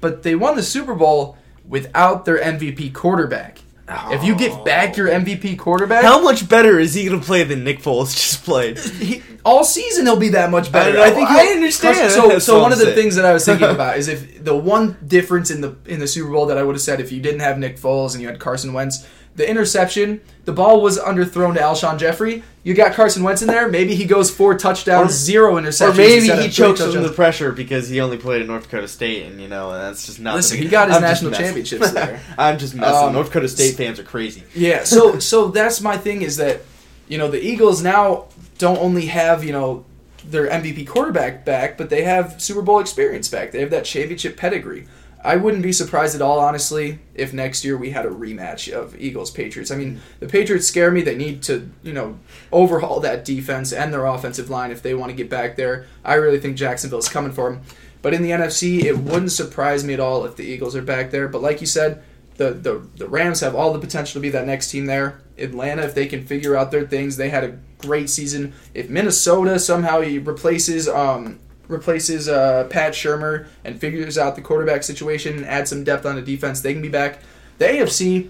But 0.00 0.22
they 0.22 0.34
won 0.34 0.56
the 0.56 0.62
Super 0.62 0.94
Bowl 0.94 1.36
without 1.68 2.24
their 2.24 2.38
MVP 2.38 2.94
quarterback. 2.94 3.58
If 3.88 4.24
you 4.24 4.34
get 4.34 4.64
back 4.64 4.96
your 4.96 5.08
MVP 5.08 5.58
quarterback, 5.58 6.02
How 6.02 6.20
much 6.20 6.48
better 6.48 6.80
is 6.80 6.94
he 6.94 7.06
going 7.06 7.20
to 7.20 7.24
play 7.24 7.44
than 7.44 7.62
Nick 7.62 7.80
Foles 7.80 8.16
just 8.16 8.44
played? 8.44 8.78
he, 8.80 9.22
all 9.44 9.62
season 9.62 10.06
he'll 10.06 10.16
be 10.16 10.30
that 10.30 10.50
much 10.50 10.72
better. 10.72 10.98
I 10.98 11.04
I, 11.04 11.10
think 11.10 11.28
I 11.28 11.46
understand. 11.52 12.10
So, 12.10 12.28
That's 12.28 12.44
so 12.44 12.60
one 12.60 12.72
of 12.72 12.80
the 12.80 12.94
things 12.94 13.14
that 13.14 13.24
I 13.24 13.32
was 13.32 13.44
thinking 13.44 13.68
about 13.70 13.96
is 13.96 14.08
if 14.08 14.44
the 14.44 14.56
one 14.56 14.96
difference 15.06 15.52
in 15.52 15.60
the 15.60 15.76
in 15.86 16.00
the 16.00 16.08
Super 16.08 16.30
Bowl 16.30 16.46
that 16.46 16.58
I 16.58 16.64
would 16.64 16.74
have 16.74 16.82
said 16.82 17.00
if 17.00 17.12
you 17.12 17.20
didn't 17.20 17.40
have 17.40 17.58
Nick 17.58 17.78
Foles 17.78 18.14
and 18.14 18.20
you 18.20 18.26
had 18.26 18.40
Carson 18.40 18.72
Wentz, 18.72 19.06
the 19.36 19.48
interception, 19.48 20.20
the 20.46 20.52
ball 20.52 20.80
was 20.80 20.98
underthrown 20.98 21.54
to 21.54 21.60
Alshon 21.60 21.98
Jeffery. 21.98 22.42
You 22.64 22.74
got 22.74 22.94
Carson 22.94 23.22
Wentz 23.22 23.42
in 23.42 23.48
there. 23.48 23.68
Maybe 23.68 23.94
he 23.94 24.06
goes 24.06 24.30
four 24.30 24.56
touchdowns, 24.56 25.10
Or- 25.10 25.14
zero 25.14 25.54
interceptions. 25.56 25.90
Or 25.90 25.94
maybe 25.94 26.42
he 26.42 26.48
chokes 26.48 26.80
under 26.80 27.02
the 27.02 27.12
pressure 27.12 27.52
because 27.52 27.88
he 27.88 28.00
only 28.00 28.16
played 28.16 28.40
at 28.40 28.48
North 28.48 28.64
Dakota 28.64 28.88
State, 28.88 29.26
and 29.26 29.40
you 29.40 29.48
know, 29.48 29.70
and 29.70 29.82
that's 29.82 30.06
just 30.06 30.18
not. 30.20 30.34
Listen, 30.36 30.56
the- 30.56 30.64
he 30.64 30.68
got 30.68 30.88
his 30.88 30.96
I'm 30.96 31.02
national 31.02 31.32
championships 31.32 31.92
there. 31.92 32.20
I'm 32.38 32.58
just 32.58 32.74
messing. 32.74 33.08
Um, 33.08 33.12
North 33.12 33.26
Dakota 33.26 33.48
State 33.48 33.76
fans 33.76 34.00
are 34.00 34.04
crazy. 34.04 34.42
Yeah, 34.54 34.84
so 34.84 35.18
so 35.30 35.48
that's 35.48 35.80
my 35.80 35.96
thing 35.96 36.22
is 36.22 36.38
that 36.38 36.62
you 37.08 37.18
know 37.18 37.28
the 37.30 37.40
Eagles 37.40 37.82
now 37.82 38.24
don't 38.58 38.78
only 38.78 39.06
have 39.06 39.44
you 39.44 39.52
know 39.52 39.84
their 40.24 40.48
MVP 40.48 40.86
quarterback 40.86 41.44
back, 41.44 41.76
but 41.78 41.90
they 41.90 42.02
have 42.02 42.40
Super 42.42 42.62
Bowl 42.62 42.80
experience 42.80 43.28
back. 43.28 43.52
They 43.52 43.60
have 43.60 43.70
that 43.70 43.84
championship 43.84 44.36
pedigree. 44.36 44.86
I 45.26 45.34
wouldn't 45.34 45.64
be 45.64 45.72
surprised 45.72 46.14
at 46.14 46.22
all, 46.22 46.38
honestly, 46.38 47.00
if 47.12 47.32
next 47.32 47.64
year 47.64 47.76
we 47.76 47.90
had 47.90 48.06
a 48.06 48.10
rematch 48.10 48.72
of 48.72 48.98
Eagles 49.00 49.32
Patriots. 49.32 49.72
I 49.72 49.76
mean, 49.76 50.00
the 50.20 50.28
Patriots 50.28 50.68
scare 50.68 50.92
me. 50.92 51.02
They 51.02 51.16
need 51.16 51.42
to, 51.44 51.68
you 51.82 51.92
know, 51.92 52.20
overhaul 52.52 53.00
that 53.00 53.24
defense 53.24 53.72
and 53.72 53.92
their 53.92 54.06
offensive 54.06 54.50
line 54.50 54.70
if 54.70 54.82
they 54.82 54.94
want 54.94 55.10
to 55.10 55.16
get 55.16 55.28
back 55.28 55.56
there. 55.56 55.86
I 56.04 56.14
really 56.14 56.38
think 56.38 56.56
Jacksonville's 56.56 57.08
coming 57.08 57.32
for 57.32 57.50
them. 57.50 57.62
But 58.02 58.14
in 58.14 58.22
the 58.22 58.30
NFC, 58.30 58.84
it 58.84 58.98
wouldn't 58.98 59.32
surprise 59.32 59.82
me 59.82 59.94
at 59.94 60.00
all 60.00 60.24
if 60.24 60.36
the 60.36 60.44
Eagles 60.44 60.76
are 60.76 60.82
back 60.82 61.10
there. 61.10 61.26
But 61.26 61.42
like 61.42 61.60
you 61.60 61.66
said, 61.66 62.04
the, 62.36 62.52
the 62.52 62.86
the 62.96 63.08
Rams 63.08 63.40
have 63.40 63.54
all 63.54 63.72
the 63.72 63.80
potential 63.80 64.20
to 64.20 64.20
be 64.20 64.28
that 64.30 64.46
next 64.46 64.70
team 64.70 64.86
there. 64.86 65.22
Atlanta, 65.38 65.82
if 65.82 65.94
they 65.94 66.06
can 66.06 66.24
figure 66.24 66.54
out 66.54 66.70
their 66.70 66.86
things, 66.86 67.16
they 67.16 67.30
had 67.30 67.42
a 67.42 67.58
great 67.78 68.10
season. 68.10 68.52
If 68.74 68.90
Minnesota 68.90 69.58
somehow 69.58 70.00
replaces 70.00 70.88
um 70.88 71.40
replaces 71.68 72.28
uh, 72.28 72.66
Pat 72.70 72.92
Shurmur 72.92 73.46
and 73.64 73.80
figures 73.80 74.18
out 74.18 74.36
the 74.36 74.42
quarterback 74.42 74.82
situation 74.82 75.36
and 75.36 75.46
adds 75.46 75.70
some 75.70 75.84
depth 75.84 76.06
on 76.06 76.16
the 76.16 76.22
defense, 76.22 76.60
they 76.60 76.72
can 76.72 76.82
be 76.82 76.88
back. 76.88 77.20
The 77.58 77.66
AFC 77.66 78.28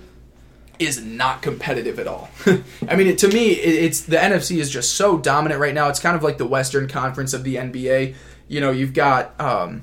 is 0.78 1.02
not 1.02 1.42
competitive 1.42 1.98
at 1.98 2.06
all. 2.06 2.28
I 2.88 2.96
mean, 2.96 3.06
it, 3.06 3.18
to 3.18 3.28
me, 3.28 3.52
it, 3.52 3.84
it's 3.84 4.00
the 4.02 4.16
NFC 4.16 4.58
is 4.58 4.70
just 4.70 4.94
so 4.94 5.18
dominant 5.18 5.60
right 5.60 5.74
now. 5.74 5.88
It's 5.88 6.00
kind 6.00 6.16
of 6.16 6.22
like 6.22 6.38
the 6.38 6.46
Western 6.46 6.88
Conference 6.88 7.32
of 7.32 7.44
the 7.44 7.56
NBA. 7.56 8.14
You 8.48 8.60
know, 8.60 8.70
you've 8.70 8.94
got 8.94 9.38
um, 9.40 9.82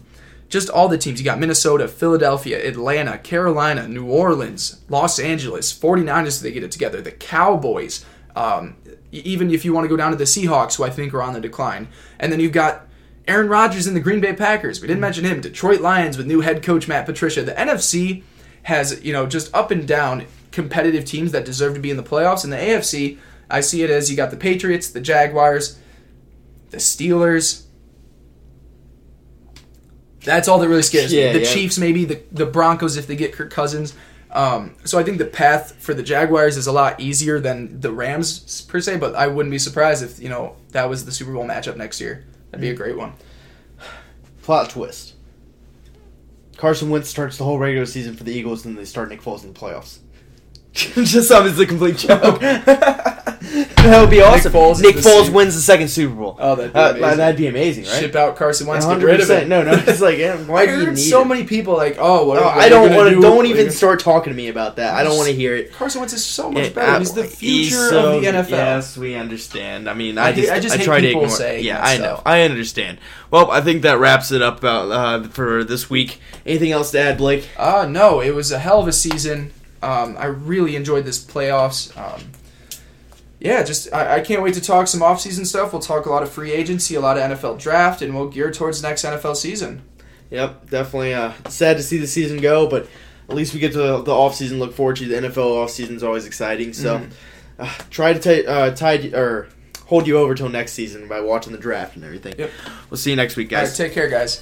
just 0.50 0.70
all 0.70 0.88
the 0.88 0.98
teams. 0.98 1.20
You 1.20 1.26
got 1.26 1.40
Minnesota, 1.40 1.88
Philadelphia, 1.88 2.66
Atlanta, 2.66 3.18
Carolina, 3.18 3.88
New 3.88 4.06
Orleans, 4.06 4.82
Los 4.90 5.20
Angeles, 5.20 5.74
49ers, 5.78 6.42
they 6.42 6.52
get 6.52 6.64
it 6.64 6.72
together, 6.72 7.02
the 7.02 7.12
Cowboys. 7.12 8.06
Um, 8.36 8.78
even 9.12 9.52
if 9.52 9.64
you 9.64 9.74
want 9.74 9.86
to 9.86 9.90
go 9.90 9.98
down 9.98 10.12
to 10.12 10.18
the 10.18 10.24
Seahawks, 10.24 10.78
who 10.78 10.84
I 10.84 10.90
think 10.90 11.14
are 11.14 11.22
on 11.22 11.34
the 11.34 11.42
decline. 11.42 11.88
And 12.20 12.32
then 12.32 12.40
you've 12.40 12.52
got 12.52 12.83
Aaron 13.28 13.48
Rodgers 13.48 13.88
and 13.88 13.96
the 13.96 14.02
Green 14.02 14.20
Bay 14.20 14.34
Packers. 14.34 14.82
We 14.82 14.88
didn't 14.88 15.02
mention 15.02 15.24
him. 15.24 15.42
Detroit 15.42 15.82
Lions 15.82 16.18
with 16.18 16.28
new 16.28 16.42
head 16.42 16.62
coach 16.62 16.88
Matt 16.88 17.06
Patricia. 17.06 17.44
The 17.44 17.54
NFC 17.54 18.24
has, 18.64 19.04
you 19.04 19.14
know, 19.14 19.26
just 19.26 19.54
up 19.54 19.72
and 19.72 19.88
down 19.88 20.26
competitive 20.52 21.06
teams 21.06 21.32
that 21.32 21.46
deserve 21.46 21.74
to 21.76 21.80
be 21.80 21.90
in 21.90 21.98
the 21.98 22.04
playoffs. 22.04 22.44
And 22.44 22.52
the 22.52 22.58
AFC, 22.58 23.18
I 23.50 23.62
see 23.62 23.82
it 23.84 23.90
as 23.90 24.10
you 24.10 24.18
got 24.18 24.30
the 24.32 24.38
Patriots, 24.38 24.90
the 24.90 25.02
Jaguars, 25.02 25.80
the 26.72 26.78
Steelers. 26.78 27.64
That's 30.24 30.48
all 30.48 30.60
that 30.60 30.70
really 30.70 30.82
scares 30.84 31.12
Yeah, 31.14 31.34
me. 31.34 31.40
The 31.40 31.46
yeah. 31.46 31.54
Chiefs, 31.54 31.78
maybe 31.78 32.06
the 32.06 32.22
the 32.32 32.46
Broncos 32.46 32.96
if 32.98 33.08
they 33.08 33.16
get 33.16 33.34
Kirk 33.34 33.52
Cousins. 33.52 33.94
Um, 34.32 34.76
so 34.84 34.98
I 34.98 35.04
think 35.04 35.20
the 35.20 35.26
path 35.26 35.76
for 35.80 35.94
the 35.94 36.02
Jaguars 36.02 36.58
is 36.58 36.66
a 36.66 36.72
lot 36.72 37.00
easier 37.00 37.40
than 37.40 37.80
the 37.82 37.92
Rams 37.92 38.62
per 38.62 38.80
se. 38.80 38.98
But 38.98 39.16
I 39.16 39.28
wouldn't 39.28 39.52
be 39.52 39.60
surprised 39.60 40.04
if 40.04 40.20
you 40.20 40.30
know 40.30 40.56
that 40.72 40.90
was 40.90 41.06
the 41.06 41.12
Super 41.12 41.34
Bowl 41.34 41.46
matchup 41.46 41.76
next 41.78 42.00
year. 42.02 42.26
That'd 42.54 42.62
be 42.62 42.70
a 42.70 42.76
great 42.76 42.96
one. 42.96 43.14
Plot 44.44 44.70
twist. 44.70 45.16
Carson 46.56 46.92
Wentz 46.92 47.10
starts 47.10 47.40
the 47.40 47.46
whole 47.46 47.58
regular 47.58 47.88
season 47.88 48.16
for 48.16 48.24
the 48.24 48.32
Eagles, 48.32 48.64
and 48.64 48.78
they 48.78 48.86
start 48.86 49.10
Nick 49.10 49.24
Foles 49.24 49.44
in 49.44 49.52
the 49.52 49.60
playoffs. 49.60 49.98
Just 51.04 51.28
sounded 51.28 51.52
as 51.54 51.60
a 51.60 51.66
complete 51.68 51.98
joke. 51.98 52.40
that 52.42 53.98
would 54.02 54.10
be 54.10 54.22
awesome. 54.22 54.52
Foles 54.52 54.82
Nick 54.82 54.96
Foles 54.96 55.26
Super- 55.26 55.36
wins 55.36 55.54
the 55.54 55.62
second 55.62 55.90
Super 55.90 56.16
Bowl. 56.16 56.36
Oh, 56.40 56.56
that'd 56.56 56.74
be 56.74 56.80
Uh, 56.80 56.90
amazing. 56.94 57.18
that'd 57.18 57.38
be 57.38 57.48
amazing, 57.48 57.84
right? 57.86 58.00
Ship 58.00 58.16
out 58.16 58.36
Carson 58.36 58.66
Wentz, 58.66 58.84
get 58.86 58.98
100%. 58.98 59.04
rid 59.04 59.22
of 59.22 59.30
it. 59.30 59.48
No, 59.48 59.62
no, 59.62 59.74
it's 59.74 60.02
like, 60.02 60.18
yeah, 60.18 60.36
why 60.38 60.62
I 60.64 60.66
do 60.66 60.80
you 60.82 60.88
need 60.92 60.96
so 60.98 61.22
it? 61.22 61.26
many 61.26 61.44
people 61.44 61.76
like, 61.78 61.98
oh, 62.00 62.26
what, 62.26 62.40
Oh, 62.40 62.46
what 62.46 62.58
I 62.58 62.70
don't 62.70 62.96
want 62.96 63.10
to. 63.10 63.16
do? 63.16 63.22
Don't 63.22 63.36
What 63.38 63.46
are 63.46 63.50
you 63.50 63.54
even 63.56 63.72
start 63.72 64.00
talking 64.00 64.32
to 64.34 64.36
me 64.38 64.48
about 64.48 64.78
that. 64.78 64.96
I 64.96 65.04
don't 65.04 65.16
want 65.16 65.30
to 65.30 65.36
hear 65.36 65.56
it. 65.56 65.74
Carson 65.74 66.00
Wentz 66.02 66.14
is 66.14 66.26
so 66.26 66.50
much 66.52 66.64
Yeah, 66.64 66.70
better. 66.74 66.92
uh, 66.94 67.00
He's 67.00 67.14
the 67.14 67.24
he's 67.24 67.36
future 67.70 67.90
so- 67.90 68.16
of 68.16 68.22
the 68.24 68.28
NFL. 68.30 68.50
Yes, 68.50 68.98
we 68.98 69.14
understand. 69.16 69.88
I 69.88 69.94
mean, 69.94 70.18
I 70.18 70.30
I, 70.30 70.34
just, 70.34 70.52
I 70.52 70.60
just 70.60 70.76
hate 70.78 70.86
try 70.86 71.02
to 71.02 71.08
people 71.08 71.24
ignore. 71.26 71.38
saying 71.38 71.64
yeah, 71.66 71.84
I 71.84 71.98
know. 71.98 72.20
I 72.26 72.42
understand. 72.42 72.98
Well, 73.30 73.52
I 73.52 73.62
think 73.62 73.84
that 73.84 74.00
wraps 74.00 74.32
it 74.32 74.42
up 74.42 74.64
uh, 74.64 74.68
uh, 74.90 75.24
for 75.26 75.64
this 75.64 75.88
week. 75.90 76.20
Anything 76.48 76.72
else 76.72 76.90
to 76.92 77.00
add, 77.00 77.18
Blake? 77.20 77.48
Uh, 77.58 77.86
no, 77.88 78.22
it 78.22 78.34
was 78.34 78.52
a 78.52 78.58
hell 78.60 78.80
of 78.80 78.88
a 78.88 78.92
season. 78.94 79.52
Um, 79.84 80.16
I 80.18 80.26
really 80.26 80.76
enjoyed 80.76 81.06
this 81.06 81.24
playoffs. 81.24 81.96
Um, 81.98 82.22
yeah, 83.40 83.62
just 83.64 83.94
I, 83.94 84.16
I 84.16 84.20
can't 84.22 84.42
wait 84.42 84.54
to 84.54 84.62
talk 84.62 84.88
some 84.88 85.02
offseason 85.02 85.46
stuff. 85.46 85.74
We'll 85.74 85.82
talk 85.82 86.06
a 86.06 86.10
lot 86.10 86.24
of 86.24 86.32
free 86.32 86.52
agency, 86.54 86.96
a 86.96 87.02
lot 87.02 87.18
of 87.18 87.24
NFL 87.38 87.60
draft, 87.60 88.02
and 88.02 88.16
we'll 88.16 88.30
gear 88.30 88.52
towards 88.52 88.82
next 88.82 89.04
NFL 89.04 89.36
season. 89.36 89.82
Yep, 90.30 90.70
definitely. 90.70 91.14
Uh, 91.14 91.34
sad 91.50 91.78
to 91.78 91.84
see 91.84 91.98
the 91.98 92.08
season 92.08 92.38
go, 92.40 92.68
but 92.70 92.88
at 93.30 93.36
least 93.36 93.54
we 93.54 93.60
get 93.60 93.74
to 93.74 93.78
the, 93.78 94.02
the 94.02 94.14
off 94.14 94.36
season. 94.36 94.60
Look 94.60 94.74
forward 94.74 94.96
to 94.98 95.08
the 95.08 95.16
NFL 95.16 95.36
offseason 95.66 95.92
is 95.96 96.04
always 96.04 96.26
exciting. 96.26 96.74
So, 96.74 97.00
Mhm. 97.00 97.12
uh, 97.60 97.70
try 97.90 98.14
to 98.14 98.20
t- 98.20 98.48
uh, 98.48 98.72
tide 98.72 99.14
or 99.14 99.50
hold 99.86 100.08
you 100.08 100.18
over 100.18 100.34
till 100.34 100.50
next 100.50 100.72
season 100.74 101.08
by 101.10 101.20
watching 101.20 101.52
the 101.52 101.60
draft 101.60 101.96
and 101.98 102.06
everything. 102.06 102.34
Yep. 102.38 102.50
We'll 102.90 102.98
see 102.98 103.10
you 103.10 103.16
next 103.18 103.36
week, 103.36 103.50
guys. 103.50 103.68
right, 103.70 103.76
take 103.88 103.94
care, 103.94 104.08
guys. 104.10 104.42